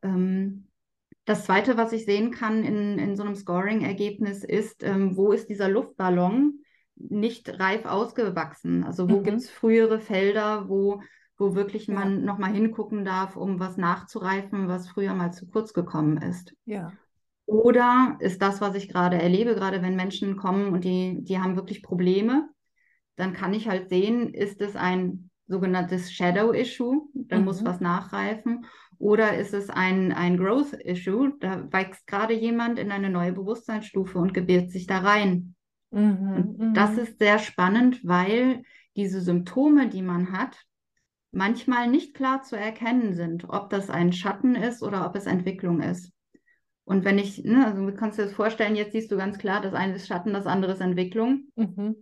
Ähm, 0.02 0.69
das 1.24 1.44
Zweite, 1.44 1.76
was 1.76 1.92
ich 1.92 2.04
sehen 2.04 2.30
kann 2.32 2.64
in, 2.64 2.98
in 2.98 3.16
so 3.16 3.22
einem 3.22 3.34
Scoring-Ergebnis, 3.36 4.44
ist, 4.44 4.82
ähm, 4.82 5.16
wo 5.16 5.32
ist 5.32 5.48
dieser 5.48 5.68
Luftballon 5.68 6.60
nicht 6.96 7.58
reif 7.60 7.84
ausgewachsen? 7.84 8.84
Also 8.84 9.10
wo 9.10 9.16
Mhm. 9.16 9.22
gibt 9.22 9.38
es 9.38 9.50
frühere 9.50 10.00
Felder, 10.00 10.68
wo, 10.68 11.02
wo 11.38 11.54
wirklich 11.54 11.88
Ja. 11.88 11.94
man 11.94 12.24
nochmal 12.24 12.52
hingucken 12.52 13.04
darf, 13.04 13.36
um 13.36 13.60
was 13.60 13.76
nachzureifen, 13.76 14.68
was 14.68 14.88
früher 14.88 15.14
mal 15.14 15.32
zu 15.32 15.46
kurz 15.48 15.72
gekommen 15.72 16.18
ist? 16.18 16.54
Ja. 16.66 16.96
Oder 17.46 18.16
ist 18.20 18.40
das, 18.42 18.60
was 18.60 18.74
ich 18.76 18.88
gerade 18.88 19.20
erlebe, 19.20 19.54
gerade 19.54 19.82
wenn 19.82 19.96
Menschen 19.96 20.36
kommen 20.36 20.72
und 20.72 20.84
die, 20.84 21.18
die 21.22 21.38
haben 21.38 21.56
wirklich 21.56 21.82
Probleme, 21.82 22.48
dann 23.16 23.32
kann 23.34 23.54
ich 23.54 23.68
halt 23.68 23.88
sehen, 23.88 24.32
ist 24.34 24.60
es 24.60 24.76
ein 24.76 25.29
sogenanntes 25.50 26.12
Shadow 26.12 26.52
Issue, 26.52 27.08
da 27.12 27.38
muss 27.40 27.60
Mhm. 27.60 27.66
was 27.66 27.80
nachreifen, 27.80 28.66
oder 28.98 29.36
ist 29.36 29.52
es 29.52 29.68
ein, 29.68 30.12
ein 30.12 30.36
Growth 30.36 30.72
Issue, 30.72 31.32
da 31.40 31.70
wächst 31.72 32.06
gerade 32.06 32.34
jemand 32.34 32.78
in 32.78 32.92
eine 32.92 33.10
neue 33.10 33.32
Bewusstseinsstufe 33.32 34.18
und 34.18 34.32
gebiert 34.32 34.70
sich 34.70 34.86
da 34.86 34.98
rein. 34.98 35.54
Mhm. 35.90 36.56
Und 36.60 36.76
das 36.76 36.92
Mhm. 36.92 36.98
ist 36.98 37.18
sehr 37.18 37.38
spannend, 37.38 38.00
weil 38.04 38.62
diese 38.96 39.20
Symptome, 39.20 39.88
die 39.88 40.02
man 40.02 40.32
hat, 40.32 40.56
manchmal 41.32 41.88
nicht 41.88 42.14
klar 42.14 42.42
zu 42.42 42.56
erkennen 42.56 43.14
sind, 43.14 43.48
ob 43.48 43.70
das 43.70 43.90
ein 43.90 44.12
Schatten 44.12 44.54
ist 44.54 44.82
oder 44.82 45.06
ob 45.06 45.16
es 45.16 45.26
Entwicklung 45.26 45.80
ist. 45.80 46.12
Und 46.84 47.04
wenn 47.04 47.18
ich, 47.18 47.44
ne, 47.44 47.66
also 47.66 47.86
du 47.86 47.94
kannst 47.94 48.18
dir 48.18 48.24
das 48.24 48.32
vorstellen, 48.32 48.76
jetzt 48.76 48.92
siehst 48.92 49.10
du 49.12 49.16
ganz 49.16 49.38
klar, 49.38 49.60
das 49.60 49.74
eine 49.74 49.94
ist 49.94 50.08
Schatten, 50.08 50.32
das 50.32 50.46
andere 50.46 50.72
ist 50.72 50.80
Entwicklung. 50.80 51.44
Mhm. 51.56 51.96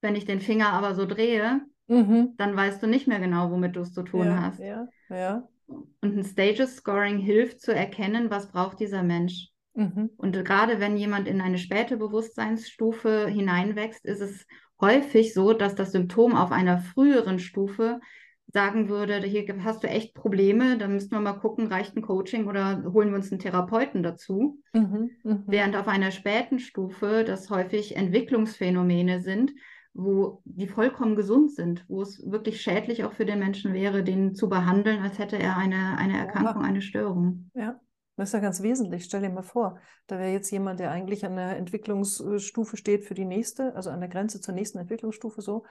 Wenn 0.00 0.16
ich 0.16 0.24
den 0.24 0.40
Finger 0.40 0.72
aber 0.72 0.94
so 0.94 1.06
drehe, 1.06 1.60
Mhm. 1.92 2.34
dann 2.38 2.56
weißt 2.56 2.82
du 2.82 2.86
nicht 2.86 3.06
mehr 3.06 3.20
genau, 3.20 3.50
womit 3.50 3.76
du 3.76 3.80
es 3.80 3.92
zu 3.92 4.02
tun 4.02 4.26
Ja, 4.26 4.42
hast. 4.42 4.60
ja, 4.60 4.88
ja. 5.10 5.48
Und 5.66 6.16
ein 6.16 6.24
Stages 6.24 6.76
Scoring 6.76 7.18
hilft 7.18 7.60
zu 7.60 7.74
erkennen, 7.74 8.30
was 8.30 8.50
braucht 8.50 8.80
dieser 8.80 9.02
Mensch. 9.02 9.48
Mhm. 9.74 10.10
Und 10.16 10.32
gerade 10.44 10.80
wenn 10.80 10.96
jemand 10.96 11.28
in 11.28 11.40
eine 11.40 11.58
späte 11.58 11.96
Bewusstseinsstufe 11.96 13.28
hineinwächst, 13.28 14.04
ist 14.04 14.20
es 14.20 14.46
häufig 14.80 15.34
so, 15.34 15.52
dass 15.52 15.74
das 15.74 15.92
Symptom 15.92 16.34
auf 16.34 16.50
einer 16.50 16.78
früheren 16.78 17.38
Stufe 17.38 18.00
sagen 18.48 18.88
würde, 18.88 19.18
hier 19.20 19.46
hast 19.64 19.82
du 19.82 19.88
echt 19.88 20.14
Probleme, 20.14 20.76
da 20.76 20.88
müssten 20.88 21.14
wir 21.14 21.20
mal 21.20 21.32
gucken, 21.34 21.68
reicht 21.68 21.96
ein 21.96 22.02
Coaching 22.02 22.46
oder 22.48 22.82
holen 22.92 23.10
wir 23.10 23.16
uns 23.16 23.30
einen 23.30 23.40
Therapeuten 23.40 24.02
dazu. 24.02 24.60
Mhm. 24.74 25.10
Mhm. 25.24 25.44
Während 25.46 25.76
auf 25.76 25.88
einer 25.88 26.10
späten 26.10 26.58
Stufe 26.58 27.24
das 27.24 27.48
häufig 27.48 27.96
Entwicklungsphänomene 27.96 29.20
sind, 29.20 29.52
wo 29.94 30.42
die 30.44 30.66
vollkommen 30.66 31.16
gesund 31.16 31.52
sind, 31.52 31.84
wo 31.88 32.02
es 32.02 32.22
wirklich 32.30 32.60
schädlich 32.60 33.04
auch 33.04 33.12
für 33.12 33.26
den 33.26 33.38
Menschen 33.38 33.74
wäre, 33.74 34.02
den 34.02 34.34
zu 34.34 34.48
behandeln, 34.48 35.02
als 35.02 35.18
hätte 35.18 35.38
er 35.38 35.56
eine, 35.56 35.98
eine 35.98 36.16
Erkrankung, 36.16 36.62
eine 36.62 36.80
Störung. 36.80 37.50
Ja, 37.54 37.78
das 38.16 38.30
ist 38.30 38.34
ja 38.34 38.40
ganz 38.40 38.62
wesentlich. 38.62 39.04
Stell 39.04 39.20
dir 39.20 39.30
mal 39.30 39.42
vor, 39.42 39.78
da 40.06 40.18
wäre 40.18 40.32
jetzt 40.32 40.50
jemand, 40.50 40.80
der 40.80 40.90
eigentlich 40.90 41.24
an 41.26 41.36
der 41.36 41.56
Entwicklungsstufe 41.56 42.76
steht 42.76 43.04
für 43.04 43.14
die 43.14 43.24
nächste, 43.24 43.74
also 43.74 43.90
an 43.90 44.00
der 44.00 44.08
Grenze 44.08 44.40
zur 44.40 44.54
nächsten 44.54 44.78
Entwicklungsstufe 44.78 45.42
so, 45.42 45.64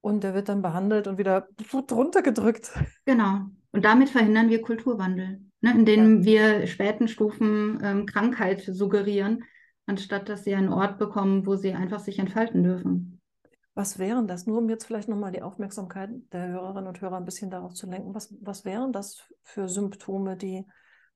und 0.00 0.22
der 0.24 0.34
wird 0.34 0.48
dann 0.48 0.62
behandelt 0.62 1.06
und 1.06 1.18
wieder 1.18 1.48
drunter 1.86 2.22
gedrückt. 2.22 2.72
Genau. 3.04 3.40
Und 3.72 3.84
damit 3.84 4.10
verhindern 4.10 4.48
wir 4.48 4.62
Kulturwandel, 4.62 5.40
ne, 5.60 5.72
indem 5.72 6.24
wir 6.24 6.66
späten 6.66 7.08
Stufen 7.08 7.80
ähm, 7.82 8.06
Krankheit 8.06 8.62
suggerieren, 8.62 9.44
anstatt 9.86 10.28
dass 10.28 10.44
sie 10.44 10.54
einen 10.54 10.72
Ort 10.72 10.98
bekommen, 10.98 11.46
wo 11.46 11.56
sie 11.56 11.74
einfach 11.74 12.00
sich 12.00 12.18
entfalten 12.18 12.62
dürfen. 12.62 13.17
Was 13.78 14.00
wären 14.00 14.26
das? 14.26 14.44
Nur 14.44 14.58
um 14.58 14.68
jetzt 14.68 14.86
vielleicht 14.86 15.08
nochmal 15.08 15.30
die 15.30 15.40
Aufmerksamkeit 15.40 16.10
der 16.32 16.48
Hörerinnen 16.48 16.88
und 16.88 17.00
Hörer 17.00 17.16
ein 17.16 17.24
bisschen 17.24 17.48
darauf 17.48 17.74
zu 17.74 17.88
lenken. 17.88 18.12
Was, 18.12 18.34
was 18.40 18.64
wären 18.64 18.92
das 18.92 19.22
für 19.44 19.68
Symptome, 19.68 20.36
die 20.36 20.66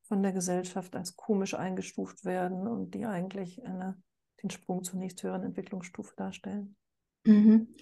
von 0.03 0.23
der 0.23 0.31
Gesellschaft 0.31 0.95
als 0.95 1.17
komisch 1.17 1.55
eingestuft 1.55 2.25
werden 2.25 2.69
und 2.69 2.95
die 2.95 3.05
eigentlich 3.05 3.67
eine, 3.67 4.01
den 4.45 4.51
Sprung 4.51 4.85
zur 4.85 5.01
nächsthöheren 5.01 5.43
Entwicklungsstufe 5.43 6.15
darstellen? 6.17 6.77
Mhm. 7.25 7.75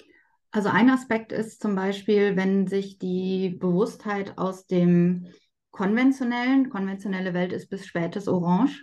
Also 0.51 0.70
ein 0.70 0.89
Aspekt 0.89 1.31
ist 1.31 1.61
zum 1.61 1.74
Beispiel, 1.74 2.37
wenn 2.37 2.66
sich 2.66 2.97
die 2.97 3.51
Bewusstheit 3.51 4.39
aus 4.39 4.66
dem 4.66 5.26
konventionellen, 5.72 6.70
konventionelle 6.70 7.35
Welt 7.35 7.53
ist 7.53 7.68
bis 7.68 7.85
spätes 7.85 8.28
Orange, 8.28 8.83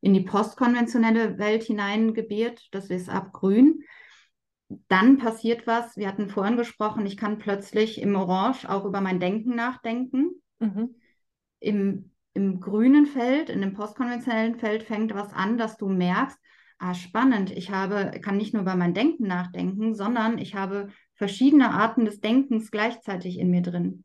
in 0.00 0.12
die 0.12 0.22
postkonventionelle 0.22 1.38
Welt 1.38 1.62
hineingebiert, 1.62 2.66
das 2.72 2.90
ist 2.90 3.08
ab 3.08 3.32
grün. 3.32 3.84
Dann 4.88 5.18
passiert 5.18 5.66
was, 5.66 5.96
wir 5.96 6.08
hatten 6.08 6.28
vorhin 6.28 6.56
gesprochen, 6.56 7.06
ich 7.06 7.16
kann 7.16 7.38
plötzlich 7.38 8.00
im 8.00 8.16
Orange 8.16 8.68
auch 8.68 8.84
über 8.84 9.00
mein 9.00 9.20
Denken 9.20 9.54
nachdenken. 9.54 10.30
Mhm. 10.58 10.96
Im, 11.60 12.10
im 12.34 12.60
grünen 12.60 13.06
Feld, 13.06 13.48
in 13.48 13.60
dem 13.60 13.74
postkonventionellen 13.74 14.56
Feld 14.56 14.82
fängt 14.82 15.14
was 15.14 15.32
an, 15.32 15.56
dass 15.56 15.76
du 15.76 15.88
merkst, 15.88 16.38
ah, 16.78 16.94
spannend, 16.94 17.50
ich 17.50 17.70
habe, 17.70 18.20
kann 18.20 18.36
nicht 18.36 18.52
nur 18.52 18.62
über 18.62 18.76
mein 18.76 18.94
Denken 18.94 19.26
nachdenken, 19.26 19.94
sondern 19.94 20.38
ich 20.38 20.54
habe 20.54 20.88
verschiedene 21.14 21.70
Arten 21.70 22.04
des 22.04 22.20
Denkens 22.20 22.70
gleichzeitig 22.70 23.38
in 23.38 23.50
mir 23.50 23.62
drin. 23.62 24.04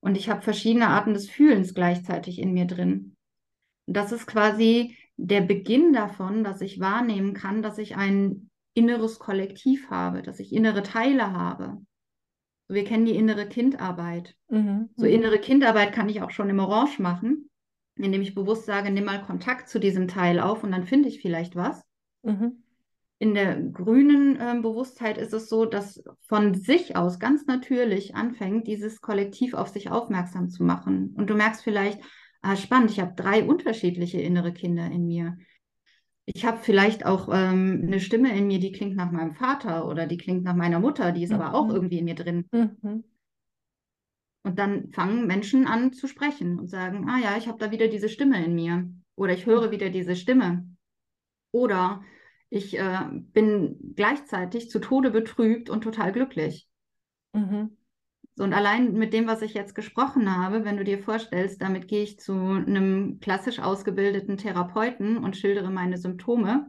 Und 0.00 0.16
ich 0.16 0.28
habe 0.28 0.42
verschiedene 0.42 0.88
Arten 0.88 1.14
des 1.14 1.30
Fühlens 1.30 1.72
gleichzeitig 1.72 2.38
in 2.38 2.52
mir 2.52 2.66
drin. 2.66 3.16
Und 3.86 3.96
das 3.96 4.12
ist 4.12 4.26
quasi 4.26 4.96
der 5.16 5.40
Beginn 5.40 5.92
davon, 5.92 6.44
dass 6.44 6.60
ich 6.60 6.80
wahrnehmen 6.80 7.32
kann, 7.32 7.62
dass 7.62 7.78
ich 7.78 7.96
ein 7.96 8.43
inneres 8.74 9.18
Kollektiv 9.18 9.88
habe, 9.90 10.22
dass 10.22 10.40
ich 10.40 10.52
innere 10.52 10.82
Teile 10.82 11.32
habe. 11.32 11.78
Wir 12.68 12.84
kennen 12.84 13.04
die 13.04 13.16
innere 13.16 13.46
Kindarbeit. 13.46 14.36
Mhm. 14.48 14.90
So 14.96 15.06
innere 15.06 15.38
Kindarbeit 15.38 15.92
kann 15.92 16.08
ich 16.08 16.22
auch 16.22 16.30
schon 16.30 16.50
im 16.50 16.58
Orange 16.58 17.00
machen, 17.00 17.50
indem 17.96 18.22
ich 18.22 18.34
bewusst 18.34 18.66
sage, 18.66 18.90
nimm 18.90 19.04
mal 19.04 19.22
Kontakt 19.22 19.68
zu 19.68 19.78
diesem 19.78 20.08
Teil 20.08 20.40
auf 20.40 20.64
und 20.64 20.72
dann 20.72 20.84
finde 20.84 21.08
ich 21.08 21.20
vielleicht 21.20 21.56
was. 21.56 21.82
Mhm. 22.22 22.64
In 23.18 23.34
der 23.34 23.60
grünen 23.60 24.36
äh, 24.40 24.58
Bewusstheit 24.60 25.18
ist 25.18 25.32
es 25.32 25.48
so, 25.48 25.64
dass 25.66 26.02
von 26.26 26.54
sich 26.54 26.96
aus 26.96 27.18
ganz 27.18 27.46
natürlich 27.46 28.16
anfängt, 28.16 28.66
dieses 28.66 29.00
Kollektiv 29.00 29.54
auf 29.54 29.68
sich 29.68 29.90
aufmerksam 29.90 30.48
zu 30.48 30.64
machen. 30.64 31.14
Und 31.16 31.30
du 31.30 31.34
merkst 31.34 31.62
vielleicht, 31.62 32.00
ah, 32.42 32.56
spannend, 32.56 32.90
ich 32.90 33.00
habe 33.00 33.14
drei 33.14 33.44
unterschiedliche 33.44 34.20
innere 34.20 34.52
Kinder 34.52 34.86
in 34.86 35.06
mir. 35.06 35.36
Ich 36.26 36.44
habe 36.46 36.58
vielleicht 36.58 37.04
auch 37.04 37.28
ähm, 37.30 37.82
eine 37.86 38.00
Stimme 38.00 38.36
in 38.36 38.46
mir, 38.46 38.58
die 38.58 38.72
klingt 38.72 38.96
nach 38.96 39.10
meinem 39.10 39.32
Vater 39.32 39.86
oder 39.86 40.06
die 40.06 40.16
klingt 40.16 40.42
nach 40.44 40.54
meiner 40.54 40.80
Mutter, 40.80 41.12
die 41.12 41.22
ist 41.22 41.32
aber 41.32 41.54
auch 41.54 41.68
Mhm. 41.68 41.74
irgendwie 41.74 41.98
in 41.98 42.04
mir 42.06 42.14
drin. 42.14 42.46
Mhm. 42.50 43.04
Und 44.42 44.58
dann 44.58 44.92
fangen 44.92 45.26
Menschen 45.26 45.66
an 45.66 45.92
zu 45.92 46.06
sprechen 46.06 46.58
und 46.58 46.68
sagen, 46.68 47.08
ah 47.08 47.18
ja, 47.18 47.36
ich 47.36 47.48
habe 47.48 47.58
da 47.58 47.70
wieder 47.70 47.88
diese 47.88 48.08
Stimme 48.08 48.44
in 48.44 48.54
mir 48.54 48.88
oder 49.16 49.32
ich 49.32 49.46
höre 49.46 49.70
wieder 49.70 49.90
diese 49.90 50.16
Stimme 50.16 50.68
oder 51.52 52.02
ich 52.50 52.78
äh, 52.78 53.00
bin 53.12 53.94
gleichzeitig 53.96 54.70
zu 54.70 54.80
Tode 54.80 55.10
betrübt 55.10 55.70
und 55.70 55.82
total 55.82 56.12
glücklich. 56.12 56.68
Mhm. 57.34 57.76
So, 58.36 58.42
und 58.42 58.52
allein 58.52 58.92
mit 58.94 59.12
dem, 59.12 59.28
was 59.28 59.42
ich 59.42 59.54
jetzt 59.54 59.74
gesprochen 59.74 60.36
habe, 60.36 60.64
wenn 60.64 60.76
du 60.76 60.84
dir 60.84 60.98
vorstellst, 60.98 61.62
damit 61.62 61.86
gehe 61.86 62.02
ich 62.02 62.18
zu 62.18 62.32
einem 62.32 63.20
klassisch 63.20 63.60
ausgebildeten 63.60 64.36
Therapeuten 64.36 65.18
und 65.18 65.36
schildere 65.36 65.70
meine 65.70 65.98
Symptome, 65.98 66.68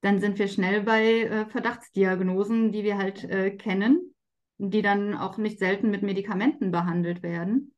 dann 0.00 0.20
sind 0.20 0.38
wir 0.38 0.48
schnell 0.48 0.82
bei 0.82 1.22
äh, 1.22 1.46
Verdachtsdiagnosen, 1.46 2.72
die 2.72 2.84
wir 2.84 2.96
halt 2.96 3.24
äh, 3.24 3.50
kennen, 3.50 4.14
die 4.58 4.82
dann 4.82 5.14
auch 5.14 5.36
nicht 5.36 5.58
selten 5.58 5.90
mit 5.90 6.02
Medikamenten 6.02 6.70
behandelt 6.70 7.22
werden. 7.22 7.74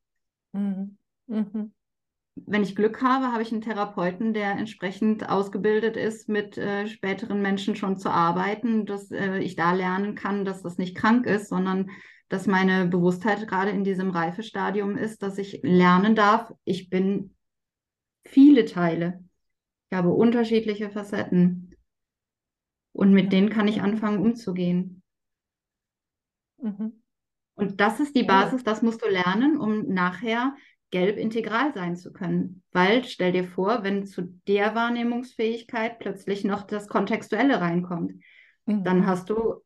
Mhm. 0.53 0.97
Mhm 1.27 1.73
wenn 2.45 2.63
ich 2.63 2.75
Glück 2.75 3.01
habe, 3.01 3.31
habe 3.31 3.41
ich 3.41 3.51
einen 3.51 3.61
Therapeuten, 3.61 4.33
der 4.33 4.51
entsprechend 4.51 5.27
ausgebildet 5.29 5.97
ist, 5.97 6.29
mit 6.29 6.57
äh, 6.57 6.87
späteren 6.87 7.41
Menschen 7.41 7.75
schon 7.75 7.97
zu 7.97 8.09
arbeiten, 8.09 8.85
dass 8.85 9.11
äh, 9.11 9.39
ich 9.39 9.55
da 9.55 9.73
lernen 9.73 10.15
kann, 10.15 10.45
dass 10.45 10.61
das 10.61 10.77
nicht 10.77 10.95
krank 10.95 11.25
ist, 11.25 11.49
sondern 11.49 11.89
dass 12.27 12.47
meine 12.47 12.85
Bewusstheit 12.85 13.47
gerade 13.47 13.71
in 13.71 13.83
diesem 13.83 14.11
Reifestadium 14.11 14.97
ist, 14.97 15.23
dass 15.23 15.37
ich 15.37 15.61
lernen 15.63 16.15
darf, 16.15 16.53
ich 16.63 16.89
bin 16.89 17.35
viele 18.23 18.65
Teile. 18.65 19.23
Ich 19.89 19.97
habe 19.97 20.09
unterschiedliche 20.09 20.91
Facetten. 20.91 21.75
Und 22.91 23.13
mit 23.13 23.31
denen 23.31 23.49
kann 23.49 23.67
ich 23.67 23.81
anfangen 23.81 24.19
umzugehen. 24.19 25.01
Mhm. 26.61 27.01
Und 27.55 27.81
das 27.81 27.99
ist 27.99 28.15
die 28.15 28.23
Basis, 28.23 28.63
das 28.63 28.81
musst 28.81 29.03
du 29.03 29.09
lernen, 29.09 29.57
um 29.57 29.87
nachher 29.87 30.55
gelb 30.91 31.17
integral 31.17 31.73
sein 31.73 31.95
zu 31.95 32.11
können. 32.11 32.63
Weil 32.71 33.03
stell 33.03 33.31
dir 33.31 33.43
vor, 33.43 33.83
wenn 33.83 34.05
zu 34.05 34.23
der 34.47 34.75
Wahrnehmungsfähigkeit 34.75 35.99
plötzlich 35.99 36.43
noch 36.43 36.63
das 36.63 36.87
Kontextuelle 36.87 37.61
reinkommt, 37.61 38.13
mhm. 38.65 38.83
dann 38.83 39.05
hast 39.05 39.29
du, 39.29 39.61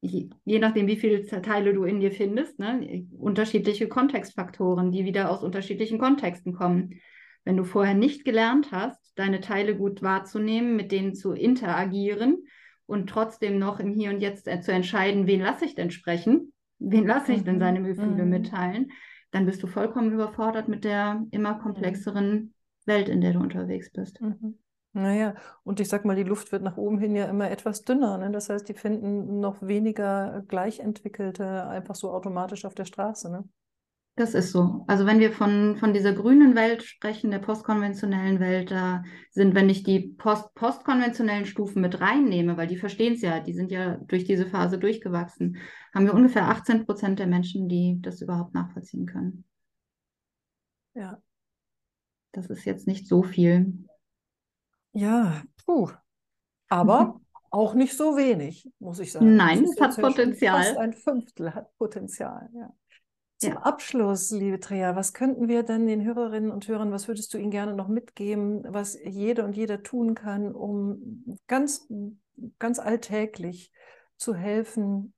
je, 0.00 0.28
je, 0.44 0.58
nachdem, 0.58 0.86
wie 0.86 0.96
viele 0.96 1.24
Teile 1.26 1.72
du 1.72 1.84
in 1.84 2.00
dir 2.00 2.12
findest, 2.12 2.58
ne, 2.58 3.06
unterschiedliche 3.18 3.88
Kontextfaktoren, 3.88 4.90
die 4.90 5.04
wieder 5.04 5.30
aus 5.30 5.42
unterschiedlichen 5.42 5.98
Kontexten 5.98 6.52
kommen. 6.52 7.00
Wenn 7.44 7.56
du 7.56 7.64
vorher 7.64 7.94
nicht 7.94 8.24
gelernt 8.24 8.72
hast, 8.72 9.12
deine 9.16 9.40
Teile 9.40 9.76
gut 9.76 10.02
wahrzunehmen, 10.02 10.76
mit 10.76 10.92
denen 10.92 11.14
zu 11.14 11.32
interagieren 11.32 12.44
und 12.86 13.08
trotzdem 13.08 13.58
noch 13.58 13.80
im 13.80 13.92
Hier 13.92 14.10
und 14.10 14.20
Jetzt 14.20 14.44
zu 14.44 14.72
entscheiden, 14.72 15.26
wen 15.26 15.40
lasse 15.40 15.64
ich 15.64 15.74
denn 15.74 15.90
sprechen, 15.90 16.52
wen 16.78 17.06
lasse 17.06 17.32
ich 17.32 17.44
denn 17.44 17.56
mhm. 17.56 17.60
seine 17.60 17.82
Gefühle 17.82 18.24
mhm. 18.24 18.30
mitteilen, 18.30 18.92
dann 19.34 19.46
bist 19.46 19.60
du 19.64 19.66
vollkommen 19.66 20.12
überfordert 20.12 20.68
mit 20.68 20.84
der 20.84 21.26
immer 21.32 21.54
komplexeren 21.58 22.32
mhm. 22.32 22.54
Welt, 22.84 23.08
in 23.08 23.20
der 23.20 23.32
du 23.32 23.40
unterwegs 23.40 23.90
bist. 23.90 24.20
Mhm. 24.20 24.58
Naja, 24.92 25.34
und 25.64 25.80
ich 25.80 25.88
sag 25.88 26.04
mal, 26.04 26.14
die 26.14 26.22
Luft 26.22 26.52
wird 26.52 26.62
nach 26.62 26.76
oben 26.76 26.98
hin 26.98 27.16
ja 27.16 27.24
immer 27.24 27.50
etwas 27.50 27.82
dünner. 27.82 28.16
Ne? 28.16 28.30
Das 28.30 28.48
heißt, 28.48 28.68
die 28.68 28.74
finden 28.74 29.40
noch 29.40 29.60
weniger 29.60 30.44
Gleichentwickelte 30.46 31.66
einfach 31.66 31.96
so 31.96 32.12
automatisch 32.12 32.64
auf 32.64 32.76
der 32.76 32.84
Straße. 32.84 33.28
Ne? 33.28 33.48
Das 34.16 34.34
ist 34.34 34.52
so. 34.52 34.84
Also 34.86 35.06
wenn 35.06 35.18
wir 35.18 35.32
von, 35.32 35.76
von 35.76 35.92
dieser 35.92 36.12
grünen 36.12 36.54
Welt 36.54 36.84
sprechen, 36.84 37.32
der 37.32 37.40
postkonventionellen 37.40 38.38
Welt, 38.38 38.70
da 38.70 39.02
sind, 39.30 39.56
wenn 39.56 39.68
ich 39.68 39.82
die 39.82 40.14
post, 40.16 40.54
postkonventionellen 40.54 41.46
Stufen 41.46 41.82
mit 41.82 42.00
reinnehme, 42.00 42.56
weil 42.56 42.68
die 42.68 42.76
verstehen 42.76 43.14
es 43.14 43.22
ja, 43.22 43.40
die 43.40 43.54
sind 43.54 43.72
ja 43.72 43.96
durch 43.96 44.24
diese 44.24 44.46
Phase 44.46 44.78
durchgewachsen, 44.78 45.56
haben 45.92 46.06
wir 46.06 46.14
ungefähr 46.14 46.48
18 46.48 46.86
Prozent 46.86 47.18
der 47.18 47.26
Menschen, 47.26 47.68
die 47.68 47.98
das 48.02 48.20
überhaupt 48.20 48.54
nachvollziehen 48.54 49.06
können. 49.06 49.44
Ja. 50.94 51.18
Das 52.30 52.46
ist 52.46 52.64
jetzt 52.64 52.86
nicht 52.86 53.08
so 53.08 53.24
viel. 53.24 53.84
Ja, 54.92 55.42
puh. 55.66 55.90
Aber 56.68 57.20
auch 57.50 57.74
nicht 57.74 57.96
so 57.96 58.16
wenig, 58.16 58.70
muss 58.78 59.00
ich 59.00 59.10
sagen. 59.10 59.34
Nein, 59.34 59.64
es 59.64 59.80
hat 59.80 59.96
Potenzial. 60.00 60.62
Fast 60.62 60.76
ein 60.76 60.92
Fünftel 60.92 61.52
hat 61.52 61.76
Potenzial, 61.78 62.48
ja. 62.52 62.72
Zum. 63.44 63.58
Abschluss, 63.58 64.30
liebe 64.30 64.60
Trea, 64.60 64.96
was 64.96 65.12
könnten 65.12 65.48
wir 65.48 65.62
denn 65.62 65.86
den 65.86 66.04
Hörerinnen 66.04 66.50
und 66.50 66.66
Hörern, 66.68 66.92
was 66.92 67.08
würdest 67.08 67.32
du 67.34 67.38
ihnen 67.38 67.50
gerne 67.50 67.74
noch 67.74 67.88
mitgeben, 67.88 68.64
was 68.68 68.98
jede 69.02 69.44
und 69.44 69.56
jeder 69.56 69.82
tun 69.82 70.14
kann, 70.14 70.54
um 70.54 71.38
ganz, 71.46 71.88
ganz 72.58 72.78
alltäglich 72.78 73.72
zu 74.16 74.34
helfen, 74.34 75.14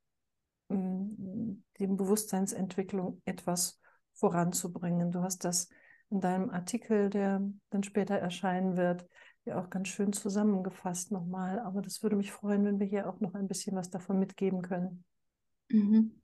mm, 0.69 1.63
dem 1.81 1.97
Bewusstseinsentwicklung 1.97 3.23
etwas 3.25 3.81
voranzubringen? 4.15 5.11
Du 5.13 5.23
hast 5.23 5.45
das 5.45 5.69
in 6.11 6.21
deinem 6.21 6.51
Artikel, 6.51 7.11
der 7.11 7.43
dann 7.71 7.83
später 7.83 8.17
erscheinen 8.17 8.77
wird, 8.77 9.07
ja 9.47 9.61
auch 9.61 9.71
ganz 9.71 9.89
schön 9.89 10.13
zusammengefasst 10.13 11.13
nochmal. 11.13 11.61
Aber 11.61 11.81
das 11.81 12.03
würde 12.03 12.17
mich 12.17 12.33
freuen, 12.33 12.65
wenn 12.65 12.79
wir 12.79 12.87
hier 12.87 13.09
auch 13.09 13.21
noch 13.21 13.35
ein 13.35 13.49
bisschen 13.49 13.77
was 13.77 13.91
davon 13.91 14.19
mitgeben 14.19 14.63
können. 14.63 15.05
Mhm. 15.71 16.21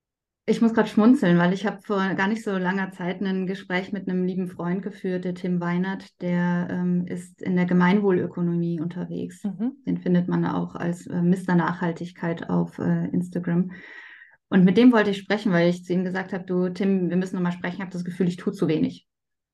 Ich 0.48 0.62
muss 0.62 0.74
gerade 0.74 0.88
schmunzeln, 0.88 1.38
weil 1.38 1.52
ich 1.52 1.66
habe 1.66 1.82
vor 1.82 1.98
gar 2.14 2.28
nicht 2.28 2.44
so 2.44 2.56
langer 2.56 2.92
Zeit 2.92 3.20
ein 3.20 3.48
Gespräch 3.48 3.92
mit 3.92 4.08
einem 4.08 4.24
lieben 4.24 4.46
Freund 4.46 4.80
geführt, 4.80 5.24
der 5.24 5.34
Tim 5.34 5.60
Weinert, 5.60 6.20
der 6.22 6.68
ähm, 6.70 7.04
ist 7.08 7.42
in 7.42 7.56
der 7.56 7.66
Gemeinwohlökonomie 7.66 8.80
unterwegs. 8.80 9.42
Mhm. 9.42 9.72
Den 9.84 9.98
findet 9.98 10.28
man 10.28 10.46
auch 10.46 10.76
als 10.76 11.08
äh, 11.08 11.20
Mr. 11.20 11.56
Nachhaltigkeit 11.56 12.48
auf 12.48 12.78
äh, 12.78 13.08
Instagram. 13.08 13.72
Und 14.48 14.64
mit 14.64 14.76
dem 14.76 14.92
wollte 14.92 15.10
ich 15.10 15.18
sprechen, 15.18 15.50
weil 15.50 15.68
ich 15.68 15.84
zu 15.84 15.92
ihm 15.92 16.04
gesagt 16.04 16.32
habe, 16.32 16.44
du 16.44 16.68
Tim, 16.68 17.10
wir 17.10 17.16
müssen 17.16 17.34
nochmal 17.34 17.50
sprechen, 17.50 17.76
ich 17.76 17.80
habe 17.80 17.90
das 17.90 18.04
Gefühl, 18.04 18.28
ich 18.28 18.36
tue 18.36 18.52
zu 18.52 18.68
wenig. 18.68 19.04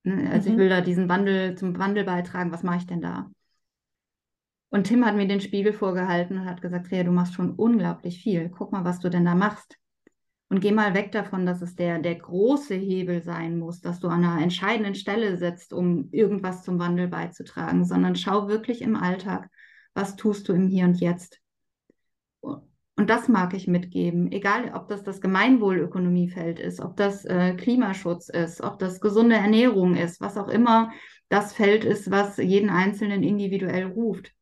Ne? 0.05 0.29
Also 0.31 0.51
mhm. 0.51 0.55
ich 0.55 0.61
will 0.61 0.69
da 0.69 0.83
diesen 0.83 1.09
Wandel 1.09 1.55
zum 1.55 1.79
Wandel 1.79 2.05
beitragen, 2.05 2.53
was 2.53 2.63
mache 2.63 2.77
ich 2.79 2.87
denn 2.87 3.01
da? 3.01 3.31
Und 4.69 4.89
Tim 4.89 5.07
hat 5.07 5.17
mir 5.17 5.27
den 5.27 5.41
Spiegel 5.41 5.73
vorgehalten 5.73 6.39
und 6.39 6.45
hat 6.45 6.61
gesagt, 6.61 6.91
Rea, 6.91 7.03
du 7.03 7.13
machst 7.13 7.33
schon 7.33 7.53
unglaublich 7.53 8.23
viel. 8.23 8.51
Guck 8.51 8.73
mal, 8.73 8.85
was 8.85 9.01
du 9.01 9.09
denn 9.09 9.25
da 9.25 9.35
machst. 9.35 9.79
Und 10.53 10.61
geh 10.61 10.71
mal 10.71 10.93
weg 10.93 11.13
davon, 11.13 11.47
dass 11.47 11.63
es 11.63 11.77
der, 11.77 11.99
der 11.99 12.15
große 12.15 12.75
Hebel 12.75 13.23
sein 13.23 13.59
muss, 13.59 13.81
dass 13.81 14.01
du 14.01 14.09
an 14.09 14.23
einer 14.23 14.43
entscheidenden 14.43 14.95
Stelle 14.95 15.39
setzt, 15.39 15.73
um 15.73 16.11
irgendwas 16.13 16.63
zum 16.63 16.79
Wandel 16.79 17.09
beizutragen, 17.09 17.87
sondern 17.87 18.17
schau 18.17 18.49
wirklich 18.49 18.83
im 18.83 18.95
Alltag, 18.95 19.49
was 19.95 20.15
tust 20.15 20.47
du 20.47 20.53
im 20.53 20.69
Hier 20.69 20.85
und 20.85 21.01
Jetzt. 21.01 21.41
Und 22.43 23.09
das 23.09 23.29
mag 23.29 23.55
ich 23.55 23.67
mitgeben, 23.67 24.31
egal 24.31 24.73
ob 24.75 24.89
das 24.89 25.03
das 25.03 25.23
Gemeinwohlökonomiefeld 25.23 26.61
ist, 26.61 26.83
ob 26.83 26.99
das 26.99 27.25
äh, 27.25 27.55
Klimaschutz 27.55 28.29
ist, 28.29 28.61
ob 28.61 28.79
das 28.79 29.01
gesunde 29.01 29.37
Ernährung 29.37 29.97
ist, 29.97 30.21
was 30.21 30.37
auch 30.37 30.49
immer 30.49 30.93
das 31.31 31.55
Feld 31.55 31.83
ist, 31.87 32.11
was 32.11 32.37
jeden 32.37 32.69
Einzelnen 32.69 33.23
individuell 33.23 33.87
ruft. 33.87 34.35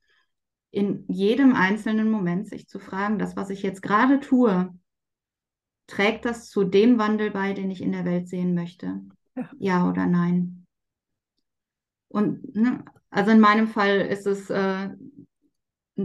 In 0.73 1.05
jedem 1.07 1.55
einzelnen 1.55 2.11
Moment 2.11 2.49
sich 2.49 2.67
zu 2.67 2.81
fragen, 2.81 3.21
das, 3.21 3.37
was 3.37 3.51
ich 3.51 3.63
jetzt 3.63 3.81
gerade 3.81 4.19
tue, 4.19 4.75
Trägt 5.91 6.25
das 6.25 6.49
zu 6.49 6.63
dem 6.63 6.99
Wandel 6.99 7.33
bei, 7.33 7.53
den 7.53 7.69
ich 7.69 7.83
in 7.83 7.91
der 7.91 8.05
Welt 8.05 8.29
sehen 8.29 8.55
möchte? 8.55 9.01
Ja, 9.35 9.51
ja 9.59 9.89
oder 9.89 10.07
nein? 10.07 10.65
Und 12.07 12.55
ne, 12.55 12.85
also 13.11 13.33
in 13.33 13.41
meinem 13.41 13.67
Fall 13.67 14.01
ist 14.01 14.25
es, 14.25 14.51
äh, 14.51 14.91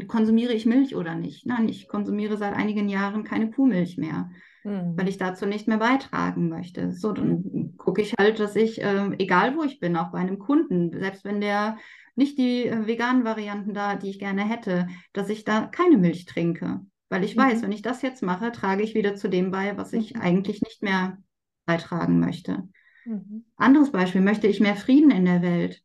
konsumiere 0.08 0.54
ich 0.54 0.66
Milch 0.66 0.96
oder 0.96 1.14
nicht? 1.14 1.46
Nein, 1.46 1.70
ich 1.70 1.88
konsumiere 1.88 2.36
seit 2.36 2.56
einigen 2.56 2.90
Jahren 2.90 3.24
keine 3.24 3.52
Kuhmilch 3.52 3.98
mehr, 3.98 4.32
mhm. 4.64 4.98
weil 4.98 5.08
ich 5.08 5.20
dazu 5.20 5.46
nicht 5.46 5.68
mehr 5.68 5.78
beitragen 5.78 6.50
möchte. 6.50 6.92
So, 6.92 7.12
dann 7.12 7.76
gucke 7.78 8.02
ich 8.02 8.14
halt, 8.18 8.40
dass 8.40 8.56
ich, 8.56 8.82
äh, 8.82 9.12
egal 9.20 9.56
wo 9.56 9.62
ich 9.62 9.80
bin, 9.80 9.96
auch 9.98 10.12
bei 10.12 10.18
einem 10.18 10.40
Kunden, 10.40 11.00
selbst 11.00 11.26
wenn 11.26 11.42
der 11.42 11.78
nicht 12.16 12.40
die 12.40 12.66
äh, 12.66 12.88
veganen 12.88 13.24
Varianten 13.24 13.76
da, 13.76 13.96
die 13.96 14.10
ich 14.10 14.18
gerne 14.18 14.50
hätte, 14.50 14.88
dass 15.14 15.30
ich 15.30 15.44
da 15.44 15.68
keine 15.68 15.98
Milch 15.98 16.26
trinke. 16.26 16.82
Weil 17.10 17.24
ich 17.24 17.36
mhm. 17.36 17.42
weiß, 17.42 17.62
wenn 17.62 17.72
ich 17.72 17.82
das 17.82 18.02
jetzt 18.02 18.24
mache, 18.24 18.52
trage 18.52 18.84
ich 18.84 18.96
wieder 18.96 19.16
zu 19.16 19.30
dem 19.30 19.52
bei, 19.52 19.78
was 19.78 19.94
ich 19.94 20.16
mhm. 20.16 20.22
eigentlich 20.22 20.62
nicht 20.62 20.82
mehr 20.84 21.18
beitragen 21.66 22.20
möchte. 22.20 22.68
Mhm. 23.06 23.46
Anderes 23.56 23.92
Beispiel, 23.92 24.22
möchte 24.22 24.48
ich 24.48 24.60
mehr 24.60 24.76
Frieden 24.76 25.12
in 25.12 25.26
der 25.26 25.42
Welt? 25.42 25.82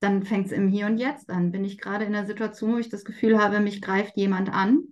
Dann 0.00 0.22
fängt 0.22 0.46
es 0.46 0.52
im 0.52 0.68
Hier 0.68 0.86
und 0.86 0.98
Jetzt 0.98 1.30
an. 1.30 1.50
Bin 1.50 1.64
ich 1.64 1.78
gerade 1.78 2.04
in 2.04 2.14
einer 2.14 2.26
Situation, 2.26 2.74
wo 2.74 2.78
ich 2.78 2.90
das 2.90 3.04
Gefühl 3.04 3.38
habe, 3.38 3.60
mich 3.60 3.80
greift 3.80 4.16
jemand 4.16 4.52
an, 4.52 4.82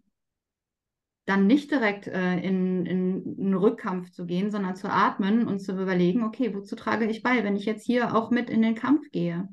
dann 1.27 1.47
nicht 1.47 1.71
direkt 1.71 2.09
äh, 2.09 2.39
in, 2.41 2.87
in 2.87 3.37
einen 3.39 3.55
Rückkampf 3.55 4.11
zu 4.11 4.27
gehen, 4.27 4.51
sondern 4.51 4.75
zu 4.75 4.89
atmen 4.89 5.47
und 5.47 5.61
zu 5.61 5.73
überlegen, 5.73 6.25
okay, 6.25 6.55
wozu 6.55 6.75
trage 6.75 7.07
ich 7.07 7.23
bei, 7.23 7.45
wenn 7.45 7.57
ich 7.57 7.65
jetzt 7.65 7.87
hier 7.87 8.15
auch 8.17 8.31
mit 8.31 8.51
in 8.51 8.63
den 8.63 8.75
Kampf 8.75 9.11
gehe? 9.11 9.49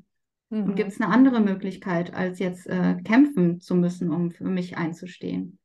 Mhm. 0.50 0.64
Und 0.64 0.74
gibt 0.76 0.90
es 0.92 1.00
eine 1.00 1.12
andere 1.12 1.40
Möglichkeit, 1.40 2.12
als 2.12 2.38
jetzt 2.38 2.66
äh, 2.66 2.96
kämpfen 3.02 3.60
zu 3.60 3.74
müssen, 3.74 4.10
um 4.10 4.30
für 4.30 4.44
mich 4.44 4.76
einzustehen? 4.76 5.58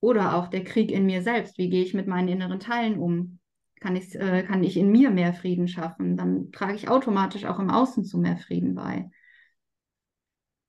Oder 0.00 0.34
auch 0.34 0.48
der 0.48 0.64
Krieg 0.64 0.90
in 0.90 1.06
mir 1.06 1.22
selbst. 1.22 1.58
Wie 1.58 1.68
gehe 1.68 1.82
ich 1.82 1.94
mit 1.94 2.06
meinen 2.06 2.28
inneren 2.28 2.58
Teilen 2.58 2.98
um? 2.98 3.38
Kann 3.80 3.96
ich, 3.96 4.14
äh, 4.14 4.42
kann 4.44 4.64
ich 4.64 4.76
in 4.76 4.90
mir 4.90 5.10
mehr 5.10 5.32
Frieden 5.32 5.68
schaffen? 5.68 6.16
Dann 6.16 6.50
trage 6.52 6.74
ich 6.74 6.88
automatisch 6.88 7.44
auch 7.44 7.58
im 7.58 7.70
Außen 7.70 8.04
zu 8.04 8.18
mehr 8.18 8.36
Frieden 8.36 8.74
bei. 8.74 9.10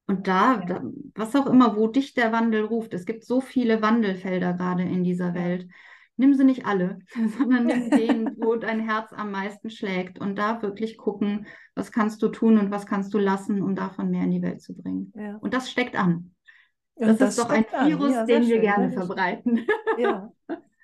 Und 0.06 0.28
da, 0.28 0.58
da, 0.58 0.84
was 1.16 1.36
auch 1.36 1.48
immer, 1.48 1.78
wo 1.78 1.88
dich 1.88 2.14
der 2.14 2.32
Wandel 2.32 2.66
ruft, 2.66 2.94
es 2.94 3.06
gibt 3.06 3.24
so 3.24 3.40
viele 3.40 3.82
Wandelfelder 3.82 4.54
gerade 4.54 4.84
in 4.84 5.04
dieser 5.04 5.34
Welt. 5.34 5.68
Nimm 6.18 6.34
sie 6.34 6.44
nicht 6.44 6.66
alle, 6.66 7.00
sondern 7.38 7.66
nimm 7.66 7.90
den, 7.90 8.36
wo 8.38 8.56
dein 8.56 8.80
Herz 8.80 9.12
am 9.14 9.32
meisten 9.32 9.70
schlägt 9.70 10.20
und 10.20 10.38
da 10.38 10.62
wirklich 10.62 10.98
gucken, 10.98 11.48
was 11.76 11.92
kannst 11.92 12.22
du 12.22 12.30
tun 12.30 12.58
und 12.58 12.72
was 12.72 12.86
kannst 12.86 13.14
du 13.14 13.18
lassen, 13.18 13.62
um 13.62 13.76
davon 13.76 14.10
mehr 14.10 14.24
in 14.24 14.32
die 14.32 14.42
Welt 14.42 14.62
zu 14.62 14.76
bringen. 14.76 15.12
Ja. 15.16 15.38
Und 15.38 15.54
das 15.54 15.70
steckt 15.70 15.96
an. 15.96 16.34
Das, 16.96 17.18
das, 17.18 17.30
ist 17.32 17.40
doch 17.40 17.50
ein 17.50 17.66
Virus, 17.86 18.14
ja, 18.14 18.26
den 18.26 18.44
wir 18.44 18.56
schön, 18.56 18.62
gerne 18.62 18.92
verbreiten. 18.92 19.66
Ja. 19.98 20.32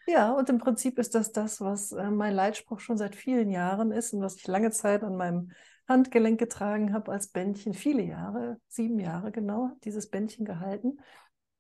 ja, 0.05 0.31
und 0.33 0.49
im 0.49 0.59
Prinzip 0.59 0.99
ist 0.99 1.15
das 1.15 1.31
das, 1.31 1.61
was 1.61 1.91
äh, 1.91 2.11
mein 2.11 2.33
Leitspruch 2.33 2.79
schon 2.79 2.97
seit 2.97 3.15
vielen 3.15 3.49
Jahren 3.49 3.91
ist 3.91 4.13
und 4.13 4.21
was 4.21 4.35
ich 4.35 4.45
lange 4.45 4.69
Zeit 4.69 5.03
an 5.03 5.15
meinem 5.15 5.51
Handgelenk 5.87 6.39
getragen 6.39 6.93
habe 6.93 7.11
als 7.11 7.29
Bändchen, 7.29 7.73
viele 7.73 8.03
Jahre, 8.03 8.57
sieben 8.67 8.99
Jahre 8.99 9.31
genau, 9.31 9.71
dieses 9.83 10.11
Bändchen 10.11 10.45
gehalten. 10.45 10.99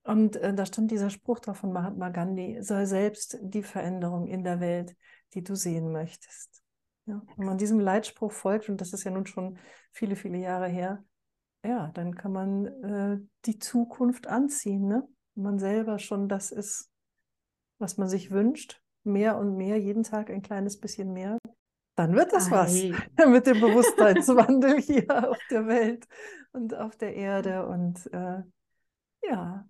Und 0.09 0.37
äh, 0.37 0.55
da 0.55 0.65
stand 0.65 0.89
dieser 0.89 1.11
Spruch 1.11 1.37
drauf 1.37 1.57
von 1.57 1.71
Mahatma 1.71 2.09
Gandhi, 2.09 2.57
sei 2.61 2.85
selbst 2.85 3.37
die 3.41 3.61
Veränderung 3.61 4.25
in 4.25 4.43
der 4.43 4.59
Welt, 4.59 4.95
die 5.35 5.43
du 5.43 5.53
sehen 5.53 5.91
möchtest. 5.91 6.63
Ja, 7.05 7.21
wenn 7.37 7.45
man 7.45 7.59
diesem 7.59 7.79
Leitspruch 7.79 8.31
folgt, 8.31 8.69
und 8.69 8.81
das 8.81 8.91
ist 8.91 9.03
ja 9.03 9.11
nun 9.11 9.27
schon 9.27 9.59
viele, 9.91 10.15
viele 10.15 10.39
Jahre 10.39 10.67
her, 10.67 11.03
ja, 11.63 11.91
dann 11.93 12.15
kann 12.15 12.31
man 12.31 12.65
äh, 12.65 13.19
die 13.45 13.59
Zukunft 13.59 14.25
anziehen, 14.25 14.87
ne? 14.87 15.07
Wenn 15.35 15.43
man 15.43 15.59
selber 15.59 15.99
schon 15.99 16.27
das 16.27 16.51
ist, 16.51 16.89
was 17.77 17.97
man 17.97 18.09
sich 18.09 18.31
wünscht, 18.31 18.81
mehr 19.03 19.37
und 19.37 19.57
mehr, 19.57 19.77
jeden 19.77 20.01
Tag 20.01 20.31
ein 20.31 20.41
kleines 20.41 20.79
bisschen 20.79 21.13
mehr, 21.13 21.37
dann 21.95 22.15
wird 22.15 22.33
das 22.33 22.51
Ei. 22.51 22.55
was 22.55 22.73
mit 23.27 23.45
dem 23.45 23.59
Bewusstseinswandel 23.61 24.81
hier 24.81 25.29
auf 25.29 25.37
der 25.51 25.67
Welt 25.67 26.07
und 26.51 26.73
auf 26.73 26.95
der 26.95 27.13
Erde. 27.13 27.67
Und 27.67 28.11
äh, 28.11 28.41
ja, 29.21 29.69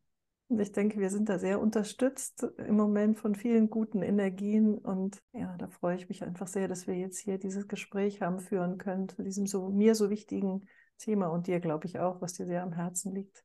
ich 0.57 0.71
denke, 0.71 0.99
wir 0.99 1.11
sind 1.11 1.29
da 1.29 1.37
sehr 1.37 1.61
unterstützt 1.61 2.43
im 2.57 2.75
Moment 2.75 3.19
von 3.19 3.35
vielen 3.35 3.69
guten 3.69 4.01
Energien. 4.01 4.77
Und 4.77 5.21
ja, 5.31 5.55
da 5.57 5.67
freue 5.67 5.95
ich 5.95 6.09
mich 6.09 6.23
einfach 6.23 6.47
sehr, 6.47 6.67
dass 6.67 6.87
wir 6.87 6.95
jetzt 6.95 7.19
hier 7.19 7.37
dieses 7.37 7.67
Gespräch 7.67 8.21
haben 8.21 8.39
führen 8.39 8.79
können 8.79 9.07
zu 9.09 9.21
diesem 9.21 9.45
so 9.45 9.69
mir 9.69 9.93
so 9.93 10.09
wichtigen 10.09 10.65
Thema 10.97 11.27
und 11.27 11.45
dir, 11.47 11.59
glaube 11.59 11.85
ich, 11.85 11.99
auch, 11.99 12.19
was 12.21 12.33
dir 12.33 12.47
sehr 12.47 12.63
am 12.63 12.73
Herzen 12.73 13.13
liegt. 13.13 13.43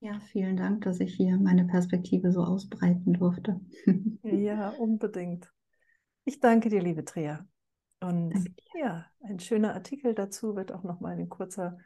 Ja, 0.00 0.20
vielen 0.20 0.56
Dank, 0.58 0.84
dass 0.84 1.00
ich 1.00 1.14
hier 1.14 1.38
meine 1.38 1.64
Perspektive 1.64 2.30
so 2.32 2.42
ausbreiten 2.42 3.14
durfte. 3.14 3.60
ja, 4.22 4.68
unbedingt. 4.70 5.50
Ich 6.26 6.40
danke 6.40 6.68
dir, 6.68 6.82
liebe 6.82 7.06
Trea. 7.06 7.46
Und 8.00 8.34
ja, 8.74 9.06
ein 9.22 9.38
schöner 9.38 9.72
Artikel 9.72 10.14
dazu 10.14 10.54
wird 10.56 10.72
auch 10.72 10.82
nochmal 10.82 11.18
in 11.18 11.30
kurzer 11.30 11.78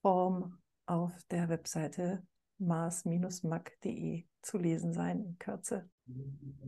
Form 0.00 0.58
auf 0.86 1.12
der 1.30 1.48
Webseite 1.48 2.26
mars-mag.de 2.66 4.24
zu 4.42 4.58
lesen 4.58 4.92
sein 4.92 5.24
in 5.24 5.38
Kürze. 5.38 5.88